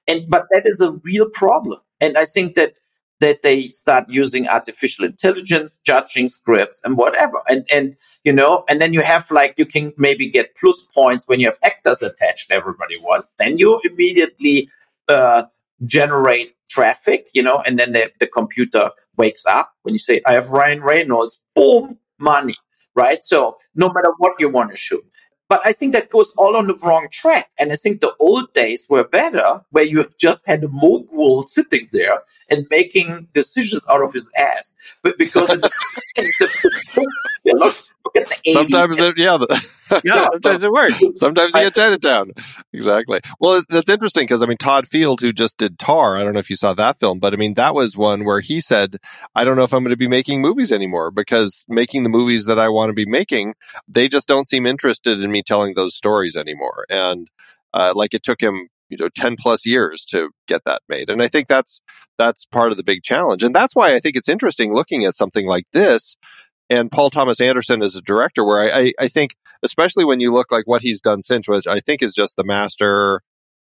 and 0.06 0.28
but 0.28 0.46
that 0.50 0.66
is 0.66 0.80
a 0.80 0.92
real 0.92 1.28
problem. 1.30 1.80
And 2.00 2.16
i 2.18 2.24
think 2.24 2.54
that 2.56 2.80
that 3.20 3.42
they 3.42 3.68
start 3.68 4.04
using 4.08 4.48
artificial 4.48 5.04
intelligence 5.04 5.78
judging 5.84 6.28
scripts 6.28 6.82
and 6.84 6.96
whatever. 6.96 7.40
And 7.48 7.66
and 7.70 7.96
you 8.24 8.32
know 8.32 8.64
and 8.68 8.80
then 8.80 8.92
you 8.92 9.02
have 9.02 9.30
like 9.30 9.54
you 9.56 9.66
can 9.66 9.92
maybe 9.96 10.28
get 10.30 10.56
plus 10.56 10.82
points 10.82 11.28
when 11.28 11.40
you 11.40 11.46
have 11.46 11.58
actors 11.62 12.02
attached 12.02 12.50
everybody 12.50 12.98
wants. 12.98 13.32
Then 13.38 13.58
you 13.58 13.80
immediately 13.84 14.68
uh, 15.08 15.44
generate 15.84 16.54
traffic 16.68 17.28
you 17.34 17.42
know 17.42 17.58
and 17.66 17.78
then 17.78 17.92
the, 17.92 18.10
the 18.20 18.26
computer 18.26 18.90
wakes 19.18 19.44
up 19.44 19.72
when 19.82 19.92
you 19.94 19.98
say 19.98 20.22
i 20.26 20.32
have 20.32 20.50
ryan 20.50 20.82
reynolds. 20.82 21.42
Boom 21.54 21.98
money 22.24 22.56
right 22.94 23.22
so 23.22 23.56
no 23.74 23.88
matter 23.92 24.12
what 24.18 24.34
you 24.40 24.48
want 24.48 24.70
to 24.70 24.76
shoot 24.76 25.04
but 25.48 25.60
I 25.64 25.72
think 25.72 25.92
that 25.92 26.10
goes 26.10 26.32
all 26.36 26.56
on 26.56 26.66
the 26.66 26.76
wrong 26.82 27.08
track. 27.10 27.50
And 27.58 27.70
I 27.72 27.76
think 27.76 28.00
the 28.00 28.14
old 28.18 28.52
days 28.54 28.86
were 28.88 29.04
better, 29.04 29.60
where 29.70 29.84
you 29.84 30.04
just 30.18 30.46
had 30.46 30.64
a 30.64 30.68
mogul 30.68 31.46
sitting 31.48 31.84
there 31.92 32.22
and 32.50 32.66
making 32.70 33.28
decisions 33.32 33.84
out 33.88 34.02
of 34.02 34.12
his 34.12 34.30
ass. 34.36 34.74
But 35.02 35.18
because 35.18 35.48
the, 35.48 35.70
the- 36.16 37.54
look, 37.56 37.76
look 38.04 38.16
at 38.16 38.28
the 38.28 38.50
80s. 38.50 38.52
Sometimes 38.52 39.00
it, 39.00 39.18
yeah, 39.18 39.36
the, 39.36 39.74
Yeah, 40.04 40.28
sometimes 40.32 40.64
it 40.64 40.70
works. 40.70 40.98
sometimes 41.16 41.54
you 41.54 41.60
get 41.62 41.74
Chinatown. 41.74 42.30
Exactly. 42.72 43.20
Well, 43.40 43.62
that's 43.68 43.88
interesting 43.88 44.24
because 44.24 44.42
I 44.42 44.46
mean 44.46 44.56
Todd 44.56 44.86
Field, 44.86 45.20
who 45.20 45.32
just 45.32 45.58
did 45.58 45.78
Tar. 45.78 46.16
I 46.16 46.24
don't 46.24 46.32
know 46.32 46.38
if 46.38 46.50
you 46.50 46.56
saw 46.56 46.74
that 46.74 46.98
film, 46.98 47.18
but 47.18 47.32
I 47.32 47.36
mean 47.36 47.54
that 47.54 47.74
was 47.74 47.96
one 47.96 48.24
where 48.24 48.40
he 48.40 48.60
said, 48.60 48.96
"I 49.34 49.44
don't 49.44 49.56
know 49.56 49.64
if 49.64 49.72
I'm 49.72 49.82
going 49.82 49.90
to 49.90 49.96
be 49.96 50.08
making 50.08 50.40
movies 50.40 50.72
anymore 50.72 51.10
because 51.10 51.64
making 51.68 52.02
the 52.02 52.08
movies 52.08 52.46
that 52.46 52.58
I 52.58 52.68
want 52.68 52.90
to 52.90 52.94
be 52.94 53.06
making, 53.06 53.54
they 53.88 54.08
just 54.08 54.28
don't 54.28 54.48
seem 54.48 54.66
interested 54.66 55.20
in 55.20 55.30
me 55.30 55.42
telling 55.42 55.74
those 55.74 55.94
stories 55.94 56.36
anymore." 56.36 56.86
And 56.88 57.28
uh, 57.72 57.92
like 57.94 58.14
it 58.14 58.22
took 58.22 58.40
him 58.40 58.68
you 58.90 58.96
know 58.98 59.08
10 59.08 59.36
plus 59.38 59.64
years 59.64 60.04
to 60.04 60.30
get 60.46 60.62
that 60.66 60.82
made 60.90 61.08
and 61.08 61.22
i 61.22 61.26
think 61.26 61.48
that's 61.48 61.80
that's 62.18 62.44
part 62.44 62.70
of 62.70 62.76
the 62.76 62.84
big 62.84 63.02
challenge 63.02 63.42
and 63.42 63.54
that's 63.54 63.74
why 63.74 63.94
i 63.94 63.98
think 63.98 64.14
it's 64.14 64.28
interesting 64.28 64.74
looking 64.74 65.04
at 65.04 65.14
something 65.14 65.46
like 65.46 65.64
this 65.72 66.16
and 66.70 66.90
paul 66.90 67.10
thomas 67.10 67.40
anderson 67.40 67.82
as 67.82 67.94
a 67.94 68.02
director 68.02 68.44
where 68.44 68.60
i 68.60 68.80
i, 68.80 68.92
I 69.00 69.08
think 69.08 69.36
especially 69.62 70.04
when 70.04 70.20
you 70.20 70.32
look 70.32 70.50
like 70.52 70.66
what 70.66 70.82
he's 70.82 71.00
done 71.00 71.22
since 71.22 71.48
which 71.48 71.66
i 71.66 71.80
think 71.80 72.02
is 72.02 72.14
just 72.14 72.36
the 72.36 72.44
master 72.44 73.22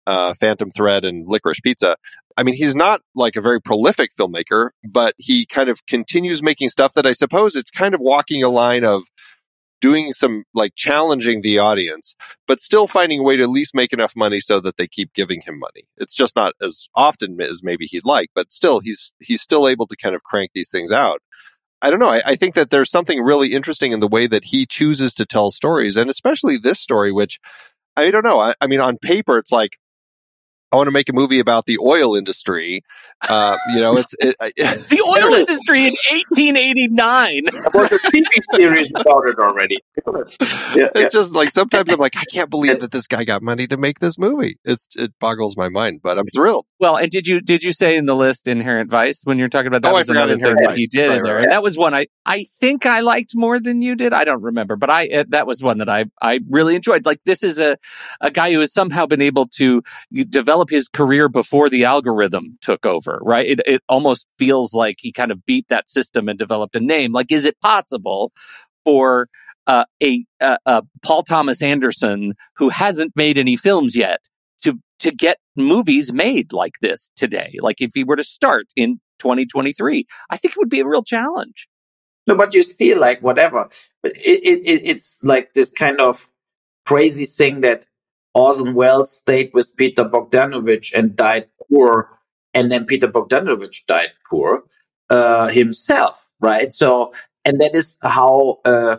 uh, 0.07 0.33
phantom 0.33 0.71
thread 0.71 1.05
and 1.05 1.29
licorice 1.29 1.61
pizza 1.61 1.95
i 2.39 2.43
mean 2.43 2.55
he's 2.55 2.75
not 2.75 3.03
like 3.15 3.37
a 3.37 3.43
very 3.43 3.61
prolific 3.61 4.11
filmmaker 4.19 4.71
but 4.83 5.15
he 5.19 5.45
kind 5.45 5.69
of 5.69 5.85
continues 5.87 6.43
making 6.43 6.71
stuff 6.71 6.95
that 6.95 7.05
i 7.05 7.13
suppose 7.13 7.55
it's 7.55 7.71
kind 7.71 7.95
of 7.95 8.01
walking 8.01 8.43
a 8.43 8.49
line 8.49 8.85
of 8.85 9.03
doing 9.81 10.13
some 10.13 10.45
like 10.55 10.73
challenging 10.77 11.43
the 11.43 11.59
audience, 11.59 12.15
but 12.47 12.61
still 12.61 12.87
finding 12.87 13.21
a 13.21 13.23
way 13.23 13.37
to 13.37 13.43
at 13.43 13.49
least 13.49 13.75
make 13.75 13.93
enough 13.93 14.15
money 14.17 14.41
so 14.41 14.61
that 14.61 14.77
they 14.77 14.87
keep 14.87 15.13
giving 15.15 15.41
him 15.43 15.59
money. 15.59 15.85
It's 15.97 16.15
just 16.15 16.37
not 16.37 16.55
as 16.61 16.89
often 16.95 17.41
as 17.41 17.63
maybe 17.63 17.87
he'd 17.87 18.05
like, 18.05 18.31
but 18.35 18.53
still 18.53 18.81
he's 18.81 19.13
he's 19.21 19.43
still 19.43 19.69
able 19.69 19.87
to 19.87 19.97
kind 19.97 20.15
of 20.15 20.23
crank 20.23 20.51
these 20.55 20.71
things 20.71 20.93
out. 20.93 21.21
I 21.81 21.91
don't 21.91 22.01
know. 22.01 22.09
I, 22.09 22.23
I 22.25 22.37
think 22.37 22.55
that 22.55 22.71
there's 22.71 22.91
something 22.91 23.21
really 23.21 23.53
interesting 23.53 23.93
in 23.93 24.01
the 24.01 24.09
way 24.09 24.27
that 24.27 24.47
he 24.47 24.67
chooses 24.67 25.15
to 25.15 25.27
tell 25.27 25.51
stories, 25.51 25.97
and 25.97 26.11
especially 26.11 26.57
this 26.57 26.81
story, 26.81 27.13
which 27.13 27.39
I 27.97 28.11
don't 28.11 28.25
know. 28.25 28.41
I, 28.41 28.55
I 28.61 28.67
mean, 28.67 28.81
on 28.81 28.99
paper, 28.99 29.39
it's 29.39 29.53
like 29.53 29.79
I 30.71 30.77
want 30.77 30.87
to 30.87 30.93
make 30.93 31.09
a 31.09 31.15
movie 31.15 31.39
about 31.39 31.65
the 31.65 31.79
oil 31.79 32.15
industry. 32.15 32.83
Uh, 33.27 33.57
you 33.75 33.81
know, 33.81 33.97
it's 33.97 34.15
it, 34.21 34.37
The 34.57 35.03
oil 35.25 35.35
industry 35.35 35.89
in 35.89 35.95
1889. 36.11 37.45
There 37.73 37.83
was 37.83 37.93
a 37.93 37.99
TV 37.99 38.27
series 38.51 38.93
about 38.95 39.27
it 39.27 39.39
already. 39.39 39.79
Yeah, 40.77 40.89
it's 40.95 41.13
just 41.13 41.35
like 41.35 41.51
sometimes 41.51 41.91
I'm 41.91 41.99
like, 41.99 42.17
I 42.17 42.25
can't 42.25 42.51
believe 42.51 42.81
that 42.81 42.93
this 42.93 43.07
guy 43.07 43.25
got 43.25 43.43
money 43.43 43.67
to 43.69 43.79
make 43.79 43.99
this 43.99 44.19
movie. 44.19 44.59
It's 44.65 44.89
it 44.95 45.13
boggles 45.19 45.57
my 45.57 45.71
mind, 45.71 46.01
but 46.03 46.19
I'm 46.19 46.27
thrilled. 46.27 46.67
Well, 46.79 46.97
and 46.97 47.11
did 47.11 47.27
you 47.27 47.41
did 47.41 47.63
you 47.63 47.73
say 47.73 47.97
in 47.97 48.05
the 48.05 48.15
list 48.15 48.47
Inherent 48.47 48.91
Vice 48.91 49.23
when 49.25 49.39
you're 49.39 49.49
talking 49.49 49.69
about 49.69 49.83
that 49.83 49.93
Oh, 49.93 49.97
I 49.97 50.01
was 50.01 50.09
forgot 50.09 50.29
another 50.29 50.35
thing 50.35 50.51
Inherent 50.51 50.69
that 50.69 50.77
he 50.77 50.87
did 50.87 51.09
Right, 51.09 51.19
in 51.19 51.25
there, 51.25 51.35
right, 51.37 51.45
and 51.45 51.53
that 51.53 51.63
was 51.63 51.79
one 51.79 51.95
I 51.95 52.09
I 52.27 52.45
think 52.61 52.85
I 52.85 53.01
liked 53.01 53.33
more 53.35 53.59
than 53.59 53.81
you 53.81 53.97
did. 53.97 54.13
I 54.13 54.25
don't 54.25 54.43
remember, 54.43 54.77
but 54.77 54.91
I 54.91 55.09
uh, 55.09 55.25
that 55.31 55.47
was 55.47 55.63
one 55.63 55.79
that 55.79 55.89
I 55.89 56.05
I 56.21 56.41
really 56.49 56.77
enjoyed. 56.77 57.07
Like 57.07 57.23
this 57.25 57.43
is 57.43 57.59
a 57.59 57.79
a 58.21 58.31
guy 58.31 58.53
who 58.53 58.61
has 58.61 58.73
somehow 58.73 59.07
been 59.07 59.23
able 59.23 59.47
to 59.57 59.83
develop 60.29 60.58
his 60.71 60.89
career 60.89 61.29
before 61.29 61.69
the 61.69 61.85
algorithm 61.85 62.59
took 62.61 62.85
over. 62.85 63.21
Right? 63.23 63.47
It 63.47 63.61
it 63.67 63.83
almost 63.89 64.27
feels 64.39 64.75
like 64.75 64.97
he 64.99 65.13
kind 65.13 65.31
of 65.31 65.45
beat 65.47 65.69
that 65.69 65.89
system 65.89 66.29
and 66.29 66.39
developed 66.39 66.77
a 66.77 66.81
name. 66.81 67.13
Like, 67.13 67.31
is 67.33 67.45
it 67.45 67.61
possible 67.61 68.33
for 68.85 69.29
uh, 69.69 69.85
a, 70.03 70.25
a, 70.41 70.59
a 70.67 70.83
Paul 71.03 71.23
Thomas 71.23 71.63
Anderson 71.63 72.35
who 72.57 72.71
hasn't 72.71 73.13
made 73.15 73.39
any 73.39 73.57
films 73.57 73.95
yet 73.95 74.21
to 74.63 74.79
to 75.01 75.13
get 75.13 75.39
movies 75.55 76.13
made 76.13 76.53
like 76.53 76.75
this 76.81 77.11
today. 77.15 77.55
Like 77.61 77.81
if 77.81 77.91
he 77.95 78.03
were 78.03 78.17
to 78.17 78.25
start 78.25 78.67
in 78.75 79.01
2023, 79.21 80.07
I 80.31 80.37
think 80.37 80.53
it 80.53 80.59
would 80.59 80.71
be 80.71 80.81
a 80.81 80.87
real 80.87 81.05
challenge. 81.05 81.69
No, 82.27 82.35
but 82.35 82.55
you 82.55 82.63
still 82.63 82.99
like 82.99 83.21
whatever. 83.23 83.69
But 84.03 84.13
it, 84.17 84.43
it 84.65 84.83
it's 84.85 85.19
like 85.23 85.53
this 85.55 85.71
kind 85.71 86.01
of 86.01 86.29
crazy 86.87 87.27
thing 87.27 87.61
that 87.61 87.87
Orson 88.39 88.75
Welles 88.75 89.13
stayed 89.13 89.51
with 89.53 89.77
Peter 89.77 90.05
Bogdanovich 90.05 90.93
and 90.95 91.17
died 91.17 91.47
poor, 91.69 92.09
and 92.55 92.71
then 92.71 92.87
Peter 92.87 93.09
Bogdanovich 93.09 93.85
died 93.87 94.13
poor 94.31 94.63
uh, 95.11 95.49
himself, 95.49 96.29
right? 96.41 96.73
So, 96.73 97.13
and 97.45 97.61
that 97.61 97.75
is 97.75 97.97
how 98.03 98.61
uh, 98.65 98.99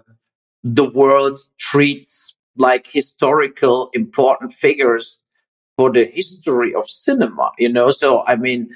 the 0.63 0.89
world 0.89 1.39
treats 1.57 2.35
like 2.57 2.85
historical 2.87 3.89
important 3.93 4.51
figures 4.51 5.19
for 5.77 5.89
the 5.91 6.05
history 6.05 6.75
of 6.75 6.89
cinema, 6.89 7.51
you 7.57 7.71
know. 7.71 7.91
So, 7.91 8.25
I 8.27 8.35
mean, 8.35 8.69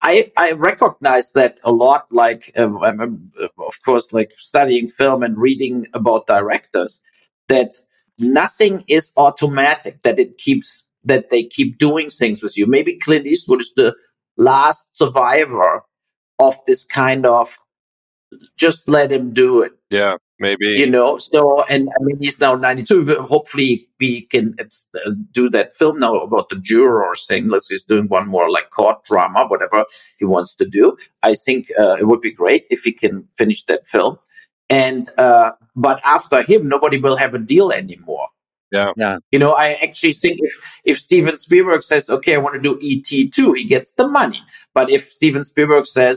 I 0.00 0.32
I 0.38 0.52
recognize 0.52 1.32
that 1.32 1.60
a 1.64 1.72
lot. 1.72 2.06
Like, 2.10 2.52
um, 2.56 2.82
I'm, 2.82 3.30
uh, 3.40 3.48
of 3.58 3.82
course, 3.84 4.12
like 4.12 4.32
studying 4.38 4.88
film 4.88 5.22
and 5.22 5.36
reading 5.36 5.86
about 5.92 6.26
directors. 6.26 7.00
That 7.48 7.74
nothing 8.18 8.84
is 8.88 9.12
automatic. 9.16 10.02
That 10.02 10.18
it 10.18 10.38
keeps 10.38 10.84
that 11.04 11.30
they 11.30 11.44
keep 11.44 11.78
doing 11.78 12.08
things 12.08 12.42
with 12.42 12.56
you. 12.56 12.66
Maybe 12.66 12.98
Clint 12.98 13.26
Eastwood 13.26 13.60
is 13.60 13.72
the 13.74 13.94
last 14.36 14.88
survivor 14.96 15.82
of 16.38 16.56
this 16.66 16.84
kind 16.84 17.26
of 17.26 17.58
just 18.56 18.88
let 18.88 19.12
him 19.12 19.32
do 19.32 19.62
it 19.62 19.72
Yeah, 19.90 20.16
maybe. 20.38 20.66
you 20.66 20.88
know 20.88 21.18
so 21.18 21.62
and 21.68 21.88
i 21.98 22.02
mean 22.02 22.16
he's 22.18 22.40
now 22.40 22.54
92 22.54 23.04
but 23.04 23.18
hopefully 23.18 23.88
we 24.00 24.22
can 24.22 24.54
it's, 24.58 24.86
uh, 24.94 25.10
do 25.32 25.50
that 25.50 25.72
film 25.74 25.98
now 25.98 26.16
about 26.20 26.48
the 26.48 26.56
jurors 26.56 27.26
thing 27.26 27.44
unless 27.44 27.68
he's 27.68 27.84
doing 27.84 28.08
one 28.08 28.26
more 28.28 28.50
like 28.50 28.70
court 28.70 29.04
drama 29.04 29.46
whatever 29.48 29.84
he 30.18 30.24
wants 30.24 30.54
to 30.54 30.64
do 30.64 30.96
i 31.22 31.34
think 31.34 31.70
uh, 31.78 31.96
it 32.00 32.06
would 32.06 32.22
be 32.22 32.32
great 32.32 32.66
if 32.70 32.80
he 32.82 32.92
can 32.92 33.28
finish 33.36 33.64
that 33.64 33.86
film 33.86 34.18
and 34.80 35.02
uh, 35.18 35.50
but 35.76 36.00
after 36.04 36.42
him 36.50 36.68
nobody 36.74 36.98
will 37.04 37.16
have 37.24 37.34
a 37.34 37.38
deal 37.54 37.68
anymore 37.82 38.28
Yeah. 38.78 38.92
Yeah. 39.02 39.16
you 39.32 39.38
know 39.42 39.52
i 39.64 39.68
actually 39.86 40.14
think 40.22 40.36
if 40.48 40.54
if 40.90 40.96
steven 41.06 41.36
spielberg 41.46 41.82
says 41.92 42.04
okay 42.16 42.34
i 42.34 42.38
want 42.44 42.54
to 42.58 42.62
do 42.68 42.74
et2 42.88 43.56
he 43.58 43.64
gets 43.74 43.90
the 44.00 44.06
money 44.20 44.40
but 44.76 44.86
if 44.96 45.02
steven 45.18 45.44
spielberg 45.50 45.86
says 45.98 46.16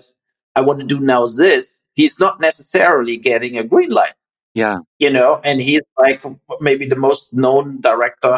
i 0.56 0.62
want 0.68 0.80
to 0.84 0.88
do 0.96 1.00
now 1.14 1.22
this 1.44 1.66
he's 2.00 2.16
not 2.26 2.36
necessarily 2.50 3.16
getting 3.30 3.54
a 3.58 3.64
green 3.74 3.92
light 4.02 4.16
Yeah. 4.64 4.80
you 5.04 5.12
know, 5.18 5.32
and 5.44 5.58
he's 5.68 5.86
like 6.06 6.20
maybe 6.68 6.86
the 6.88 7.02
most 7.08 7.34
known 7.44 7.66
director, 7.90 8.36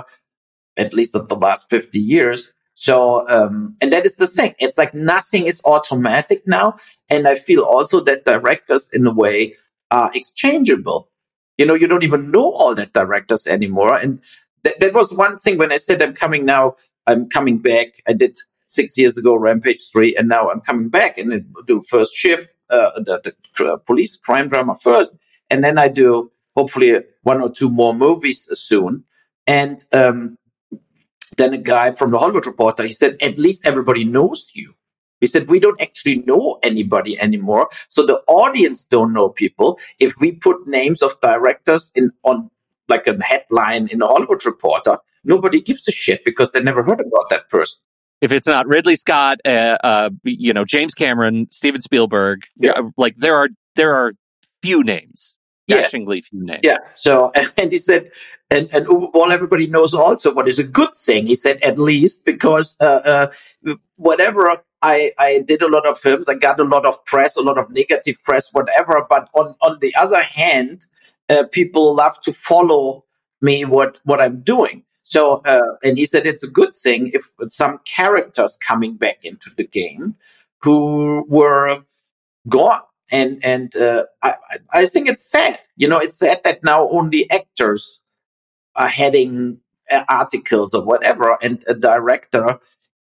at 0.83 0.93
least 0.93 1.13
of 1.19 1.27
the 1.29 1.35
last 1.45 1.69
50 1.69 1.99
years. 1.99 2.53
So, 2.73 2.95
um, 3.35 3.75
and 3.81 3.89
that 3.93 4.05
is 4.09 4.15
the 4.17 4.25
thing. 4.37 4.51
It's 4.65 4.77
like 4.81 4.93
nothing 4.93 5.45
is 5.51 5.61
automatic 5.73 6.39
now. 6.47 6.67
And 7.13 7.27
I 7.27 7.35
feel 7.47 7.61
also 7.75 8.01
that 8.09 8.25
directors 8.25 8.89
in 8.93 9.05
a 9.05 9.13
way 9.13 9.53
are 9.91 10.11
exchangeable. 10.13 11.09
You 11.57 11.65
know, 11.65 11.73
you 11.73 11.87
don't 11.87 12.03
even 12.03 12.31
know 12.31 12.51
all 12.51 12.75
that 12.75 12.93
directors 12.93 13.47
anymore. 13.47 13.97
And 13.97 14.21
that, 14.63 14.79
that 14.79 14.93
was 14.93 15.13
one 15.13 15.37
thing 15.37 15.57
when 15.57 15.71
I 15.71 15.77
said 15.77 16.01
I'm 16.01 16.13
coming 16.13 16.45
now, 16.45 16.75
I'm 17.07 17.29
coming 17.29 17.57
back. 17.57 18.01
I 18.07 18.13
did 18.13 18.37
six 18.67 18.97
years 18.97 19.17
ago 19.17 19.35
Rampage 19.35 19.89
3, 19.91 20.15
and 20.17 20.27
now 20.27 20.49
I'm 20.49 20.61
coming 20.61 20.89
back 20.89 21.17
and 21.17 21.33
I 21.33 21.41
do 21.65 21.81
first 21.89 22.15
shift, 22.15 22.49
uh, 22.69 22.91
the, 22.97 23.33
the 23.57 23.77
police 23.85 24.17
crime 24.17 24.49
drama 24.49 24.75
first 24.75 25.15
and 25.49 25.63
then 25.63 25.77
I 25.77 25.87
do 25.87 26.31
hopefully 26.55 26.99
one 27.23 27.41
or 27.41 27.51
two 27.51 27.69
more 27.69 27.93
movies 27.93 28.47
soon. 28.53 29.03
And 29.45 29.83
um, 29.93 30.37
then 31.37 31.53
a 31.53 31.57
guy 31.57 31.91
from 31.91 32.11
the 32.11 32.17
Hollywood 32.17 32.45
Reporter, 32.45 32.83
he 32.83 32.93
said, 32.93 33.17
at 33.21 33.37
least 33.37 33.65
everybody 33.65 34.03
knows 34.03 34.49
you. 34.53 34.73
He 35.19 35.27
said, 35.27 35.47
we 35.47 35.59
don't 35.59 35.81
actually 35.81 36.17
know 36.17 36.59
anybody 36.63 37.19
anymore. 37.19 37.69
So 37.87 38.05
the 38.05 38.21
audience 38.27 38.83
don't 38.83 39.13
know 39.13 39.29
people. 39.29 39.79
If 39.99 40.13
we 40.19 40.33
put 40.33 40.67
names 40.67 41.01
of 41.01 41.19
directors 41.21 41.91
in 41.95 42.11
on 42.23 42.49
like 42.87 43.07
a 43.07 43.21
headline 43.23 43.87
in 43.91 43.99
the 43.99 44.07
Hollywood 44.07 44.45
Reporter, 44.45 44.97
nobody 45.23 45.61
gives 45.61 45.87
a 45.87 45.91
shit 45.91 46.23
because 46.23 46.51
they 46.51 46.61
never 46.61 46.83
heard 46.83 46.99
about 47.01 47.29
that 47.29 47.49
person. 47.49 47.81
If 48.21 48.31
it's 48.31 48.47
not 48.47 48.65
Ridley 48.67 48.95
Scott, 48.95 49.39
uh, 49.45 49.77
uh, 49.83 50.09
you 50.23 50.53
know 50.53 50.65
James 50.65 50.93
Cameron, 50.93 51.47
Steven 51.51 51.81
Spielberg, 51.81 52.45
Yeah. 52.57 52.71
uh, 52.71 52.83
like 52.97 53.15
there 53.17 53.35
are 53.35 53.49
there 53.75 53.93
are 53.95 54.13
few 54.63 54.83
names, 54.83 55.35
Yeah. 55.67 55.81
dashingly 55.81 56.21
few 56.21 56.43
names. 56.43 56.61
Yeah. 56.63 56.77
So, 56.95 57.31
and 57.57 57.71
he 57.71 57.77
said, 57.77 58.09
and, 58.49 58.69
and 58.71 58.87
Uwe 58.87 59.11
Boll, 59.11 59.31
everybody 59.31 59.67
knows 59.67 59.93
also 59.93 60.33
what 60.33 60.47
is 60.47 60.57
a 60.57 60.63
good 60.63 60.95
thing. 60.95 61.27
He 61.27 61.35
said, 61.35 61.61
at 61.61 61.77
least 61.77 62.25
because, 62.25 62.75
uh, 62.79 63.29
uh, 63.65 63.75
whatever 63.97 64.63
I, 64.81 65.11
I 65.17 65.39
did 65.39 65.61
a 65.61 65.67
lot 65.69 65.87
of 65.87 65.97
films, 65.97 66.29
I 66.29 66.35
got 66.35 66.59
a 66.59 66.63
lot 66.63 66.85
of 66.85 67.03
press, 67.05 67.35
a 67.35 67.41
lot 67.41 67.57
of 67.57 67.69
negative 67.71 68.17
press, 68.23 68.53
whatever. 68.53 69.05
But 69.09 69.29
on, 69.33 69.55
on 69.61 69.77
the 69.81 69.93
other 69.95 70.21
hand, 70.21 70.85
uh, 71.29 71.43
people 71.51 71.95
love 71.95 72.19
to 72.21 72.33
follow 72.33 73.03
me, 73.41 73.65
what, 73.65 73.99
what 74.03 74.21
I'm 74.21 74.41
doing. 74.41 74.83
So, 75.03 75.37
uh, 75.45 75.75
and 75.83 75.97
he 75.97 76.05
said 76.05 76.27
it's 76.27 76.43
a 76.43 76.49
good 76.51 76.75
thing 76.75 77.11
if 77.13 77.31
some 77.49 77.79
characters 77.85 78.57
coming 78.57 78.95
back 78.95 79.23
into 79.23 79.49
the 79.55 79.65
game 79.65 80.15
who 80.61 81.25
were 81.29 81.83
gone. 82.47 82.81
And 83.11 83.39
and 83.43 83.75
uh, 83.77 84.03
I 84.23 84.35
I- 84.73 84.85
think 84.87 85.07
it's 85.07 85.29
sad. 85.29 85.59
You 85.77 85.87
know, 85.87 85.99
it's 85.99 86.17
sad 86.17 86.41
that 86.43 86.63
now 86.63 86.89
only 86.89 87.29
actors 87.31 88.01
are 88.75 88.87
heading 88.87 89.59
uh, 89.91 90.03
articles 90.09 90.73
or 90.73 90.83
whatever, 90.85 91.37
and 91.41 91.63
a 91.67 91.73
director 91.73 92.59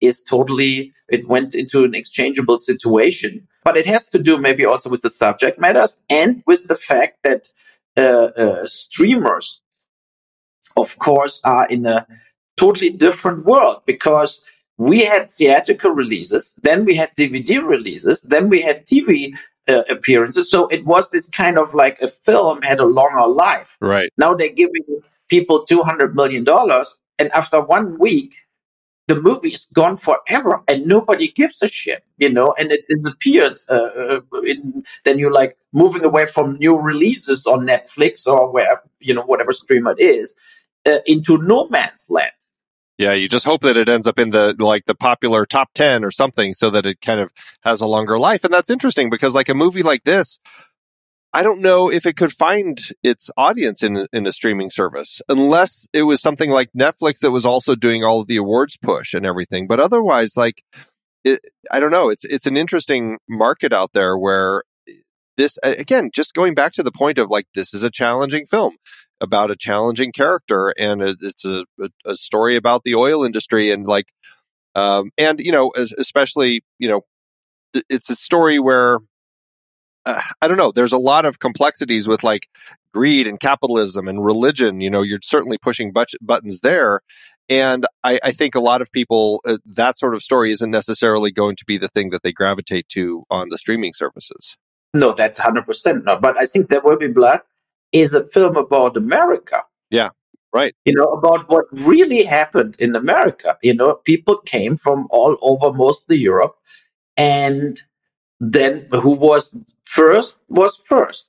is 0.06 0.20
totally. 0.20 0.92
It 1.08 1.28
went 1.28 1.54
into 1.54 1.84
an 1.84 1.94
exchangeable 1.94 2.58
situation, 2.58 3.46
but 3.64 3.76
it 3.76 3.86
has 3.86 4.06
to 4.06 4.18
do 4.18 4.38
maybe 4.38 4.64
also 4.64 4.90
with 4.90 5.02
the 5.02 5.10
subject 5.10 5.58
matters 5.58 5.98
and 6.08 6.42
with 6.46 6.68
the 6.68 6.74
fact 6.74 7.22
that 7.22 7.48
uh, 7.96 8.30
uh, 8.36 8.66
streamers, 8.66 9.60
of 10.76 10.98
course, 10.98 11.40
are 11.44 11.66
in 11.68 11.86
a 11.86 12.06
totally 12.56 12.90
different 12.90 13.44
world 13.44 13.82
because 13.86 14.42
we 14.76 15.04
had 15.04 15.30
theatrical 15.30 15.90
releases, 15.92 16.54
then 16.62 16.84
we 16.84 16.94
had 16.94 17.10
DVD 17.16 17.64
releases, 17.64 18.22
then 18.22 18.48
we 18.48 18.60
had 18.60 18.84
TV 18.84 19.36
uh, 19.68 19.82
appearances. 19.88 20.50
So 20.50 20.66
it 20.68 20.84
was 20.84 21.10
this 21.10 21.28
kind 21.28 21.58
of 21.58 21.74
like 21.74 22.00
a 22.00 22.08
film 22.08 22.62
had 22.62 22.80
a 22.80 22.86
longer 22.86 23.26
life. 23.26 23.76
Right. 23.80 24.10
Now 24.18 24.34
they're 24.34 24.48
giving 24.48 24.84
people 25.28 25.64
two 25.64 25.82
hundred 25.82 26.14
million 26.14 26.44
dollars, 26.44 26.98
and 27.18 27.30
after 27.32 27.60
one 27.60 27.98
week, 27.98 28.34
the 29.06 29.20
movie 29.20 29.50
is 29.50 29.66
gone 29.72 29.96
forever, 29.96 30.62
and 30.66 30.86
nobody 30.86 31.28
gives 31.28 31.62
a 31.62 31.68
shit, 31.68 32.04
you 32.18 32.32
know. 32.32 32.54
And 32.58 32.72
it 32.72 32.84
disappeared. 32.88 33.60
Uh, 33.68 34.20
uh, 34.32 34.40
in, 34.42 34.84
then 35.04 35.18
you're 35.18 35.32
like 35.32 35.58
moving 35.72 36.04
away 36.04 36.26
from 36.26 36.56
new 36.58 36.80
releases 36.80 37.46
on 37.46 37.66
Netflix 37.66 38.26
or 38.26 38.50
where 38.50 38.82
you 39.00 39.14
know 39.14 39.22
whatever 39.22 39.52
stream 39.52 39.86
it 39.86 40.00
is 40.00 40.34
uh, 40.86 40.98
into 41.06 41.38
no 41.38 41.68
man's 41.68 42.08
land. 42.10 42.32
Yeah, 42.96 43.12
you 43.12 43.28
just 43.28 43.44
hope 43.44 43.62
that 43.62 43.76
it 43.76 43.88
ends 43.88 44.06
up 44.06 44.20
in 44.20 44.30
the 44.30 44.54
like 44.58 44.84
the 44.84 44.94
popular 44.94 45.44
top 45.46 45.70
10 45.74 46.04
or 46.04 46.12
something 46.12 46.54
so 46.54 46.70
that 46.70 46.86
it 46.86 47.00
kind 47.00 47.20
of 47.20 47.32
has 47.62 47.80
a 47.80 47.88
longer 47.88 48.18
life. 48.18 48.44
And 48.44 48.54
that's 48.54 48.70
interesting 48.70 49.10
because 49.10 49.34
like 49.34 49.48
a 49.48 49.54
movie 49.54 49.82
like 49.82 50.04
this, 50.04 50.38
I 51.34 51.42
don't 51.42 51.60
know 51.60 51.90
if 51.90 52.06
it 52.06 52.16
could 52.16 52.32
find 52.32 52.78
its 53.02 53.28
audience 53.36 53.82
in 53.82 54.06
in 54.12 54.24
a 54.26 54.32
streaming 54.32 54.70
service 54.70 55.20
unless 55.28 55.88
it 55.92 56.02
was 56.02 56.22
something 56.22 56.48
like 56.48 56.70
Netflix 56.72 57.18
that 57.20 57.32
was 57.32 57.44
also 57.44 57.74
doing 57.74 58.04
all 58.04 58.20
of 58.20 58.28
the 58.28 58.36
awards 58.36 58.76
push 58.76 59.14
and 59.14 59.26
everything. 59.26 59.66
But 59.66 59.80
otherwise 59.80 60.36
like 60.36 60.62
it, 61.24 61.40
I 61.72 61.80
don't 61.80 61.90
know, 61.90 62.08
it's 62.08 62.24
it's 62.24 62.46
an 62.46 62.56
interesting 62.56 63.18
market 63.28 63.72
out 63.72 63.92
there 63.92 64.16
where 64.16 64.62
this 65.36 65.58
again, 65.64 66.10
just 66.14 66.34
going 66.34 66.54
back 66.54 66.72
to 66.74 66.84
the 66.84 66.92
point 66.92 67.18
of 67.18 67.28
like 67.30 67.46
this 67.54 67.74
is 67.74 67.82
a 67.82 67.90
challenging 67.90 68.46
film 68.46 68.76
about 69.20 69.50
a 69.50 69.56
challenging 69.56 70.12
character 70.12 70.72
and 70.78 71.02
it's 71.02 71.44
a, 71.44 71.64
a, 72.04 72.14
story 72.14 72.56
about 72.56 72.82
the 72.84 72.94
oil 72.94 73.24
industry 73.24 73.70
and 73.70 73.86
like 73.86 74.06
um 74.74 75.10
and 75.16 75.40
you 75.40 75.52
know 75.52 75.72
especially 75.76 76.62
you 76.78 76.88
know 76.88 77.02
it's 77.88 78.10
a 78.10 78.16
story 78.16 78.58
where 78.58 78.98
uh, 80.06 80.20
i 80.42 80.48
don't 80.48 80.56
know 80.56 80.72
there's 80.72 80.92
a 80.92 80.98
lot 80.98 81.24
of 81.24 81.38
complexities 81.38 82.08
with 82.08 82.22
like 82.22 82.48
greed 82.92 83.26
and 83.26 83.40
capitalism 83.40 84.06
and 84.08 84.24
religion 84.24 84.80
you 84.80 84.90
know 84.90 85.02
you're 85.02 85.18
certainly 85.22 85.58
pushing 85.58 85.92
but- 85.92 86.08
buttons 86.20 86.60
there 86.60 87.00
And 87.50 87.84
I, 88.02 88.18
I 88.24 88.32
think 88.32 88.54
a 88.54 88.60
lot 88.60 88.80
of 88.80 88.90
people, 88.90 89.42
uh, 89.44 89.58
that 89.66 89.98
sort 89.98 90.14
of 90.14 90.22
story 90.22 90.50
isn't 90.50 90.70
necessarily 90.70 91.30
going 91.30 91.56
to 91.56 91.64
be 91.66 91.76
the 91.76 91.88
thing 91.88 92.08
that 92.10 92.22
they 92.22 92.32
gravitate 92.32 92.88
to 92.90 93.24
on 93.28 93.50
the 93.50 93.58
streaming 93.58 93.92
services. 93.92 94.56
No, 94.94 95.12
that's 95.12 95.38
100% 95.38 96.04
not. 96.04 96.22
But 96.22 96.38
I 96.38 96.46
think 96.46 96.70
There 96.70 96.80
Will 96.80 96.96
Be 96.96 97.08
Blood 97.08 97.42
is 97.92 98.14
a 98.14 98.26
film 98.28 98.56
about 98.56 98.96
America. 98.96 99.62
Yeah, 99.90 100.10
right. 100.54 100.74
You 100.86 100.94
know, 100.94 101.04
about 101.04 101.48
what 101.50 101.66
really 101.72 102.24
happened 102.24 102.76
in 102.78 102.96
America. 102.96 103.58
You 103.62 103.74
know, 103.74 103.96
people 103.96 104.38
came 104.38 104.76
from 104.78 105.06
all 105.10 105.36
over 105.42 105.76
mostly 105.76 106.16
Europe. 106.16 106.56
And 107.18 107.78
then 108.52 108.86
who 108.90 109.12
was 109.12 109.54
first 109.84 110.36
was 110.48 110.76
first. 110.86 111.28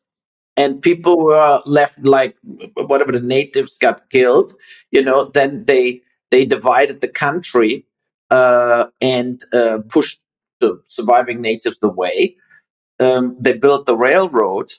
And 0.57 0.81
people 0.81 1.17
were 1.17 1.61
left 1.65 1.99
like 2.05 2.37
whatever 2.75 3.11
the 3.11 3.19
natives 3.19 3.77
got 3.77 4.09
killed 4.09 4.53
you 4.91 5.03
know 5.03 5.25
then 5.33 5.65
they 5.65 6.01
they 6.31 6.45
divided 6.45 7.01
the 7.01 7.07
country 7.07 7.85
uh, 8.31 8.87
and 9.01 9.39
uh, 9.53 9.79
pushed 9.89 10.19
the 10.59 10.81
surviving 10.85 11.41
natives 11.41 11.79
away. 11.83 12.35
Um, 12.99 13.37
they 13.39 13.53
built 13.53 13.85
the 13.85 13.97
railroad. 13.97 14.73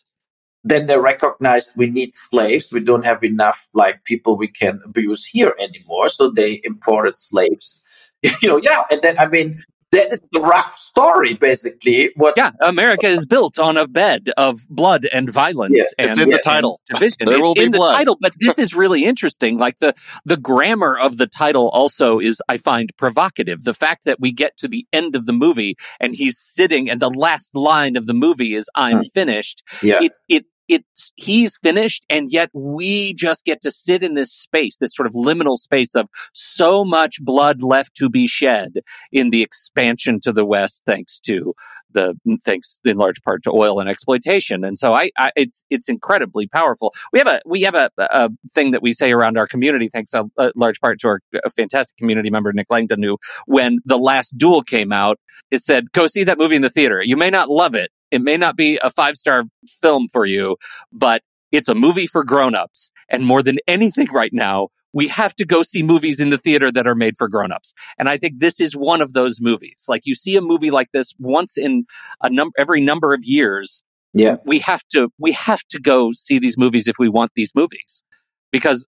Then 0.64 0.86
they 0.86 0.98
recognized 0.98 1.72
we 1.76 1.86
need 1.86 2.14
slaves. 2.14 2.72
We 2.72 2.80
don't 2.80 3.04
have 3.04 3.22
enough 3.22 3.68
like 3.72 4.04
people 4.04 4.36
we 4.36 4.48
can 4.48 4.80
abuse 4.84 5.24
here 5.24 5.54
anymore. 5.60 6.08
So 6.08 6.30
they 6.30 6.60
imported 6.64 7.16
slaves. 7.16 7.82
You 8.42 8.48
know 8.48 8.56
yeah 8.56 8.82
and 8.90 9.02
then 9.02 9.18
i 9.18 9.26
mean 9.28 9.58
that 9.92 10.12
is 10.12 10.20
the 10.32 10.40
rough 10.40 10.68
story, 10.68 11.34
basically. 11.34 12.10
What? 12.16 12.34
Yeah, 12.36 12.52
America 12.60 13.06
is 13.06 13.24
built 13.24 13.58
on 13.58 13.76
a 13.76 13.86
bed 13.86 14.30
of 14.36 14.60
blood 14.68 15.06
and 15.12 15.30
violence. 15.30 15.74
Yes, 15.76 15.94
and, 15.98 16.10
it's 16.10 16.18
in 16.18 16.30
the 16.30 16.38
title. 16.38 16.80
Division. 16.90 17.16
There 17.24 17.34
it's 17.34 17.42
will 17.42 17.54
be 17.54 17.64
in 17.64 17.72
blood. 17.72 17.94
title, 17.94 18.18
but 18.20 18.32
this 18.38 18.58
is 18.58 18.74
really 18.74 19.04
interesting. 19.04 19.58
Like 19.58 19.78
the 19.78 19.94
the 20.24 20.36
grammar 20.36 20.98
of 20.98 21.18
the 21.18 21.26
title 21.26 21.68
also 21.70 22.18
is, 22.18 22.42
I 22.48 22.56
find, 22.56 22.90
provocative. 22.96 23.64
The 23.64 23.74
fact 23.74 24.04
that 24.04 24.20
we 24.20 24.32
get 24.32 24.56
to 24.58 24.68
the 24.68 24.86
end 24.92 25.14
of 25.14 25.26
the 25.26 25.32
movie 25.32 25.76
and 26.00 26.14
he's 26.14 26.38
sitting, 26.38 26.90
and 26.90 27.00
the 27.00 27.10
last 27.10 27.54
line 27.54 27.96
of 27.96 28.06
the 28.06 28.14
movie 28.14 28.54
is 28.54 28.68
"I'm 28.74 28.98
hmm. 28.98 29.08
finished." 29.14 29.62
Yeah. 29.82 30.00
It 30.02 30.12
it 30.28 30.44
it's 30.68 31.12
he's 31.16 31.56
finished 31.62 32.04
and 32.08 32.30
yet 32.30 32.50
we 32.52 33.14
just 33.14 33.44
get 33.44 33.60
to 33.60 33.70
sit 33.70 34.02
in 34.02 34.14
this 34.14 34.32
space 34.32 34.78
this 34.78 34.94
sort 34.94 35.06
of 35.06 35.12
liminal 35.12 35.56
space 35.56 35.94
of 35.94 36.08
so 36.32 36.84
much 36.84 37.22
blood 37.22 37.62
left 37.62 37.94
to 37.94 38.08
be 38.08 38.26
shed 38.26 38.80
in 39.12 39.30
the 39.30 39.42
expansion 39.42 40.20
to 40.20 40.32
the 40.32 40.44
west 40.44 40.82
thanks 40.86 41.20
to 41.20 41.54
the 41.96 42.14
thanks 42.44 42.78
in 42.84 42.98
large 42.98 43.22
part 43.22 43.42
to 43.42 43.50
oil 43.50 43.80
and 43.80 43.88
exploitation. 43.88 44.62
And 44.64 44.78
so 44.78 44.94
i, 44.94 45.10
I 45.18 45.30
it's 45.34 45.64
it's 45.70 45.88
incredibly 45.88 46.46
powerful. 46.46 46.92
We 47.12 47.18
have 47.18 47.26
a 47.26 47.40
we 47.46 47.62
have 47.62 47.74
a, 47.74 47.90
a 47.98 48.30
thing 48.54 48.72
that 48.72 48.82
we 48.82 48.92
say 48.92 49.10
around 49.10 49.38
our 49.38 49.46
community 49.46 49.88
thanks 49.88 50.12
a, 50.12 50.24
a 50.38 50.52
large 50.54 50.80
part 50.80 51.00
to 51.00 51.08
our 51.08 51.20
fantastic 51.56 51.96
community 51.96 52.30
member 52.30 52.52
nick 52.52 52.66
langdon 52.70 53.02
who 53.02 53.18
when 53.46 53.78
the 53.84 53.98
last 53.98 54.36
duel 54.36 54.62
came 54.62 54.92
out 54.92 55.18
it 55.50 55.62
said 55.62 55.90
go 55.92 56.06
see 56.06 56.24
that 56.24 56.38
movie 56.38 56.56
in 56.56 56.62
the 56.62 56.70
theater. 56.70 57.02
You 57.02 57.16
may 57.16 57.30
not 57.30 57.48
love 57.48 57.74
it 57.74 57.90
it 58.10 58.22
may 58.22 58.36
not 58.36 58.56
be 58.56 58.78
a 58.82 58.90
five 58.90 59.16
star 59.16 59.44
film 59.82 60.08
for 60.12 60.26
you, 60.26 60.56
but 60.92 61.22
it's 61.52 61.68
a 61.68 61.74
movie 61.74 62.06
for 62.06 62.24
grown-ups. 62.24 62.90
And 63.08 63.24
more 63.24 63.42
than 63.42 63.58
anything 63.66 64.08
right 64.12 64.32
now, 64.32 64.68
we 64.92 65.08
have 65.08 65.34
to 65.36 65.44
go 65.44 65.62
see 65.62 65.82
movies 65.82 66.20
in 66.20 66.30
the 66.30 66.38
theater 66.38 66.72
that 66.72 66.86
are 66.86 66.94
made 66.94 67.16
for 67.16 67.28
grown-ups. 67.28 67.72
And 67.98 68.08
I 68.08 68.16
think 68.16 68.38
this 68.38 68.60
is 68.60 68.74
one 68.74 69.00
of 69.00 69.12
those 69.12 69.40
movies. 69.40 69.84
Like 69.88 70.02
you 70.04 70.14
see 70.14 70.36
a 70.36 70.40
movie 70.40 70.70
like 70.70 70.88
this 70.92 71.12
once 71.18 71.56
in 71.56 71.84
a 72.22 72.30
number 72.30 72.54
every 72.58 72.80
number 72.80 73.12
of 73.12 73.22
years. 73.22 73.82
Yeah. 74.14 74.36
We 74.46 74.60
have 74.60 74.82
to 74.92 75.10
we 75.18 75.32
have 75.32 75.62
to 75.70 75.78
go 75.78 76.12
see 76.12 76.38
these 76.38 76.56
movies 76.56 76.88
if 76.88 76.96
we 76.98 77.08
want 77.08 77.32
these 77.34 77.54
movies. 77.54 78.02
Because 78.50 78.86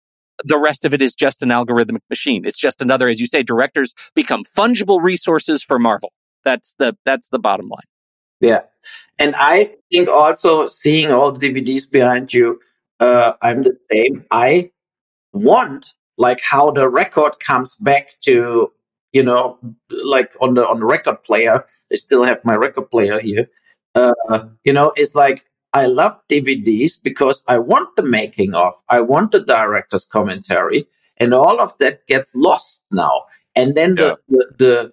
the 0.45 0.59
rest 0.59 0.85
of 0.85 0.93
it 0.93 1.03
is 1.03 1.15
just 1.15 1.43
an 1.43 1.51
algorithmic 1.51 2.01
machine. 2.11 2.45
It's 2.45 2.59
just 2.59 2.83
another, 2.83 3.09
as 3.09 3.21
you 3.21 3.27
say, 3.27 3.43
directors 3.45 3.95
become 4.15 4.43
fungible 4.43 5.01
resources 5.01 5.63
for 5.63 5.79
Marvel. 5.79 6.13
That's 6.45 6.75
the 6.79 6.97
that's 7.05 7.29
the 7.29 7.39
bottom 7.39 7.69
line. 7.69 7.87
Yeah. 8.43 8.62
And 9.18 9.34
I 9.38 9.76
think 9.90 10.09
also 10.09 10.66
seeing 10.66 11.11
all 11.11 11.32
the 11.32 11.49
DVDs 11.49 11.90
behind 11.90 12.34
you, 12.34 12.61
uh, 13.01 13.32
I'm 13.40 13.62
the 13.62 13.78
same. 13.90 14.24
I 14.30 14.70
want 15.32 15.95
like 16.18 16.40
how 16.43 16.70
the 16.72 16.88
record 16.88 17.40
comes 17.40 17.76
back 17.76 18.11
to, 18.22 18.70
you 19.12 19.22
know, 19.22 19.59
like 19.90 20.32
on 20.40 20.55
the 20.55 20.66
on 20.66 20.80
the 20.80 20.86
record 20.86 21.22
player. 21.22 21.64
I 21.93 21.95
still 21.97 22.24
have 22.24 22.45
my 22.45 22.55
record 22.57 22.90
player 22.90 23.20
here. 23.20 23.49
Uh, 23.95 24.12
you 24.64 24.72
know, 24.72 24.93
it's 24.97 25.14
like 25.14 25.45
I 25.72 25.86
love 25.86 26.18
DVDs 26.28 27.03
because 27.03 27.45
I 27.49 27.59
want 27.59 27.95
the 27.97 28.03
making 28.03 28.55
of, 28.55 28.74
I 28.88 29.01
want 29.01 29.30
the 29.30 29.40
director's 29.40 30.05
commentary, 30.05 30.86
and 31.18 31.32
all 31.32 31.61
of 31.61 31.76
that 31.78 32.07
gets 32.09 32.34
lost 32.34 32.80
now. 32.90 33.24
And 33.55 33.74
then 33.74 33.97
Yeah. 33.97 34.14
the, 34.28 34.47
the 34.59 34.59
the 34.59 34.93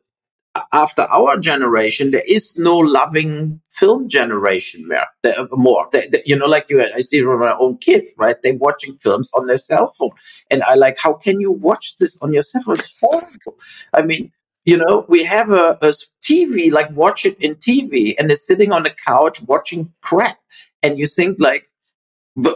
after 0.73 1.03
our 1.03 1.37
generation, 1.37 2.11
there 2.11 2.23
is 2.27 2.57
no 2.57 2.77
loving 2.77 3.61
film 3.69 4.09
generation 4.09 4.87
more. 4.87 5.05
There, 5.23 5.35
more, 5.51 5.87
There- 5.91 6.07
there- 6.09 6.23
you 6.25 6.35
know, 6.35 6.47
like 6.47 6.69
you, 6.69 6.81
I 6.81 6.99
see 7.01 7.21
from 7.21 7.39
my 7.39 7.55
own 7.59 7.77
kids, 7.77 8.13
right? 8.17 8.35
They're 8.41 8.55
watching 8.55 8.97
films 8.97 9.29
on 9.33 9.47
their 9.47 9.57
cell 9.57 9.93
phone, 9.97 10.11
and 10.49 10.63
I 10.63 10.75
like, 10.75 10.97
how 10.97 11.13
can 11.13 11.39
you 11.39 11.51
watch 11.51 11.95
this 11.97 12.17
on 12.21 12.33
your 12.33 12.43
cell 12.43 12.63
phone? 12.63 12.75
It's 12.75 12.93
horrible. 12.99 13.57
I 13.93 14.01
mean, 14.01 14.31
you 14.65 14.77
know, 14.77 15.05
we 15.07 15.23
have 15.23 15.51
a 15.51 15.77
TV, 16.21 16.71
like 16.71 16.91
watch 16.91 17.25
it 17.25 17.37
in 17.39 17.55
TV, 17.55 18.15
and 18.17 18.29
they're 18.29 18.35
sitting 18.35 18.71
on 18.71 18.83
the 18.83 18.91
couch 19.05 19.41
watching 19.43 19.93
crap, 20.01 20.37
and 20.83 20.99
you 20.99 21.05
think 21.07 21.39
like, 21.39 21.65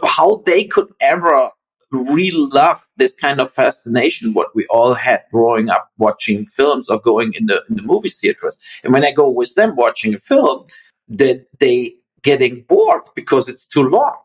how 0.04 0.42
they 0.46 0.64
could 0.64 0.88
ever 1.00 1.50
really 1.94 2.48
love 2.52 2.86
this 2.96 3.14
kind 3.14 3.40
of 3.40 3.50
fascination 3.50 4.34
what 4.34 4.54
we 4.54 4.66
all 4.66 4.94
had 4.94 5.22
growing 5.30 5.68
up 5.68 5.90
watching 5.98 6.46
films 6.46 6.88
or 6.88 7.00
going 7.00 7.32
in 7.34 7.46
the 7.46 7.62
in 7.68 7.76
the 7.76 7.82
movie 7.82 8.08
theaters. 8.08 8.58
And 8.82 8.92
when 8.92 9.04
i 9.04 9.12
go 9.12 9.28
with 9.28 9.54
them 9.54 9.76
watching 9.76 10.14
a 10.14 10.18
film 10.18 10.66
that 11.08 11.46
they 11.58 11.94
getting 12.22 12.62
bored 12.62 13.02
because 13.14 13.48
it's 13.48 13.66
too 13.66 13.82
long. 13.82 14.16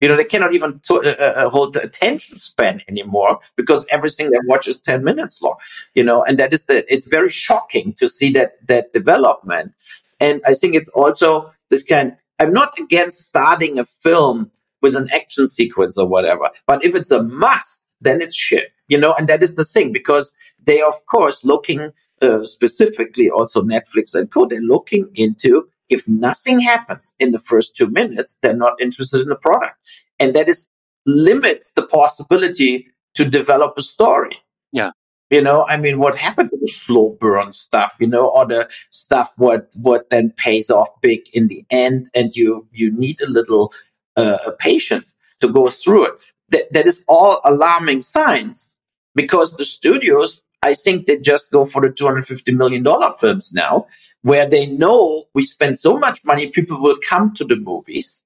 You 0.00 0.08
know 0.08 0.16
they 0.16 0.24
cannot 0.24 0.52
even 0.52 0.80
to, 0.86 0.94
uh, 0.96 1.44
uh, 1.44 1.48
hold 1.48 1.74
the 1.74 1.82
attention 1.82 2.36
span 2.36 2.82
anymore 2.88 3.38
because 3.56 3.86
everything 3.88 4.30
they 4.30 4.38
watch 4.46 4.66
is 4.66 4.80
10 4.80 5.04
minutes 5.04 5.40
long 5.40 5.54
you 5.94 6.02
know 6.02 6.24
and 6.24 6.40
that 6.40 6.52
is 6.52 6.64
the 6.64 6.92
it's 6.92 7.06
very 7.06 7.28
shocking 7.28 7.92
to 7.98 8.08
see 8.08 8.32
that 8.32 8.54
that 8.66 8.92
development. 8.92 9.74
And 10.18 10.40
i 10.44 10.54
think 10.54 10.74
it's 10.74 10.90
also 10.90 11.52
this 11.70 11.84
kind 11.84 12.16
i'm 12.40 12.52
not 12.52 12.76
against 12.78 13.24
starting 13.24 13.78
a 13.78 13.84
film 13.84 14.50
with 14.82 14.94
an 14.96 15.08
action 15.12 15.46
sequence 15.46 15.96
or 15.96 16.06
whatever. 16.06 16.50
But 16.66 16.84
if 16.84 16.94
it's 16.94 17.10
a 17.10 17.22
must 17.22 17.80
then 18.02 18.20
it's 18.20 18.34
shit 18.34 18.72
you 18.88 18.98
know 18.98 19.14
and 19.16 19.28
that 19.28 19.42
is 19.42 19.54
the 19.54 19.64
thing 19.64 19.92
because 19.92 20.34
they 20.62 20.82
of 20.82 20.94
course 21.06 21.44
looking 21.44 21.92
uh, 22.20 22.44
specifically 22.44 23.30
also 23.30 23.62
netflix 23.62 24.14
and 24.14 24.30
co 24.30 24.44
they're 24.44 24.60
looking 24.60 25.08
into 25.14 25.68
if 25.88 26.08
nothing 26.08 26.60
happens 26.60 27.14
in 27.18 27.32
the 27.32 27.38
first 27.38 27.76
two 27.76 27.88
minutes 27.88 28.38
they're 28.42 28.56
not 28.56 28.80
interested 28.80 29.20
in 29.20 29.28
the 29.28 29.36
product. 29.36 29.76
And 30.18 30.34
that 30.34 30.48
is 30.48 30.68
limits 31.06 31.72
the 31.72 31.86
possibility 31.86 32.86
to 33.14 33.28
develop 33.28 33.74
a 33.76 33.82
story. 33.82 34.38
Yeah. 34.72 34.92
you 35.30 35.42
know 35.42 35.66
i 35.72 35.76
mean 35.76 35.98
what 35.98 36.14
happened 36.16 36.50
to 36.50 36.58
the 36.60 36.68
slow 36.68 37.16
burn 37.20 37.52
stuff 37.52 37.96
you 38.00 38.06
know 38.06 38.26
or 38.36 38.46
the 38.46 38.62
stuff 38.90 39.32
what 39.36 39.70
what 39.76 40.08
then 40.10 40.32
pays 40.44 40.70
off 40.70 40.88
big 41.02 41.20
in 41.34 41.48
the 41.48 41.64
end 41.70 42.08
and 42.14 42.34
you 42.34 42.66
you 42.72 42.90
need 43.04 43.20
a 43.20 43.30
little 43.38 43.72
uh, 44.16 44.52
patience 44.58 45.14
to 45.40 45.48
go 45.48 45.68
through 45.68 46.06
it 46.06 46.32
that, 46.50 46.72
that 46.72 46.86
is 46.86 47.04
all 47.08 47.40
alarming 47.44 48.02
signs 48.02 48.76
because 49.14 49.56
the 49.56 49.64
studios 49.64 50.42
i 50.62 50.74
think 50.74 51.06
they 51.06 51.18
just 51.18 51.50
go 51.50 51.64
for 51.64 51.82
the 51.82 51.90
250 51.90 52.52
million 52.52 52.82
dollar 52.82 53.10
films 53.12 53.52
now 53.52 53.86
where 54.22 54.48
they 54.48 54.66
know 54.66 55.24
we 55.34 55.44
spend 55.44 55.78
so 55.78 55.98
much 55.98 56.24
money 56.24 56.48
people 56.48 56.80
will 56.80 56.98
come 57.06 57.32
to 57.34 57.44
the 57.44 57.56
movies 57.56 58.22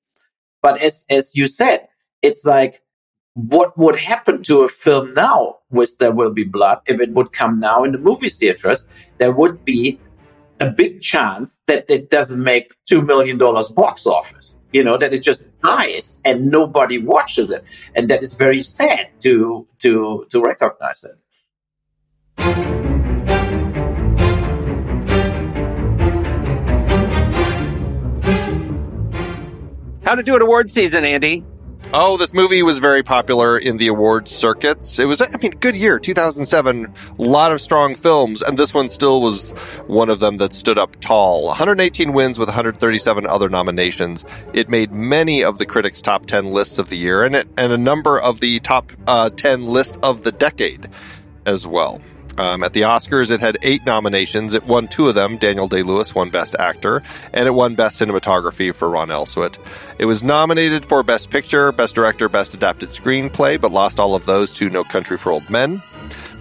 but 0.62 0.80
as 0.80 1.04
as 1.08 1.34
you 1.34 1.46
said 1.46 1.88
it's 2.22 2.44
like 2.44 2.82
what 3.36 3.76
would 3.76 3.96
happen 3.96 4.42
to 4.44 4.62
a 4.62 4.68
film 4.68 5.12
now 5.12 5.58
with 5.68 5.98
There 5.98 6.10
Will 6.10 6.32
Be 6.32 6.44
Blood 6.44 6.80
if 6.86 7.00
it 7.00 7.12
would 7.12 7.32
come 7.32 7.60
now 7.60 7.84
in 7.84 7.92
the 7.92 7.98
movie 7.98 8.30
theaters? 8.30 8.86
There 9.18 9.30
would 9.30 9.62
be 9.62 10.00
a 10.58 10.70
big 10.70 11.02
chance 11.02 11.62
that 11.66 11.84
it 11.90 12.08
doesn't 12.08 12.42
make 12.42 12.72
two 12.88 13.02
million 13.02 13.36
dollars 13.36 13.70
box 13.70 14.06
office. 14.06 14.55
You 14.76 14.84
know 14.84 14.98
that 14.98 15.14
it 15.14 15.22
just 15.22 15.42
dies 15.62 16.20
and 16.22 16.50
nobody 16.50 16.98
watches 16.98 17.50
it, 17.50 17.64
and 17.94 18.10
that 18.10 18.22
is 18.22 18.34
very 18.34 18.60
sad 18.60 19.08
to 19.20 19.66
to 19.78 20.26
to 20.28 20.42
recognize 20.42 21.02
it. 21.02 21.16
How 30.04 30.14
to 30.14 30.22
do 30.22 30.36
an 30.36 30.42
award 30.42 30.70
season, 30.70 31.06
Andy? 31.06 31.42
Oh, 31.94 32.16
this 32.16 32.34
movie 32.34 32.62
was 32.62 32.78
very 32.78 33.02
popular 33.02 33.56
in 33.56 33.76
the 33.78 33.86
awards 33.86 34.30
circuits. 34.30 34.98
It 34.98 35.06
was, 35.06 35.22
I 35.22 35.28
mean, 35.40 35.52
good 35.52 35.76
year, 35.76 35.98
2007. 35.98 36.92
A 37.18 37.22
lot 37.22 37.52
of 37.52 37.60
strong 37.60 37.94
films, 37.94 38.42
and 38.42 38.58
this 38.58 38.74
one 38.74 38.88
still 38.88 39.22
was 39.22 39.50
one 39.86 40.10
of 40.10 40.18
them 40.18 40.36
that 40.38 40.52
stood 40.52 40.78
up 40.78 41.00
tall. 41.00 41.46
118 41.46 42.12
wins 42.12 42.38
with 42.38 42.48
137 42.48 43.26
other 43.26 43.48
nominations. 43.48 44.24
It 44.52 44.68
made 44.68 44.92
many 44.92 45.42
of 45.42 45.58
the 45.58 45.64
critics' 45.64 46.02
top 46.02 46.26
10 46.26 46.46
lists 46.46 46.78
of 46.78 46.90
the 46.90 46.98
year, 46.98 47.24
and, 47.24 47.34
it, 47.36 47.48
and 47.56 47.72
a 47.72 47.78
number 47.78 48.20
of 48.20 48.40
the 48.40 48.60
top 48.60 48.92
uh, 49.06 49.30
10 49.30 49.64
lists 49.66 49.96
of 50.02 50.22
the 50.22 50.32
decade. 50.32 50.88
as 51.46 51.66
well. 51.66 52.00
Um, 52.38 52.62
at 52.62 52.72
the 52.74 52.82
Oscars, 52.82 53.30
it 53.30 53.40
had 53.40 53.56
eight 53.62 53.84
nominations. 53.86 54.52
It 54.52 54.64
won 54.66 54.88
two 54.88 55.08
of 55.08 55.14
them. 55.14 55.38
Daniel 55.38 55.68
Day 55.68 55.82
Lewis 55.82 56.14
won 56.14 56.30
Best 56.30 56.54
Actor, 56.58 57.02
and 57.32 57.46
it 57.46 57.52
won 57.52 57.74
Best 57.74 58.00
Cinematography 58.00 58.74
for 58.74 58.90
Ron 58.90 59.08
Elswit. 59.08 59.56
It 59.98 60.04
was 60.04 60.22
nominated 60.22 60.84
for 60.84 61.02
Best 61.02 61.30
Picture, 61.30 61.72
Best 61.72 61.94
Director, 61.94 62.28
Best 62.28 62.52
Adapted 62.54 62.90
Screenplay, 62.90 63.60
but 63.60 63.72
lost 63.72 63.98
all 63.98 64.14
of 64.14 64.26
those 64.26 64.52
to 64.52 64.68
No 64.68 64.84
Country 64.84 65.16
for 65.16 65.32
Old 65.32 65.48
Men. 65.48 65.82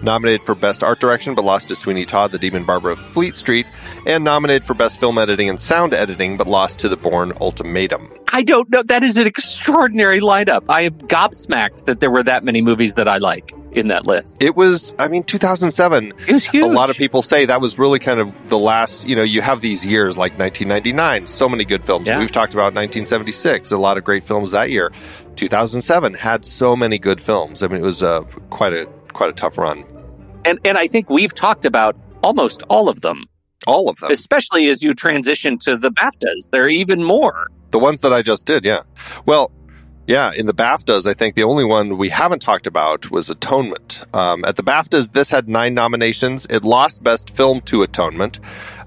Nominated 0.02 0.42
for 0.42 0.54
Best 0.54 0.84
Art 0.84 1.00
Direction, 1.00 1.34
but 1.34 1.44
lost 1.46 1.68
to 1.68 1.74
Sweeney 1.74 2.04
Todd, 2.04 2.30
The 2.30 2.38
Demon 2.38 2.64
Barber 2.64 2.90
of 2.90 2.98
Fleet 2.98 3.34
Street. 3.34 3.66
And 4.06 4.22
nominated 4.22 4.64
for 4.64 4.74
Best 4.74 5.00
Film 5.00 5.16
Editing 5.16 5.48
and 5.48 5.58
Sound 5.58 5.94
Editing, 5.94 6.36
but 6.36 6.46
lost 6.46 6.78
to 6.80 6.88
The 6.90 6.98
Bourne 6.98 7.32
Ultimatum. 7.40 8.12
I 8.30 8.42
don't 8.42 8.68
know. 8.68 8.82
That 8.82 9.02
is 9.02 9.16
an 9.16 9.26
extraordinary 9.26 10.20
lineup. 10.20 10.64
I 10.68 10.82
am 10.82 10.94
gobsmacked 10.98 11.86
that 11.86 12.00
there 12.00 12.10
were 12.10 12.22
that 12.22 12.44
many 12.44 12.60
movies 12.60 12.94
that 12.96 13.08
I 13.08 13.16
like 13.16 13.52
in 13.76 13.88
that 13.88 14.06
list. 14.06 14.42
It 14.42 14.56
was, 14.56 14.94
I 14.98 15.08
mean, 15.08 15.22
2007. 15.22 16.12
It 16.26 16.32
was 16.32 16.44
huge. 16.44 16.64
A 16.64 16.66
lot 16.68 16.90
of 16.90 16.96
people 16.96 17.22
say 17.22 17.44
that 17.44 17.60
was 17.60 17.78
really 17.78 17.98
kind 17.98 18.20
of 18.20 18.48
the 18.48 18.58
last, 18.58 19.06
you 19.06 19.14
know, 19.16 19.22
you 19.22 19.42
have 19.42 19.60
these 19.60 19.84
years 19.84 20.16
like 20.16 20.38
1999, 20.38 21.26
so 21.26 21.48
many 21.48 21.64
good 21.64 21.84
films. 21.84 22.06
Yeah. 22.06 22.18
We've 22.18 22.32
talked 22.32 22.54
about 22.54 22.74
1976, 22.74 23.70
a 23.72 23.78
lot 23.78 23.98
of 23.98 24.04
great 24.04 24.24
films 24.24 24.50
that 24.52 24.70
year. 24.70 24.92
2007 25.36 26.14
had 26.14 26.44
so 26.44 26.74
many 26.74 26.98
good 26.98 27.20
films. 27.20 27.62
I 27.62 27.68
mean, 27.68 27.78
it 27.80 27.84
was 27.84 28.02
uh, 28.02 28.22
quite 28.50 28.72
a 28.72 28.86
quite 29.12 29.30
a 29.30 29.32
tough 29.34 29.58
run. 29.58 29.84
and 30.44 30.58
and 30.64 30.76
I 30.78 30.86
think 30.88 31.08
we've 31.10 31.34
talked 31.34 31.64
about 31.64 31.96
almost 32.22 32.62
all 32.68 32.88
of 32.88 33.00
them, 33.02 33.24
All 33.66 33.88
of 33.88 33.96
them. 33.98 34.10
especially 34.10 34.68
as 34.68 34.82
you 34.82 34.94
transition 34.94 35.58
to 35.60 35.76
the 35.76 35.90
BAFTAs. 35.90 36.50
There 36.50 36.64
are 36.64 36.68
even 36.68 37.02
more. 37.04 37.48
The 37.70 37.78
ones 37.78 38.00
that 38.00 38.12
I 38.12 38.22
just 38.22 38.46
did, 38.46 38.64
yeah. 38.64 38.82
Well, 39.26 39.50
yeah, 40.06 40.32
in 40.34 40.46
the 40.46 40.54
BAFTAs, 40.54 41.06
I 41.06 41.14
think 41.14 41.34
the 41.34 41.42
only 41.42 41.64
one 41.64 41.98
we 41.98 42.08
haven't 42.08 42.40
talked 42.40 42.66
about 42.66 43.10
was 43.10 43.28
Atonement. 43.28 44.02
Um, 44.14 44.44
at 44.44 44.56
the 44.56 44.62
BAFTAs, 44.62 45.12
this 45.12 45.30
had 45.30 45.48
nine 45.48 45.74
nominations. 45.74 46.46
It 46.48 46.64
lost 46.64 47.02
Best 47.02 47.30
Film 47.30 47.60
to 47.62 47.82
Atonement. 47.82 48.38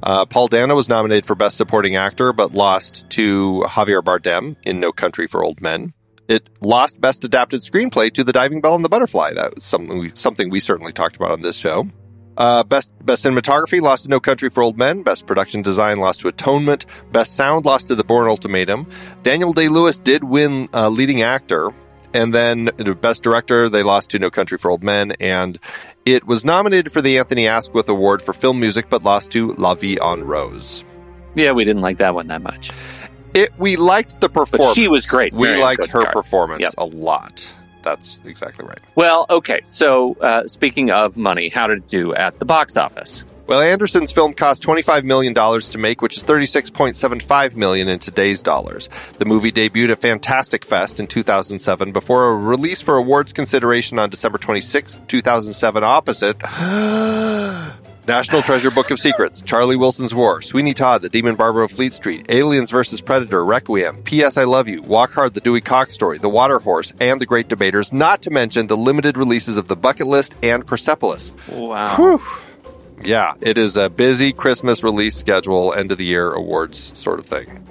Uh, 0.01 0.25
Paul 0.25 0.47
Dano 0.47 0.75
was 0.75 0.87
nominated 0.87 1.25
for 1.25 1.35
Best 1.35 1.57
Supporting 1.57 1.95
Actor, 1.95 2.33
but 2.33 2.53
lost 2.53 3.09
to 3.11 3.65
Javier 3.67 4.01
Bardem 4.01 4.55
in 4.63 4.79
No 4.79 4.91
Country 4.91 5.27
for 5.27 5.43
Old 5.43 5.61
Men. 5.61 5.93
It 6.29 6.49
lost 6.61 7.01
Best 7.01 7.25
Adapted 7.25 7.61
Screenplay 7.61 8.13
to 8.13 8.23
The 8.23 8.31
Diving 8.31 8.61
Bell 8.61 8.75
and 8.75 8.85
the 8.85 8.89
Butterfly. 8.89 9.33
That 9.33 9.55
was 9.55 9.63
something 9.63 9.97
we, 9.97 10.11
something 10.13 10.49
we 10.49 10.59
certainly 10.59 10.93
talked 10.93 11.15
about 11.15 11.31
on 11.31 11.41
this 11.41 11.57
show. 11.57 11.87
Uh, 12.39 12.63
best 12.63 12.93
best 13.05 13.25
cinematography 13.25 13.81
lost 13.81 14.03
to 14.03 14.09
No 14.09 14.19
Country 14.21 14.49
for 14.49 14.63
Old 14.63 14.77
Men. 14.77 15.03
Best 15.03 15.27
production 15.27 15.61
design 15.61 15.97
lost 15.97 16.21
to 16.21 16.29
Atonement. 16.29 16.85
Best 17.11 17.35
sound 17.35 17.65
lost 17.65 17.87
to 17.87 17.95
The 17.95 18.03
Bourne 18.05 18.29
Ultimatum. 18.29 18.87
Daniel 19.23 19.51
Day 19.51 19.67
Lewis 19.67 19.99
did 19.99 20.23
win 20.23 20.69
uh, 20.73 20.87
leading 20.87 21.21
actor, 21.21 21.71
and 22.13 22.33
then 22.33 22.71
the 22.77 22.95
best 22.95 23.23
director 23.23 23.67
they 23.69 23.83
lost 23.83 24.09
to 24.11 24.19
No 24.19 24.31
Country 24.31 24.57
for 24.57 24.71
Old 24.71 24.83
Men, 24.83 25.11
and 25.19 25.59
it 26.05 26.25
was 26.25 26.45
nominated 26.45 26.93
for 26.93 27.01
the 27.01 27.17
Anthony 27.17 27.45
Asquith 27.45 27.89
Award 27.89 28.21
for 28.21 28.31
film 28.31 28.57
music, 28.57 28.89
but 28.89 29.03
lost 29.03 29.31
to 29.31 29.51
La 29.53 29.75
Vie 29.75 29.97
en 30.01 30.23
Rose. 30.23 30.85
Yeah, 31.35 31.51
we 31.51 31.65
didn't 31.65 31.81
like 31.81 31.97
that 31.97 32.15
one 32.15 32.27
that 32.27 32.41
much. 32.41 32.71
It 33.33 33.51
we 33.59 33.75
liked 33.75 34.21
the 34.21 34.29
performance. 34.29 34.75
she 34.75 34.87
was 34.87 35.05
great. 35.05 35.33
We 35.33 35.55
liked 35.57 35.87
her 35.87 36.05
performance 36.05 36.61
Yep. 36.61 36.73
a 36.77 36.85
lot. 36.85 37.53
That's 37.81 38.21
exactly 38.25 38.65
right. 38.65 38.79
Well, 38.95 39.25
okay. 39.29 39.61
So, 39.63 40.15
uh, 40.15 40.47
speaking 40.47 40.91
of 40.91 41.17
money, 41.17 41.49
how 41.49 41.67
did 41.67 41.79
it 41.79 41.87
do 41.87 42.13
at 42.13 42.39
the 42.39 42.45
box 42.45 42.77
office? 42.77 43.23
Well, 43.47 43.61
Anderson's 43.61 44.11
film 44.11 44.35
cost 44.35 44.61
$25 44.61 45.05
million 45.05 45.33
to 45.33 45.77
make, 45.79 46.03
which 46.03 46.17
is 46.17 46.23
36.75 46.23 47.55
million 47.55 47.87
in 47.87 47.97
today's 47.97 48.43
dollars. 48.43 48.89
The 49.17 49.25
movie 49.25 49.51
debuted 49.51 49.89
at 49.89 50.01
Fantastic 50.01 50.63
Fest 50.63 50.99
in 50.99 51.07
2007 51.07 51.91
before 51.91 52.29
a 52.29 52.35
release 52.35 52.83
for 52.83 52.95
awards 52.95 53.33
consideration 53.33 53.97
on 53.97 54.11
December 54.11 54.37
26, 54.37 55.01
2007, 55.07 55.83
opposite 55.83 56.37
National 58.09 58.41
Treasure 58.41 58.71
Book 58.71 58.89
of 58.89 58.99
Secrets, 58.99 59.39
Charlie 59.39 59.75
Wilson's 59.75 60.15
War, 60.15 60.41
Sweeney 60.41 60.73
Todd, 60.73 61.03
The 61.03 61.09
Demon 61.09 61.35
Barber 61.35 61.61
of 61.61 61.69
Fleet 61.69 61.93
Street, 61.93 62.25
Aliens 62.29 62.71
vs. 62.71 63.01
Predator, 63.01 63.45
Requiem, 63.45 64.01
P.S. 64.01 64.35
I 64.35 64.45
Love 64.45 64.67
You, 64.67 64.81
Walk 64.81 65.13
Hard, 65.13 65.35
The 65.35 65.41
Dewey 65.41 65.61
Cox 65.61 65.93
Story, 65.93 66.17
The 66.17 66.27
Water 66.27 66.57
Horse, 66.57 66.91
and 66.99 67.21
The 67.21 67.27
Great 67.27 67.49
Debaters, 67.49 67.93
not 67.93 68.23
to 68.23 68.31
mention 68.31 68.65
the 68.65 68.75
limited 68.75 69.15
releases 69.15 69.57
of 69.57 69.67
The 69.67 69.75
Bucket 69.75 70.07
List 70.07 70.33
and 70.41 70.65
Persepolis. 70.65 71.33
Wow. 71.51 72.19
Yeah, 73.03 73.35
it 73.41 73.59
is 73.59 73.77
a 73.77 73.91
busy 73.91 74.33
Christmas 74.33 74.81
release 74.81 75.15
schedule, 75.15 75.71
end 75.73 75.91
of 75.91 75.99
the 75.99 76.05
year 76.05 76.33
awards 76.33 76.97
sort 76.97 77.19
of 77.19 77.27
thing. 77.27 77.63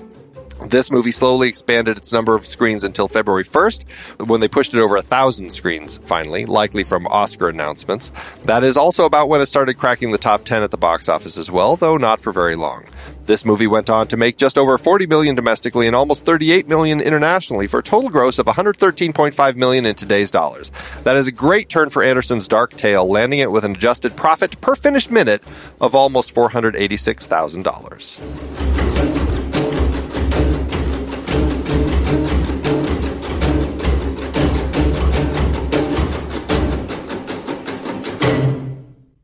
This 0.66 0.90
movie 0.90 1.12
slowly 1.12 1.48
expanded 1.48 1.96
its 1.96 2.12
number 2.12 2.34
of 2.34 2.44
screens 2.44 2.82
until 2.82 3.06
February 3.06 3.44
1st, 3.44 4.26
when 4.26 4.40
they 4.40 4.48
pushed 4.48 4.74
it 4.74 4.80
over 4.80 4.96
a 4.96 5.02
thousand 5.02 5.50
screens, 5.50 5.98
finally, 5.98 6.46
likely 6.46 6.82
from 6.82 7.06
Oscar 7.06 7.48
announcements. 7.48 8.10
That 8.44 8.64
is 8.64 8.76
also 8.76 9.04
about 9.04 9.28
when 9.28 9.40
it 9.40 9.46
started 9.46 9.78
cracking 9.78 10.10
the 10.10 10.18
top 10.18 10.44
10 10.44 10.64
at 10.64 10.72
the 10.72 10.76
box 10.76 11.08
office 11.08 11.38
as 11.38 11.50
well, 11.50 11.76
though 11.76 11.96
not 11.96 12.20
for 12.20 12.32
very 12.32 12.56
long. 12.56 12.84
This 13.24 13.44
movie 13.44 13.66
went 13.66 13.88
on 13.88 14.08
to 14.08 14.16
make 14.16 14.36
just 14.36 14.58
over 14.58 14.76
40 14.78 15.06
million 15.06 15.36
domestically 15.36 15.86
and 15.86 15.94
almost 15.94 16.24
38 16.24 16.66
million 16.66 17.00
internationally 17.00 17.66
for 17.66 17.78
a 17.78 17.82
total 17.82 18.10
gross 18.10 18.38
of 18.38 18.46
113.5 18.46 19.56
million 19.56 19.86
in 19.86 19.94
today's 19.94 20.30
dollars. 20.30 20.72
That 21.04 21.16
is 21.16 21.28
a 21.28 21.32
great 21.32 21.68
turn 21.68 21.90
for 21.90 22.02
Anderson's 22.02 22.48
Dark 22.48 22.72
Tale, 22.72 23.08
landing 23.08 23.38
it 23.38 23.52
with 23.52 23.64
an 23.64 23.76
adjusted 23.76 24.16
profit 24.16 24.60
per 24.60 24.74
finished 24.74 25.10
minute 25.10 25.44
of 25.80 25.94
almost 25.94 26.34
$486,000. 26.34 28.67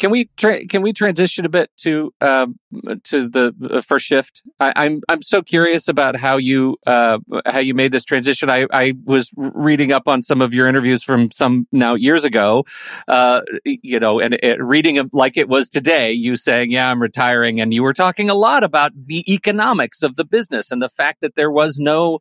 Can 0.05 0.11
we 0.11 0.29
tra- 0.37 0.67
can 0.67 0.83
we 0.83 0.93
transition 0.93 1.47
a 1.47 1.49
bit 1.49 1.71
to 1.79 2.13
um, 2.21 2.59
to 3.05 3.27
the 3.27 3.55
uh, 3.71 3.81
first 3.81 4.05
shift? 4.05 4.43
I, 4.61 4.71
I'm 4.77 5.01
I'm 5.09 5.23
so 5.23 5.41
curious 5.41 5.89
about 5.89 6.15
how 6.15 6.37
you 6.37 6.77
uh, 6.87 7.21
how 7.47 7.61
you 7.61 7.73
made 7.73 7.91
this 7.91 8.05
transition. 8.05 8.51
I, 8.51 8.67
I 8.71 8.93
was 9.07 9.31
reading 9.35 9.93
up 9.93 10.07
on 10.07 10.21
some 10.21 10.43
of 10.43 10.53
your 10.53 10.69
interviews 10.69 11.03
from 11.03 11.31
some 11.31 11.67
now 11.73 11.95
years 11.95 12.27
ago, 12.27 12.67
uh, 13.09 13.41
you 13.65 13.99
know, 13.99 14.21
and 14.21 14.35
it, 14.35 14.63
reading 14.63 14.97
them 14.97 15.09
like 15.15 15.39
it 15.39 15.49
was 15.49 15.71
today. 15.71 16.13
You 16.13 16.37
saying, 16.37 16.71
"Yeah, 16.71 16.91
I'm 16.91 17.01
retiring," 17.01 17.59
and 17.59 17.73
you 17.73 17.83
were 17.83 17.95
talking 17.95 18.29
a 18.29 18.35
lot 18.35 18.63
about 18.63 18.93
the 18.95 19.25
economics 19.33 20.03
of 20.03 20.17
the 20.17 20.25
business 20.27 20.71
and 20.71 20.83
the 20.83 20.91
fact 20.91 21.23
that 21.23 21.35
there 21.35 21.51
was 21.51 21.79
no 21.79 22.21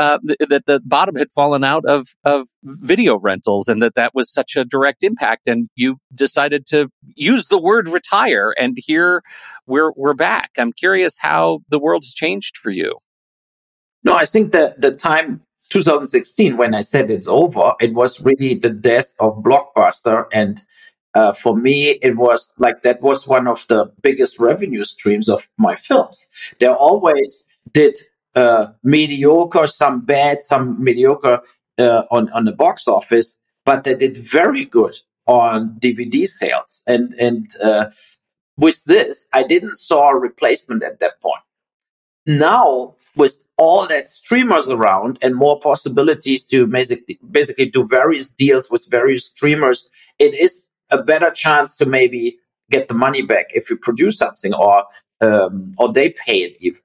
uh, 0.00 0.18
th- 0.26 0.48
that 0.48 0.64
the 0.64 0.80
bottom 0.86 1.14
had 1.14 1.30
fallen 1.30 1.62
out 1.62 1.84
of 1.84 2.08
of 2.24 2.48
video 2.64 3.18
rentals, 3.18 3.68
and 3.68 3.82
that 3.82 3.94
that 3.96 4.14
was 4.14 4.32
such 4.32 4.56
a 4.56 4.64
direct 4.64 5.04
impact. 5.04 5.46
And 5.46 5.68
you 5.76 5.98
decided 6.14 6.64
to 6.68 6.88
use 7.14 7.48
the 7.48 7.60
word 7.60 7.86
retire, 7.86 8.54
and 8.58 8.78
here 8.78 9.22
we're 9.66 9.92
we're 9.94 10.14
back. 10.14 10.52
I'm 10.56 10.72
curious 10.72 11.16
how 11.18 11.60
the 11.68 11.78
world's 11.78 12.14
changed 12.14 12.56
for 12.56 12.70
you. 12.70 12.98
No, 14.02 14.14
I 14.14 14.24
think 14.24 14.52
that 14.52 14.80
the 14.80 14.92
time 14.92 15.42
2016 15.68 16.56
when 16.56 16.74
I 16.74 16.80
said 16.80 17.10
it's 17.10 17.28
over, 17.28 17.74
it 17.78 17.92
was 17.92 18.22
really 18.22 18.54
the 18.54 18.70
death 18.70 19.12
of 19.20 19.42
Blockbuster. 19.42 20.24
And 20.32 20.62
uh, 21.14 21.32
for 21.32 21.54
me, 21.54 21.90
it 21.90 22.16
was 22.16 22.54
like 22.56 22.82
that 22.84 23.02
was 23.02 23.28
one 23.28 23.46
of 23.46 23.66
the 23.68 23.92
biggest 24.00 24.40
revenue 24.40 24.84
streams 24.84 25.28
of 25.28 25.50
my 25.58 25.76
films. 25.76 26.26
They 26.58 26.68
always 26.68 27.46
did 27.70 27.98
uh, 28.34 28.68
mediocre, 28.82 29.66
some 29.66 30.00
bad, 30.00 30.44
some 30.44 30.82
mediocre 30.82 31.40
uh, 31.78 32.02
on, 32.10 32.30
on 32.30 32.44
the 32.44 32.52
box 32.52 32.86
office, 32.88 33.36
but 33.64 33.84
they 33.84 33.94
did 33.94 34.16
very 34.16 34.64
good 34.64 34.94
on 35.26 35.76
DVD 35.78 36.26
sales. 36.26 36.82
And, 36.86 37.14
and 37.14 37.50
uh, 37.62 37.90
with 38.56 38.84
this, 38.84 39.26
I 39.32 39.42
didn't 39.42 39.76
saw 39.76 40.10
a 40.10 40.18
replacement 40.18 40.82
at 40.82 41.00
that 41.00 41.20
point 41.20 41.42
now 42.26 42.94
with 43.16 43.44
all 43.56 43.86
that 43.86 44.08
streamers 44.08 44.68
around 44.68 45.18
and 45.22 45.34
more 45.34 45.58
possibilities 45.58 46.44
to 46.46 46.66
basically 46.66 47.18
basically 47.30 47.66
do 47.66 47.86
various 47.86 48.28
deals 48.28 48.70
with 48.70 48.86
various 48.90 49.26
streamers, 49.26 49.88
it 50.18 50.34
is 50.34 50.68
a 50.90 51.02
better 51.02 51.30
chance 51.30 51.76
to 51.76 51.86
maybe 51.86 52.38
get 52.70 52.88
the 52.88 52.94
money 52.94 53.22
back 53.22 53.46
if 53.52 53.68
you 53.68 53.76
produce 53.76 54.18
something 54.18 54.54
or 54.54 54.84
um, 55.20 55.74
or 55.78 55.92
they 55.92 56.10
pay 56.10 56.38
it 56.38 56.56
even. 56.60 56.80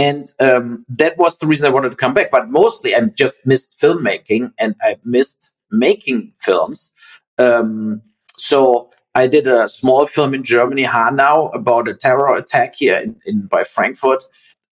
And 0.00 0.32
um, 0.40 0.86
that 0.88 1.18
was 1.18 1.36
the 1.36 1.46
reason 1.46 1.66
I 1.66 1.74
wanted 1.74 1.90
to 1.90 1.96
come 1.98 2.14
back. 2.14 2.30
But 2.30 2.48
mostly, 2.48 2.94
I 2.94 3.00
just 3.14 3.44
missed 3.44 3.76
filmmaking 3.82 4.52
and 4.58 4.74
I 4.80 4.96
missed 5.04 5.50
making 5.70 6.32
films. 6.38 6.90
Um, 7.36 8.00
so 8.38 8.88
I 9.14 9.26
did 9.26 9.46
a 9.46 9.68
small 9.68 10.06
film 10.06 10.32
in 10.32 10.42
Germany, 10.42 10.84
Hanau, 10.84 11.50
about 11.52 11.86
a 11.86 11.94
terror 11.94 12.34
attack 12.34 12.76
here 12.76 12.96
in, 12.96 13.20
in 13.26 13.42
by 13.42 13.62
Frankfurt. 13.64 14.22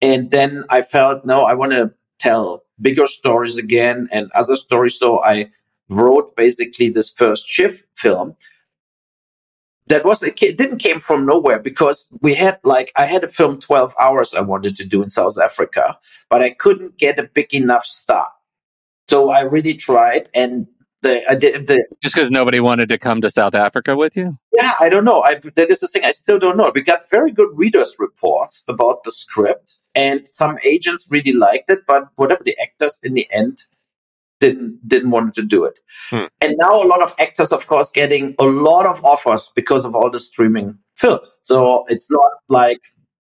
And 0.00 0.30
then 0.30 0.64
I 0.70 0.80
felt, 0.80 1.26
no, 1.26 1.42
I 1.42 1.52
want 1.52 1.72
to 1.72 1.92
tell 2.18 2.62
bigger 2.80 3.06
stories 3.06 3.58
again 3.58 4.08
and 4.10 4.30
other 4.34 4.56
stories. 4.56 4.98
So 4.98 5.22
I 5.22 5.50
wrote 5.90 6.36
basically 6.36 6.88
this 6.88 7.10
first 7.10 7.46
shift 7.46 7.84
film. 7.96 8.34
That 9.88 10.04
was 10.04 10.22
it 10.22 10.36
didn't 10.36 10.78
came 10.78 11.00
from 11.00 11.26
nowhere 11.26 11.58
because 11.58 12.08
we 12.20 12.34
had 12.34 12.58
like 12.64 12.92
I 12.96 13.06
had 13.06 13.24
a 13.24 13.28
film 13.28 13.58
12 13.58 13.94
hours 13.98 14.34
I 14.34 14.40
wanted 14.40 14.76
to 14.76 14.84
do 14.84 15.02
in 15.02 15.10
South 15.10 15.38
Africa, 15.42 15.98
but 16.28 16.42
I 16.42 16.50
couldn't 16.50 16.98
get 16.98 17.18
a 17.18 17.24
big 17.24 17.54
enough 17.54 17.84
star. 17.84 18.28
So 19.08 19.30
I 19.30 19.40
really 19.40 19.74
tried 19.74 20.28
and 20.34 20.66
the, 21.02 21.22
I 21.30 21.34
did 21.34 21.66
the 21.66 21.86
Just 22.02 22.14
because 22.14 22.30
nobody 22.30 22.60
wanted 22.60 22.88
to 22.88 22.98
come 22.98 23.20
to 23.20 23.30
South 23.30 23.54
Africa 23.54 23.96
with 23.96 24.16
you? 24.16 24.38
yeah, 24.56 24.72
I 24.80 24.88
don't 24.88 25.04
know. 25.04 25.22
I, 25.22 25.36
that 25.54 25.70
is 25.70 25.80
the 25.80 25.88
thing. 25.88 26.04
I 26.04 26.10
still 26.10 26.38
don't 26.38 26.56
know. 26.56 26.72
We 26.74 26.82
got 26.82 27.08
very 27.10 27.30
good 27.30 27.50
readers' 27.52 27.96
reports 27.98 28.64
about 28.66 29.04
the 29.04 29.12
script, 29.12 29.76
and 29.94 30.26
some 30.32 30.58
agents 30.64 31.06
really 31.08 31.32
liked 31.32 31.70
it. 31.70 31.80
But 31.86 32.08
whatever 32.16 32.42
the 32.42 32.58
actors 32.60 32.98
in 33.02 33.14
the 33.14 33.28
end 33.30 33.58
didn't 34.40 34.86
didn't 34.86 35.10
want 35.10 35.34
to 35.34 35.42
do 35.42 35.64
it. 35.64 35.78
Hmm. 36.10 36.26
And 36.40 36.54
now 36.58 36.82
a 36.82 36.86
lot 36.86 37.02
of 37.02 37.14
actors, 37.18 37.52
of 37.52 37.66
course, 37.66 37.90
getting 37.90 38.34
a 38.38 38.44
lot 38.44 38.86
of 38.86 39.04
offers 39.04 39.52
because 39.54 39.84
of 39.84 39.94
all 39.94 40.10
the 40.10 40.18
streaming 40.18 40.78
films. 40.96 41.38
So 41.42 41.84
it's 41.88 42.10
not 42.10 42.30
like 42.48 42.80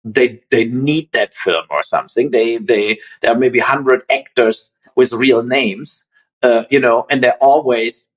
they 0.05 0.41
they 0.51 0.65
need 0.65 1.11
that 1.13 1.35
film 1.35 1.65
or 1.71 1.83
something. 1.83 2.31
They 2.31 2.59
they 2.59 2.99
there 3.23 3.33
are 3.33 3.39
maybe 3.39 3.59
hundred 3.59 4.03
actors 4.11 4.71
with 4.97 5.13
real 5.13 5.43
names, 5.43 6.05
uh, 6.43 6.65
you 6.71 6.81
know, 6.81 7.07
and 7.11 7.23
they're 7.23 7.39
always 7.41 8.09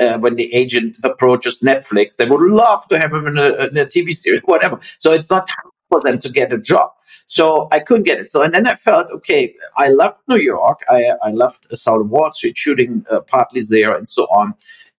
uh, 0.00 0.18
when 0.18 0.36
the 0.36 0.52
agent 0.54 0.96
approaches 1.02 1.60
Netflix, 1.60 2.16
they 2.16 2.24
would 2.24 2.40
love 2.40 2.86
to 2.88 2.98
have 2.98 3.12
him 3.12 3.26
in 3.26 3.38
a, 3.38 3.66
in 3.66 3.76
a 3.78 3.86
TV 3.86 4.12
series, 4.12 4.42
whatever. 4.44 4.78
So 4.98 5.12
it's 5.12 5.30
not 5.30 5.46
time 5.48 5.67
for 5.88 6.00
them 6.00 6.18
to 6.20 6.28
get 6.28 6.52
a 6.52 6.58
job. 6.58 6.90
So 7.26 7.68
I 7.72 7.80
couldn't 7.80 8.04
get 8.04 8.18
it. 8.18 8.30
So 8.30 8.42
and 8.42 8.54
then 8.54 8.66
I 8.66 8.74
felt 8.74 9.10
okay. 9.10 9.54
I 9.76 9.90
left 9.90 10.20
New 10.28 10.38
York. 10.38 10.80
I 10.88 11.12
I 11.22 11.30
left 11.30 11.66
Assault 11.70 12.00
on 12.00 12.08
Wall 12.10 12.32
Street 12.32 12.56
shooting 12.56 13.04
uh, 13.10 13.20
partly 13.20 13.62
there 13.68 13.94
and 13.94 14.08
so 14.08 14.24
on, 14.26 14.54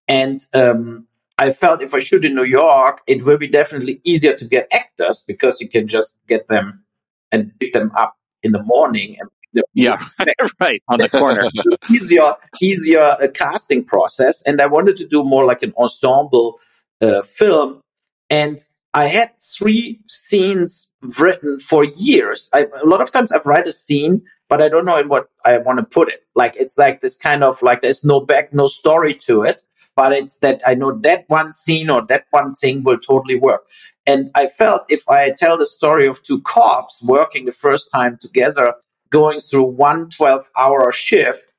and 0.06 0.40
um, 0.54 1.06
I 1.38 1.50
felt 1.52 1.82
if 1.82 1.94
I 1.94 2.00
shoot 2.00 2.24
in 2.24 2.34
New 2.34 2.44
York, 2.44 3.00
it 3.06 3.24
will 3.24 3.38
be 3.38 3.48
definitely 3.48 4.00
easier 4.04 4.34
to 4.36 4.44
get 4.44 4.68
actors 4.72 5.24
because 5.26 5.60
you 5.60 5.68
can 5.68 5.88
just 5.88 6.18
get 6.28 6.48
them 6.48 6.84
and 7.32 7.52
pick 7.58 7.72
them 7.72 7.90
up 7.96 8.16
in 8.42 8.52
the 8.52 8.62
morning 8.62 9.16
and 9.18 9.28
Yeah, 9.74 9.98
right. 10.60 10.82
On 10.88 10.98
the 10.98 11.08
corner. 11.08 11.50
easier 11.90 12.34
easier 12.60 13.16
uh, 13.20 13.28
casting 13.34 13.84
process 13.84 14.42
and 14.42 14.60
i 14.60 14.66
wanted 14.66 14.96
to 14.96 15.06
do 15.06 15.24
more 15.24 15.44
like 15.44 15.62
an 15.62 15.72
ensemble 15.76 16.60
uh, 17.00 17.22
film 17.22 17.80
and 18.28 18.64
i 18.94 19.06
had 19.06 19.30
three 19.56 20.00
scenes 20.08 20.90
written 21.18 21.58
for 21.58 21.84
years. 21.84 22.48
I, 22.52 22.66
a 22.82 22.86
lot 22.86 23.00
of 23.00 23.10
times 23.10 23.32
I've 23.32 23.46
write 23.46 23.66
a 23.66 23.72
scene 23.72 24.22
but 24.48 24.60
i 24.60 24.68
don't 24.68 24.84
know 24.84 24.98
in 24.98 25.08
what 25.08 25.28
i 25.44 25.58
want 25.58 25.78
to 25.78 25.84
put 25.84 26.08
it. 26.08 26.20
Like 26.34 26.56
it's 26.56 26.78
like 26.78 27.00
this 27.00 27.16
kind 27.16 27.44
of 27.44 27.62
like 27.62 27.80
there's 27.80 28.04
no 28.04 28.20
back 28.20 28.52
no 28.52 28.66
story 28.66 29.14
to 29.26 29.42
it 29.42 29.62
but 29.96 30.12
it's 30.12 30.38
that 30.38 30.62
i 30.66 30.74
know 30.74 30.92
that 30.92 31.24
one 31.28 31.52
scene 31.52 31.90
or 31.90 32.04
that 32.06 32.24
one 32.30 32.54
thing 32.54 32.82
will 32.82 32.98
totally 32.98 33.38
work. 33.38 33.62
And 34.06 34.30
i 34.34 34.46
felt 34.46 34.82
if 34.88 35.08
i 35.08 35.30
tell 35.30 35.58
the 35.58 35.66
story 35.66 36.06
of 36.06 36.22
two 36.22 36.40
cops 36.42 37.02
working 37.02 37.44
the 37.44 37.52
first 37.52 37.90
time 37.90 38.16
together 38.20 38.74
going 39.10 39.40
through 39.40 39.64
one 39.64 40.08
12 40.08 40.50
hour 40.56 40.92
shift 40.92 41.52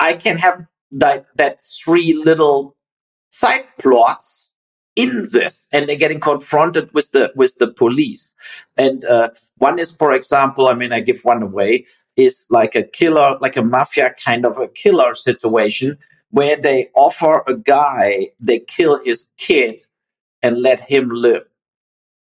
I 0.00 0.14
can 0.14 0.38
have 0.38 0.66
that 0.92 1.26
that 1.36 1.62
three 1.62 2.12
little 2.14 2.76
side 3.30 3.64
plots 3.78 4.49
in 5.00 5.26
this, 5.32 5.66
and 5.72 5.88
they're 5.88 5.96
getting 5.96 6.20
confronted 6.20 6.92
with 6.92 7.10
the 7.12 7.32
with 7.34 7.54
the 7.58 7.68
police. 7.68 8.34
And 8.76 9.04
uh, 9.04 9.30
one 9.58 9.78
is, 9.78 9.92
for 9.94 10.12
example, 10.14 10.68
I 10.68 10.74
mean, 10.74 10.92
I 10.92 11.00
give 11.00 11.20
one 11.24 11.42
away, 11.42 11.86
is 12.16 12.46
like 12.50 12.74
a 12.74 12.82
killer, 12.82 13.38
like 13.40 13.56
a 13.56 13.62
mafia 13.62 14.14
kind 14.24 14.44
of 14.44 14.58
a 14.58 14.68
killer 14.68 15.14
situation 15.14 15.98
where 16.30 16.56
they 16.56 16.88
offer 16.94 17.42
a 17.46 17.54
guy 17.56 18.28
they 18.38 18.60
kill 18.60 19.02
his 19.04 19.30
kid 19.36 19.80
and 20.42 20.62
let 20.62 20.80
him 20.80 21.10
live. 21.10 21.44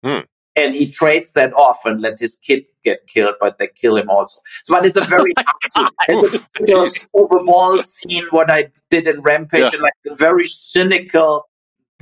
Hmm. 0.02 0.20
And 0.54 0.74
he 0.74 0.90
trades 0.90 1.32
that 1.34 1.52
off 1.54 1.80
and 1.84 2.00
let 2.02 2.18
his 2.18 2.36
kid 2.36 2.64
get 2.84 3.06
killed, 3.06 3.36
but 3.40 3.56
they 3.58 3.68
kill 3.68 3.96
him 3.96 4.10
also. 4.10 4.40
So, 4.64 4.74
but 4.74 4.84
it's 4.84 4.96
a 4.96 5.04
very 5.04 5.32
it's 6.08 6.34
a 6.34 6.38
typical 6.54 6.88
overall 7.14 7.82
scene 7.82 8.24
what 8.30 8.50
I 8.50 8.68
did 8.90 9.06
in 9.06 9.20
Rampage, 9.22 9.60
Yeah. 9.60 9.70
and 9.72 9.82
like 9.82 9.92
a 10.10 10.14
very 10.14 10.44
cynical, 10.44 11.48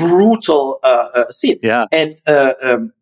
brutal 0.01 0.81
uh, 0.83 1.09
uh, 1.15 1.31
scene. 1.31 1.59
Yeah. 1.63 1.85
And 1.93 2.17
uh, 2.27 2.53
um, 2.63 2.93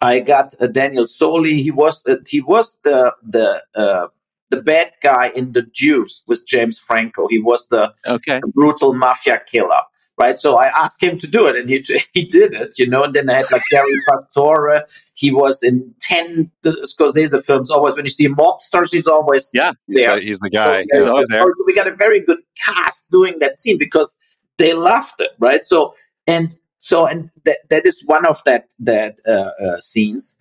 I 0.00 0.20
got 0.20 0.54
uh, 0.60 0.66
Daniel 0.68 1.06
Soli. 1.06 1.62
He 1.62 1.70
was 1.70 2.06
uh, 2.06 2.16
he 2.28 2.40
was 2.40 2.76
the 2.84 3.12
the 3.22 3.62
uh, 3.74 4.06
the 4.50 4.62
bad 4.62 4.92
guy 5.02 5.30
in 5.34 5.52
the 5.52 5.62
Juice 5.62 6.22
with 6.26 6.46
James 6.46 6.78
Franco. 6.78 7.26
He 7.28 7.38
was 7.40 7.66
the 7.68 7.92
Okay. 8.06 8.40
brutal 8.54 8.94
mafia 8.94 9.40
killer. 9.50 9.82
Right, 10.18 10.38
so 10.38 10.56
I 10.56 10.68
asked 10.68 11.02
him 11.02 11.18
to 11.18 11.26
do 11.26 11.46
it, 11.46 11.56
and 11.56 11.68
he 11.68 11.84
he 12.14 12.24
did 12.24 12.54
it, 12.54 12.78
you 12.78 12.86
know. 12.88 13.02
And 13.04 13.12
then 13.14 13.28
I 13.28 13.34
had 13.34 13.52
like 13.52 13.60
Garry 13.70 13.92
Pastore. 14.08 14.80
He 15.12 15.30
was 15.30 15.62
in 15.62 15.94
ten 16.00 16.50
Scorsese 16.64 17.44
films. 17.44 17.70
Always 17.70 17.96
when 17.96 18.06
you 18.06 18.10
see 18.10 18.26
mobsters, 18.28 18.92
he's 18.92 19.06
always 19.06 19.50
Yeah. 19.52 19.72
He's, 19.86 19.98
there. 19.98 20.16
the, 20.16 20.22
he's 20.22 20.38
the 20.38 20.48
guy. 20.48 20.84
So, 20.84 20.88
He's 20.98 21.06
always 21.06 21.26
there. 21.28 21.44
we 21.66 21.74
got 21.74 21.86
a 21.86 21.94
very 21.94 22.20
good 22.20 22.38
cast 22.64 23.10
doing 23.10 23.34
that 23.40 23.58
scene 23.58 23.76
because 23.76 24.16
they 24.58 24.72
loved 24.74 25.20
it, 25.20 25.30
right? 25.38 25.64
So 25.64 25.94
and 26.26 26.54
so 26.78 27.06
and 27.06 27.30
that 27.44 27.58
that 27.70 27.86
is 27.86 28.02
one 28.06 28.26
of 28.26 28.42
that 28.44 28.72
that 28.80 29.20
uh, 29.26 29.50
uh, 29.64 29.80
scenes. 29.80 30.36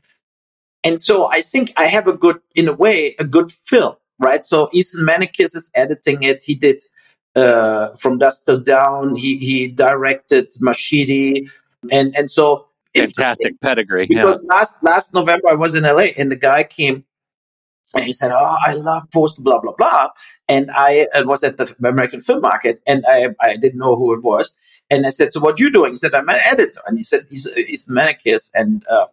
And 0.84 1.02
so 1.02 1.26
I 1.32 1.42
think 1.42 1.74
I 1.78 1.86
have 1.86 2.08
a 2.08 2.14
good, 2.14 2.38
in 2.54 2.68
a 2.68 2.74
way, 2.74 3.16
a 3.18 3.24
good 3.24 3.52
film, 3.52 3.96
right? 4.20 4.44
So 4.44 4.70
Ethan 4.72 5.04
Maniquis 5.04 5.56
is 5.56 5.72
editing 5.74 6.22
it. 6.22 6.44
He 6.44 6.54
did 6.54 6.84
uh, 7.36 7.96
from 7.96 8.20
Dusk 8.20 8.46
Till 8.46 8.60
Dawn. 8.60 9.16
He 9.16 9.38
he 9.38 9.68
directed 9.68 10.52
Machete, 10.60 11.48
and 11.92 12.16
and 12.16 12.30
so 12.30 12.68
Fantastic 12.96 13.60
pedigree. 13.60 14.08
because 14.08 14.40
Yeah. 14.42 14.56
last 14.56 14.82
last 14.82 15.14
November 15.14 15.50
I 15.50 15.56
was 15.56 15.76
in 15.76 15.84
LA 15.84 16.14
and 16.18 16.32
the 16.32 16.36
guy 16.38 16.64
came 16.64 17.04
and 17.96 18.06
he 18.06 18.14
said, 18.14 18.32
"Oh, 18.32 18.56
I 18.66 18.74
love 18.74 19.10
post 19.12 19.44
blah 19.44 19.60
blah 19.60 19.74
blah," 19.78 20.10
and 20.48 20.70
I 20.72 21.08
was 21.24 21.44
at 21.44 21.58
the 21.58 21.74
American 21.84 22.22
Film 22.22 22.42
Market 22.42 22.82
and 22.86 23.04
I 23.08 23.30
I 23.42 23.58
didn't 23.58 23.80
know 23.80 23.96
who 23.96 24.14
it 24.14 24.24
was, 24.24 24.56
and 24.90 25.06
I 25.06 25.10
said, 25.10 25.32
"So 25.32 25.40
what 25.40 25.60
you 25.60 25.72
doing?" 25.72 25.92
He 25.92 25.98
said, 25.98 26.14
"I'm 26.14 26.30
an 26.30 26.40
editor," 26.46 26.82
and 26.86 26.98
he 26.98 27.04
said, 27.04 27.26
"He's 27.30 27.48
he's 27.56 27.88
Maniquis," 27.88 28.52
and 28.54 28.86
uh, 28.88 29.08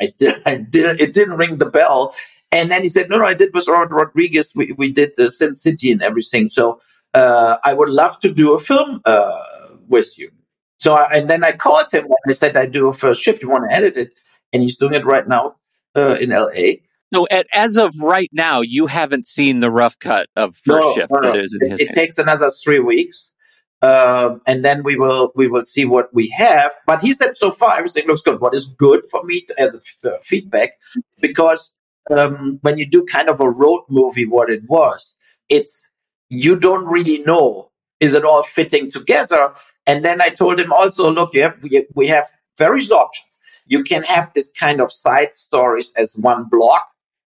I 0.00 0.06
still 0.06 0.34
I 0.46 0.56
did 0.56 1.00
it 1.00 1.14
didn't 1.14 1.36
ring 1.36 1.58
the 1.58 1.66
bell, 1.70 2.14
and 2.50 2.70
then 2.70 2.82
he 2.82 2.88
said, 2.88 3.08
"No, 3.10 3.18
no, 3.18 3.24
I 3.26 3.34
did 3.34 3.54
with 3.54 3.68
Robert 3.68 3.94
Rodriguez. 3.94 4.52
We 4.56 4.72
we 4.76 4.90
did 4.92 5.12
the 5.16 5.30
Sin 5.30 5.54
City 5.54 5.92
and 5.92 6.02
everything. 6.02 6.50
So 6.50 6.80
uh, 7.14 7.58
I 7.64 7.74
would 7.74 7.90
love 7.90 8.18
to 8.20 8.32
do 8.32 8.54
a 8.54 8.58
film 8.58 9.00
uh, 9.04 9.42
with 9.88 10.18
you." 10.18 10.30
So 10.78 10.94
I, 10.94 11.12
and 11.12 11.28
then 11.28 11.44
I 11.44 11.52
called 11.52 11.92
him 11.92 12.04
and 12.04 12.14
I 12.28 12.32
said, 12.32 12.56
"I 12.56 12.66
do 12.66 12.88
a 12.88 12.92
first 12.92 13.20
shift. 13.20 13.42
You 13.42 13.50
want 13.50 13.68
to 13.70 13.76
edit 13.76 13.96
it?" 13.96 14.20
And 14.52 14.62
he's 14.62 14.78
doing 14.78 14.94
it 14.94 15.04
right 15.04 15.28
now 15.28 15.56
uh, 15.94 16.14
in 16.14 16.32
L.A. 16.32 16.82
At, 17.30 17.46
as 17.54 17.76
of 17.78 17.94
right 18.00 18.30
now, 18.32 18.60
you 18.60 18.86
haven't 18.86 19.26
seen 19.26 19.60
the 19.60 19.70
rough 19.70 19.98
cut 19.98 20.28
of 20.36 20.54
first 20.56 20.84
No, 20.84 20.94
shift 20.94 21.10
no, 21.12 21.20
no. 21.20 21.32
that 21.32 21.40
is 21.40 21.56
in 21.58 21.72
It, 21.72 21.80
it 21.80 21.92
takes 21.92 22.18
another 22.18 22.50
three 22.50 22.80
weeks, 22.80 23.34
um, 23.82 24.40
and 24.46 24.64
then 24.64 24.82
we 24.82 24.96
will 24.96 25.32
we 25.34 25.48
will 25.48 25.64
see 25.64 25.84
what 25.84 26.12
we 26.12 26.28
have. 26.36 26.72
But 26.86 27.00
he 27.02 27.14
said 27.14 27.36
so 27.36 27.50
far 27.50 27.78
everything 27.78 28.06
looks 28.06 28.22
good. 28.22 28.40
What 28.40 28.54
is 28.54 28.66
good 28.66 29.06
for 29.10 29.22
me 29.24 29.42
to, 29.42 29.60
as 29.60 29.74
a 29.74 30.08
uh, 30.08 30.18
feedback, 30.22 30.72
because 31.20 31.74
um, 32.10 32.58
when 32.62 32.78
you 32.78 32.86
do 32.86 33.04
kind 33.04 33.28
of 33.28 33.40
a 33.40 33.50
road 33.50 33.84
movie, 33.88 34.26
what 34.26 34.50
it 34.50 34.62
was, 34.68 35.16
it's 35.48 35.88
you 36.28 36.56
don't 36.56 36.86
really 36.86 37.18
know 37.18 37.70
is 38.00 38.14
it 38.14 38.24
all 38.24 38.42
fitting 38.42 38.90
together. 38.90 39.52
And 39.86 40.04
then 40.04 40.20
I 40.20 40.30
told 40.30 40.60
him 40.60 40.72
also, 40.72 41.10
look, 41.10 41.34
you 41.34 41.42
have 41.42 41.56
we, 41.62 41.86
we 41.94 42.08
have 42.08 42.26
various 42.56 42.92
options. 42.92 43.38
You 43.66 43.84
can 43.84 44.02
have 44.04 44.32
this 44.34 44.50
kind 44.58 44.80
of 44.80 44.92
side 44.92 45.34
stories 45.34 45.92
as 45.96 46.14
one 46.16 46.48
block, 46.48 46.88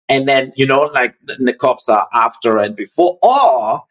and 0.10 0.28
then 0.28 0.54
you 0.56 0.66
know 0.66 0.82
like 0.93 1.16
the, 1.24 1.54
cops 1.54 1.89
are 1.89 2.08
after 2.14 2.58
and 2.58 2.76
before, 2.76 3.18
or 3.22 3.84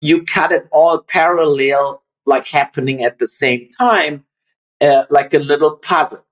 you 0.00 0.24
cut 0.24 0.52
it 0.52 0.68
all 0.70 0.98
parallel, 0.98 2.02
like 2.26 2.46
happening 2.46 3.02
at 3.02 3.18
the 3.18 3.26
same 3.26 3.68
time, 3.70 4.24
uh, 4.80 5.04
like 5.10 5.32
a 5.32 5.38
little 5.38 5.76
puzzle. 5.76 6.24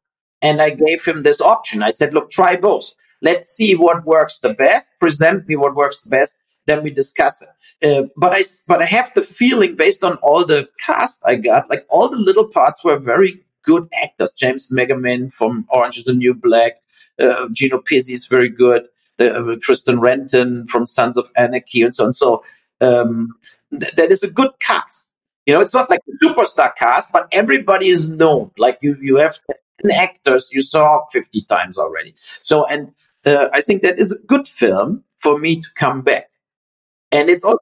And 0.43 0.61
I 0.61 0.71
gave 0.71 1.05
him 1.05 1.23
this 1.23 1.41
option. 1.41 1.83
I 1.83 1.91
said, 1.91 2.13
look, 2.13 2.31
try 2.31 2.57
both. 2.57 2.93
Let's 3.23 3.51
see 3.51 3.75
what 3.75 4.05
works 4.05 4.41
the 4.41 4.53
best. 4.53 4.91
Present 4.99 5.49
me 5.49 5.57
what 5.57 5.77
works 5.77 6.01
the 6.01 6.11
best. 6.11 6.37
Then 6.67 6.83
we 6.83 6.91
discuss 6.91 7.41
it. 7.41 7.49
Uh, 7.83 8.09
but 8.17 8.33
I, 8.33 8.43
but 8.67 8.83
I 8.83 8.85
have 8.85 9.13
the 9.15 9.23
feeling 9.23 9.75
based 9.75 10.05
on 10.05 10.17
all 10.17 10.45
the 10.45 10.69
cast 10.79 11.19
I 11.25 11.37
got, 11.37 11.71
like 11.71 11.87
all 11.89 12.09
the 12.09 12.17
little 12.17 12.47
parts 12.47 12.85
were 12.85 12.99
very 12.99 13.43
good 13.63 13.89
actors. 14.03 14.33
James 14.33 14.71
McMenamin 14.71 15.33
from 15.33 15.67
Orange 15.71 15.99
is 15.99 16.05
the 16.05 16.13
New 16.13 16.35
Black, 16.35 16.75
uh, 17.19 17.49
Gino 17.53 17.79
Pizzi 17.79 18.13
is 18.13 18.27
very 18.27 18.49
good. 18.49 18.87
Uh, 19.31 19.57
Kristen 19.63 20.01
Renton 20.01 20.67
from 20.67 20.87
Sons 20.87 21.17
of 21.17 21.31
Anarchy 21.37 21.83
and 21.83 21.95
so 21.95 22.07
on. 22.07 22.15
So, 22.15 22.45
um, 22.81 23.35
th- 23.71 23.95
that 23.95 24.11
is 24.11 24.23
a 24.23 24.31
good 24.31 24.51
cast. 24.61 25.09
You 25.47 25.55
know, 25.55 25.61
it's 25.61 25.75
not 25.75 25.91
like 25.91 26.01
a 26.09 26.25
superstar 26.25 26.75
cast, 26.77 27.13
but 27.13 27.27
everybody 27.33 27.89
is 27.89 28.09
known. 28.09 28.51
Like 28.59 28.79
you, 28.81 28.97
you 29.01 29.17
have 29.17 29.39
10 29.83 29.91
actors 29.93 30.51
you 30.53 30.63
saw 30.63 31.05
50 31.11 31.43
times 31.49 31.79
already. 31.79 32.15
So, 32.43 32.65
and 32.67 32.93
uh, 33.27 33.49
I 33.53 33.61
think 33.61 33.83
that 33.83 33.99
is 33.99 34.13
a 34.13 34.19
good 34.19 34.47
film 34.47 35.05
for 35.19 35.39
me 35.39 35.61
to 35.61 35.69
come 35.75 36.03
back. 36.03 36.29
And 37.11 37.29
it's 37.29 37.45
also 37.45 37.59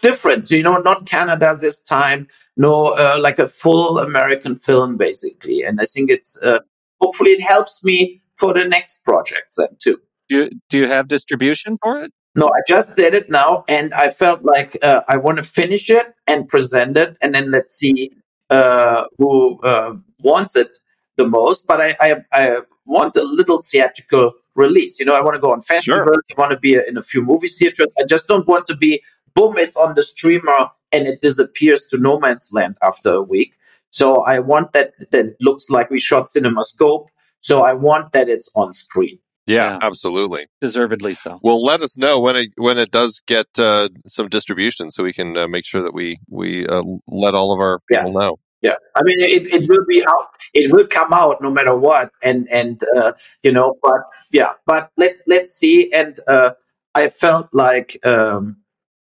different, 0.00 0.50
you 0.50 0.62
know, 0.62 0.76
not 0.76 1.06
Canada 1.06 1.54
this 1.60 1.80
time, 1.80 2.28
no, 2.56 2.90
uh, 2.90 3.16
like 3.18 3.40
a 3.40 3.48
full 3.48 3.98
American 3.98 4.54
film, 4.56 4.96
basically. 4.96 5.62
And 5.62 5.80
I 5.80 5.84
think 5.84 6.08
it's, 6.08 6.38
uh, 6.40 6.60
hopefully 7.00 7.32
it 7.32 7.40
helps 7.40 7.82
me 7.82 8.22
for 8.36 8.54
the 8.54 8.64
next 8.64 9.04
projects 9.04 9.56
then 9.56 9.76
too. 9.80 10.00
Do 10.28 10.36
you, 10.36 10.50
do 10.70 10.78
you 10.78 10.88
have 10.88 11.08
distribution 11.08 11.78
for 11.82 12.02
it? 12.02 12.12
No, 12.34 12.48
I 12.48 12.60
just 12.68 12.96
did 12.96 13.14
it 13.14 13.30
now, 13.30 13.64
and 13.66 13.94
I 13.94 14.10
felt 14.10 14.42
like 14.42 14.76
uh, 14.82 15.00
I 15.08 15.16
want 15.16 15.38
to 15.38 15.42
finish 15.42 15.88
it 15.88 16.14
and 16.26 16.46
present 16.46 16.96
it, 16.96 17.16
and 17.22 17.34
then 17.34 17.50
let's 17.50 17.74
see 17.74 18.12
uh, 18.50 19.04
who 19.18 19.58
uh, 19.62 19.94
wants 20.20 20.54
it 20.54 20.76
the 21.16 21.26
most. 21.26 21.66
But 21.66 21.80
I, 21.80 21.96
I, 21.98 22.14
I 22.32 22.60
want 22.84 23.16
a 23.16 23.22
little 23.22 23.62
theatrical 23.62 24.32
release. 24.54 24.98
You 24.98 25.06
know, 25.06 25.16
I 25.16 25.22
want 25.22 25.34
to 25.34 25.40
go 25.40 25.52
on 25.52 25.62
festivals. 25.62 26.20
I 26.36 26.40
want 26.40 26.50
to 26.52 26.58
be 26.58 26.74
in 26.74 26.98
a 26.98 27.02
few 27.02 27.22
movie 27.22 27.48
theaters. 27.48 27.94
I 27.98 28.04
just 28.04 28.28
don't 28.28 28.46
want 28.46 28.66
to 28.66 28.76
be 28.76 29.02
boom, 29.36 29.56
it's 29.58 29.76
on 29.76 29.94
the 29.94 30.02
streamer 30.02 30.70
and 30.90 31.06
it 31.06 31.20
disappears 31.20 31.86
to 31.86 31.98
no 31.98 32.18
man's 32.18 32.48
land 32.52 32.76
after 32.82 33.12
a 33.12 33.22
week. 33.22 33.52
So 33.90 34.24
I 34.24 34.40
want 34.40 34.72
that 34.72 34.94
that 35.12 35.36
looks 35.40 35.70
like 35.70 35.90
we 35.90 36.00
shot 36.00 36.28
CinemaScope. 36.28 37.06
So 37.40 37.62
I 37.62 37.74
want 37.74 38.12
that 38.12 38.28
it's 38.28 38.50
on 38.56 38.72
screen. 38.72 39.18
Yeah, 39.46 39.72
Yeah. 39.72 39.78
absolutely. 39.82 40.46
Deservedly 40.60 41.14
so. 41.14 41.38
Well, 41.42 41.62
let 41.62 41.80
us 41.82 41.96
know 41.98 42.18
when 42.20 42.36
it 42.36 42.50
when 42.56 42.78
it 42.78 42.90
does 42.90 43.22
get 43.26 43.46
uh, 43.58 43.88
some 44.06 44.28
distribution, 44.28 44.90
so 44.90 45.04
we 45.04 45.12
can 45.12 45.36
uh, 45.36 45.46
make 45.48 45.64
sure 45.64 45.82
that 45.82 45.94
we 45.94 46.18
we 46.28 46.66
uh, 46.66 46.82
let 47.08 47.34
all 47.34 47.52
of 47.52 47.60
our 47.60 47.80
Yeah. 47.90 48.02
people 48.02 48.12
know. 48.20 48.38
Yeah, 48.62 48.76
I 48.96 49.02
mean, 49.04 49.20
it, 49.20 49.46
it 49.46 49.68
will 49.68 49.84
be 49.86 50.02
out. 50.08 50.28
It 50.54 50.72
will 50.72 50.86
come 50.86 51.12
out 51.12 51.40
no 51.40 51.52
matter 51.52 51.76
what, 51.76 52.10
and 52.22 52.48
and 52.50 52.80
uh, 52.96 53.12
you 53.42 53.52
know, 53.52 53.76
but 53.82 54.00
yeah, 54.32 54.52
but 54.66 54.90
let 54.96 55.16
let's 55.26 55.52
see. 55.54 55.92
And 55.92 56.18
uh, 56.26 56.50
I 56.94 57.10
felt 57.10 57.48
like 57.52 57.98
um, 58.04 58.56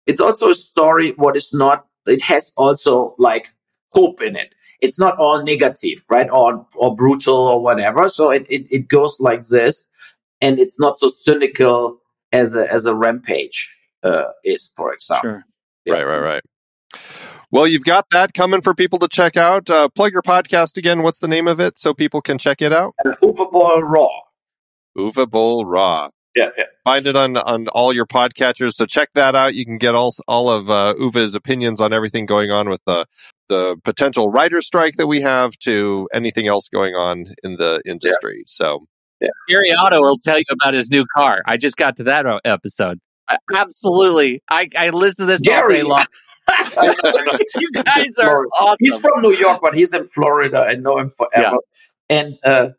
it's 0.06 0.20
also 0.20 0.50
a 0.50 0.54
story. 0.54 1.10
What 1.16 1.36
is 1.36 1.52
not? 1.52 1.84
It 2.06 2.22
has 2.22 2.52
also 2.56 3.14
like 3.18 3.52
hope 3.92 4.22
in 4.22 4.36
it. 4.36 4.54
It's 4.80 4.98
not 4.98 5.18
all 5.18 5.42
negative, 5.42 6.04
right? 6.08 6.30
Or 6.30 6.64
or 6.76 6.94
brutal 6.96 7.36
or 7.36 7.60
whatever. 7.62 8.08
So 8.08 8.30
it 8.30 8.46
it, 8.48 8.68
it 8.70 8.88
goes 8.88 9.18
like 9.20 9.42
this, 9.42 9.86
and 10.40 10.58
it's 10.58 10.78
not 10.78 10.98
so 10.98 11.08
cynical 11.08 11.98
as 12.32 12.54
a 12.54 12.70
as 12.70 12.86
a 12.86 12.94
rampage 12.94 13.74
uh, 14.02 14.24
is, 14.44 14.72
for 14.76 14.92
example. 14.92 15.30
Sure. 15.30 15.44
Yeah. 15.84 15.94
Right, 15.94 16.04
right, 16.04 16.18
right. 16.18 16.42
Well, 17.52 17.66
you've 17.66 17.84
got 17.84 18.06
that 18.12 18.32
coming 18.32 18.60
for 18.60 18.74
people 18.74 18.98
to 19.00 19.08
check 19.08 19.36
out. 19.36 19.68
Uh, 19.68 19.88
plug 19.88 20.12
your 20.12 20.22
podcast 20.22 20.76
again. 20.76 21.02
What's 21.02 21.18
the 21.18 21.28
name 21.28 21.48
of 21.48 21.58
it 21.58 21.78
so 21.78 21.92
people 21.92 22.22
can 22.22 22.38
check 22.38 22.62
it 22.62 22.72
out? 22.72 22.94
Uva 23.04 23.16
Overball 23.22 23.82
Raw. 23.82 24.20
Uwe 24.96 25.30
Boll 25.30 25.64
Raw. 25.64 26.10
Yeah, 26.36 26.50
yeah. 26.56 26.64
Find 26.84 27.06
it 27.06 27.16
on 27.16 27.36
on 27.36 27.66
all 27.68 27.92
your 27.92 28.06
podcatchers. 28.06 28.74
So 28.74 28.86
check 28.86 29.08
that 29.14 29.34
out. 29.34 29.54
You 29.54 29.64
can 29.64 29.78
get 29.78 29.96
all 29.96 30.14
all 30.28 30.48
of 30.48 30.70
uh, 30.70 30.94
Uwe's 30.98 31.34
opinions 31.34 31.80
on 31.80 31.92
everything 31.92 32.26
going 32.26 32.52
on 32.52 32.68
with 32.68 32.80
the 32.86 33.06
the 33.48 33.76
potential 33.82 34.30
writer 34.30 34.62
strike 34.62 34.96
that 34.96 35.08
we 35.08 35.20
have 35.22 35.56
to 35.58 36.08
anything 36.12 36.46
else 36.46 36.68
going 36.68 36.94
on 36.94 37.34
in 37.42 37.56
the 37.56 37.82
industry. 37.84 38.44
So 38.46 38.86
Gary 39.48 39.72
Otto 39.72 40.00
will 40.00 40.16
tell 40.16 40.38
you 40.38 40.44
about 40.50 40.74
his 40.74 40.90
new 40.90 41.04
car. 41.16 41.42
I 41.46 41.56
just 41.56 41.76
got 41.76 41.96
to 41.96 42.04
that 42.04 42.26
episode. 42.44 43.00
I, 43.28 43.38
absolutely. 43.54 44.42
I, 44.50 44.68
I 44.76 44.90
listen 44.90 45.26
to 45.26 45.32
this 45.32 45.42
all 45.48 45.68
day 45.68 45.82
long. 45.82 46.04
you 46.82 47.70
guys 47.72 48.16
are 48.18 48.46
awesome. 48.58 48.76
He's 48.80 48.98
from 48.98 49.20
New 49.22 49.32
York, 49.32 49.60
but 49.62 49.74
he's 49.74 49.92
in 49.92 50.06
Florida. 50.06 50.66
I 50.68 50.74
know 50.74 50.98
him 50.98 51.10
forever. 51.10 51.58
And 52.08 52.38
uh, 52.44 52.70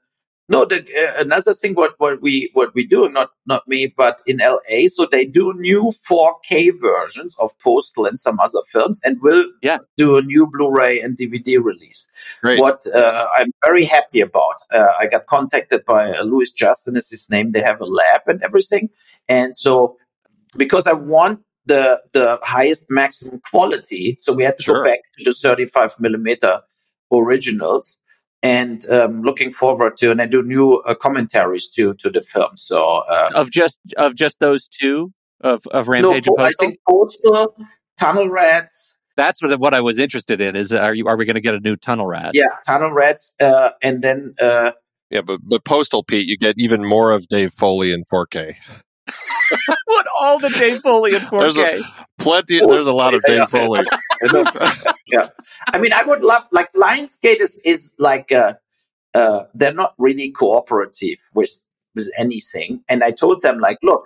no, 0.53 0.59
the, 0.65 0.77
uh, 1.01 1.21
another 1.25 1.53
thing 1.61 1.73
what 1.73 1.93
what 2.03 2.21
we 2.25 2.33
what 2.57 2.69
we 2.75 2.83
do 2.95 2.99
not 3.17 3.29
not 3.51 3.61
me, 3.73 3.79
but 4.03 4.15
in 4.31 4.37
LA, 4.37 4.79
so 4.95 5.01
they 5.05 5.25
do 5.39 5.45
new 5.69 5.83
4K 6.09 6.53
versions 6.89 7.35
of 7.43 7.57
Postal 7.59 8.05
and 8.09 8.19
some 8.19 8.37
other 8.45 8.63
films, 8.73 8.97
and 9.05 9.13
will 9.21 9.45
Yeah. 9.69 9.79
do 9.97 10.07
a 10.17 10.21
new 10.33 10.43
Blu-ray 10.53 10.93
and 11.03 11.17
DVD 11.17 11.51
release. 11.71 12.01
great. 12.43 12.59
What 12.59 12.79
uh, 13.01 13.25
I'm 13.37 13.51
very 13.67 13.85
happy 13.85 14.21
about. 14.29 14.57
Uh, 14.77 14.91
I 15.01 15.05
got 15.07 15.23
contacted 15.35 15.81
by 15.85 16.01
uh, 16.11 16.23
Louis 16.31 16.51
Justin 16.63 16.95
is 17.01 17.09
his 17.09 17.29
name. 17.29 17.51
They 17.51 17.61
have 17.71 17.79
a 17.81 17.85
lab 17.99 18.21
and 18.27 18.39
everything, 18.43 18.89
and 19.37 19.55
so 19.65 19.97
because 20.63 20.85
I 20.87 20.93
want 20.93 21.39
the 21.71 21.83
the 22.17 22.27
highest 22.55 22.83
maximum 22.89 23.39
quality, 23.51 24.03
so 24.19 24.33
we 24.33 24.43
had 24.43 24.57
to 24.57 24.63
Sure. 24.63 24.83
go 24.83 24.89
back 24.91 25.01
to 25.17 25.23
the 25.23 25.33
35 25.33 25.99
millimeter 25.99 26.53
originals. 27.13 27.97
And 28.43 28.89
um, 28.89 29.21
looking 29.21 29.51
forward 29.51 29.97
to, 29.97 30.09
and 30.09 30.21
I 30.21 30.25
do 30.25 30.41
new 30.41 30.77
uh, 30.87 30.95
commentaries 30.95 31.69
to 31.69 31.93
to 31.95 32.09
the 32.09 32.21
film. 32.21 32.55
So 32.55 33.03
uh, 33.07 33.29
of 33.35 33.51
just 33.51 33.79
of 33.97 34.15
just 34.15 34.39
those 34.39 34.67
two 34.67 35.13
of 35.41 35.61
of 35.67 35.87
Rampage 35.87 36.25
no, 36.27 36.35
and 36.37 36.47
I 36.47 36.51
think 36.59 36.79
Postal, 36.87 37.55
Tunnel 37.99 38.29
Rats, 38.29 38.95
That's 39.15 39.41
what 39.41 39.59
what 39.59 39.73
I 39.73 39.81
was 39.81 39.99
interested 39.99 40.41
in. 40.41 40.55
Is 40.55 40.73
are 40.73 40.93
you 40.93 41.07
are 41.07 41.17
we 41.17 41.25
going 41.25 41.35
to 41.35 41.41
get 41.41 41.53
a 41.53 41.59
new 41.59 41.75
Tunnel 41.75 42.07
Rat? 42.07 42.31
yeah, 42.33 42.47
Tunnel 42.65 42.91
Rats, 42.91 43.33
uh, 43.39 43.71
and 43.83 44.01
then 44.01 44.33
uh, 44.41 44.71
yeah, 45.11 45.21
but 45.21 45.41
but 45.43 45.65
Postal 45.65 46.03
Pete, 46.03 46.27
you 46.27 46.37
get 46.37 46.55
even 46.57 46.85
more 46.85 47.11
of 47.11 47.27
Dave 47.27 47.53
Foley 47.53 47.91
in 47.91 48.03
4K. 48.11 48.55
Put 49.87 50.05
all 50.19 50.39
the 50.39 50.49
Dave 50.49 50.81
Foley 50.81 51.15
in 51.15 51.21
There's 51.31 51.55
4K. 51.55 51.81
Plenty. 52.19 52.59
There's 52.59 52.83
a 52.83 52.91
lot 52.93 53.13
of 53.13 53.21
Yeah. 53.27 53.39
Dave 53.39 53.49
Foley. 53.49 53.85
yeah. 55.07 55.29
I 55.73 55.77
mean, 55.79 55.93
I 55.93 56.03
would 56.03 56.21
love 56.21 56.43
like 56.51 56.71
Lionsgate 56.73 57.41
is 57.41 57.57
is 57.65 57.93
like 57.99 58.31
uh, 58.31 58.53
uh, 59.13 59.45
they're 59.53 59.73
not 59.73 59.93
really 59.97 60.31
cooperative 60.31 61.17
with 61.33 61.61
with 61.95 62.09
anything, 62.17 62.83
and 62.87 63.03
I 63.03 63.11
told 63.11 63.41
them 63.41 63.59
like, 63.59 63.77
look, 63.83 64.05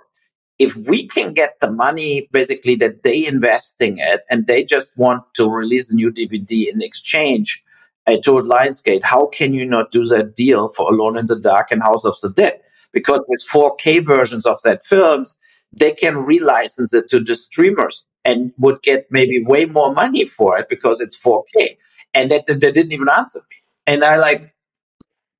if 0.58 0.76
we 0.76 1.06
can 1.06 1.32
get 1.34 1.60
the 1.60 1.70
money 1.70 2.28
basically 2.32 2.74
that 2.76 3.02
they 3.02 3.26
investing 3.26 3.98
it, 3.98 4.22
and 4.30 4.46
they 4.46 4.64
just 4.64 4.96
want 4.96 5.22
to 5.34 5.48
release 5.48 5.90
a 5.90 5.94
new 5.94 6.10
DVD 6.10 6.72
in 6.72 6.82
exchange. 6.82 7.62
I 8.08 8.18
told 8.18 8.44
Lionsgate, 8.44 9.02
how 9.02 9.26
can 9.26 9.52
you 9.52 9.64
not 9.66 9.90
do 9.90 10.04
that 10.06 10.36
deal 10.36 10.68
for 10.68 10.88
Alone 10.92 11.18
in 11.18 11.26
the 11.26 11.34
Dark 11.38 11.72
and 11.72 11.82
House 11.82 12.04
of 12.04 12.14
the 12.22 12.30
Dead? 12.30 12.60
Because 12.96 13.20
with 13.28 13.44
4K 13.52 14.02
versions 14.14 14.46
of 14.46 14.58
that 14.64 14.80
films, 14.84 15.36
they 15.70 15.92
can 15.92 16.14
relicense 16.14 16.94
it 16.94 17.08
to 17.10 17.20
the 17.20 17.36
streamers 17.36 18.06
and 18.24 18.52
would 18.56 18.80
get 18.82 19.06
maybe 19.10 19.44
way 19.44 19.66
more 19.66 19.92
money 19.92 20.24
for 20.24 20.56
it 20.58 20.68
because 20.70 21.00
it's 21.04 21.16
4K. 21.18 21.76
And 22.14 22.30
that 22.30 22.46
they 22.46 22.54
didn't 22.54 22.92
even 22.92 23.08
answer 23.10 23.40
me. 23.50 23.56
And 23.86 24.02
I 24.02 24.16
like, 24.16 24.54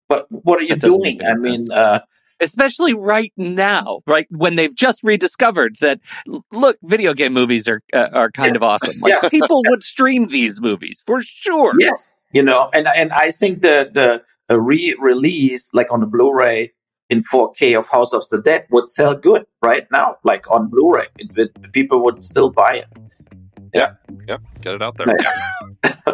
but 0.08 0.26
what 0.30 0.60
are 0.60 0.64
you 0.64 0.76
doing? 0.76 1.20
I 1.24 1.34
mean, 1.34 1.72
uh, 1.72 2.00
Especially 2.38 2.92
right 2.92 3.32
now, 3.38 4.00
right 4.06 4.26
when 4.30 4.56
they've 4.56 4.74
just 4.74 5.00
rediscovered 5.02 5.76
that. 5.80 6.00
Look, 6.52 6.76
video 6.82 7.14
game 7.14 7.32
movies 7.32 7.66
are 7.66 7.80
uh, 7.94 8.10
are 8.12 8.30
kind 8.30 8.54
of 8.56 8.62
awesome. 8.62 8.92
Like 9.00 9.14
Yeah. 9.22 9.28
people 9.30 9.62
would 9.70 9.82
stream 9.82 10.28
these 10.28 10.60
movies 10.60 11.02
for 11.06 11.22
sure. 11.22 11.72
yes, 11.78 12.14
you 12.32 12.42
know, 12.42 12.68
and 12.74 12.86
and 12.94 13.10
I 13.12 13.30
think 13.30 13.62
the 13.62 13.88
the 14.48 14.60
re-release 14.60 15.72
like 15.72 15.90
on 15.90 16.00
the 16.00 16.06
Blu-ray 16.06 16.72
in 17.10 17.22
4K 17.22 17.78
of 17.78 17.88
House 17.88 18.12
of 18.12 18.28
the 18.30 18.40
Dead 18.42 18.66
would 18.70 18.90
sell 18.90 19.14
good 19.14 19.46
right 19.62 19.86
now, 19.90 20.16
like 20.24 20.50
on 20.50 20.68
Blu-ray. 20.68 21.06
It, 21.18 21.72
people 21.72 22.02
would 22.04 22.22
still 22.22 22.50
buy 22.50 22.84
it. 22.84 22.86
Yeah. 23.74 23.94
Yep, 24.28 24.42
get 24.60 24.74
it 24.74 24.82
out 24.82 24.96
there. 24.96 25.06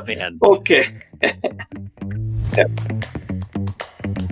Man. 0.06 0.38
Okay. 0.42 0.84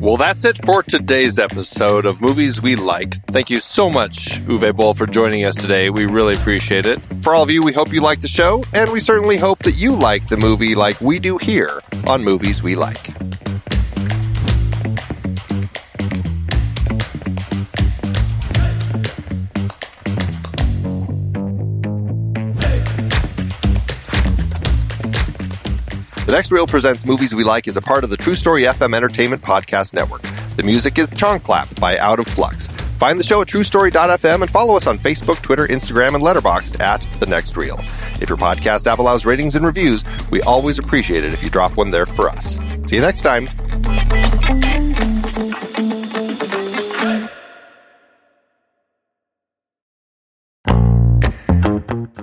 Well, 0.00 0.16
that's 0.16 0.46
it 0.46 0.58
for 0.64 0.82
today's 0.82 1.38
episode 1.38 2.06
of 2.06 2.22
Movies 2.22 2.62
We 2.62 2.74
Like. 2.74 3.22
Thank 3.26 3.50
you 3.50 3.60
so 3.60 3.90
much, 3.90 4.40
Uwe 4.46 4.74
Boll, 4.74 4.94
for 4.94 5.06
joining 5.06 5.44
us 5.44 5.56
today. 5.56 5.90
We 5.90 6.06
really 6.06 6.32
appreciate 6.32 6.86
it. 6.86 6.98
For 7.20 7.34
all 7.34 7.42
of 7.42 7.50
you, 7.50 7.62
we 7.62 7.74
hope 7.74 7.92
you 7.92 8.00
like 8.00 8.22
the 8.22 8.28
show, 8.28 8.62
and 8.72 8.90
we 8.90 8.98
certainly 8.98 9.36
hope 9.36 9.58
that 9.58 9.72
you 9.72 9.92
like 9.92 10.26
the 10.28 10.38
movie 10.38 10.74
like 10.74 10.98
we 11.02 11.18
do 11.18 11.36
here 11.36 11.82
on 12.06 12.24
Movies 12.24 12.62
We 12.62 12.76
Like. 12.76 13.10
The 26.30 26.36
Next 26.36 26.52
Reel 26.52 26.68
presents 26.68 27.04
Movies 27.04 27.34
We 27.34 27.42
Like 27.42 27.66
is 27.66 27.76
a 27.76 27.82
part 27.82 28.04
of 28.04 28.10
the 28.10 28.16
True 28.16 28.36
Story 28.36 28.62
FM 28.62 28.94
Entertainment 28.94 29.42
Podcast 29.42 29.92
Network. 29.92 30.22
The 30.54 30.62
music 30.62 30.96
is 30.96 31.10
Chong 31.10 31.40
Clap 31.40 31.74
by 31.80 31.98
Out 31.98 32.20
of 32.20 32.28
Flux. 32.28 32.68
Find 33.00 33.18
the 33.18 33.24
show 33.24 33.40
at 33.40 33.48
truestory.fm 33.48 34.42
and 34.42 34.48
follow 34.48 34.76
us 34.76 34.86
on 34.86 34.96
Facebook, 34.96 35.42
Twitter, 35.42 35.66
Instagram, 35.66 36.14
and 36.14 36.22
Letterboxd 36.22 36.78
at 36.78 37.04
The 37.18 37.26
Next 37.26 37.56
Reel. 37.56 37.80
If 38.20 38.28
your 38.28 38.38
podcast 38.38 38.86
app 38.86 39.00
allows 39.00 39.26
ratings 39.26 39.56
and 39.56 39.66
reviews, 39.66 40.04
we 40.30 40.40
always 40.42 40.78
appreciate 40.78 41.24
it 41.24 41.32
if 41.32 41.42
you 41.42 41.50
drop 41.50 41.76
one 41.76 41.90
there 41.90 42.06
for 42.06 42.28
us. 42.28 42.56
See 42.84 42.94
you 42.94 43.02
next 43.02 43.22
time. 43.22 43.48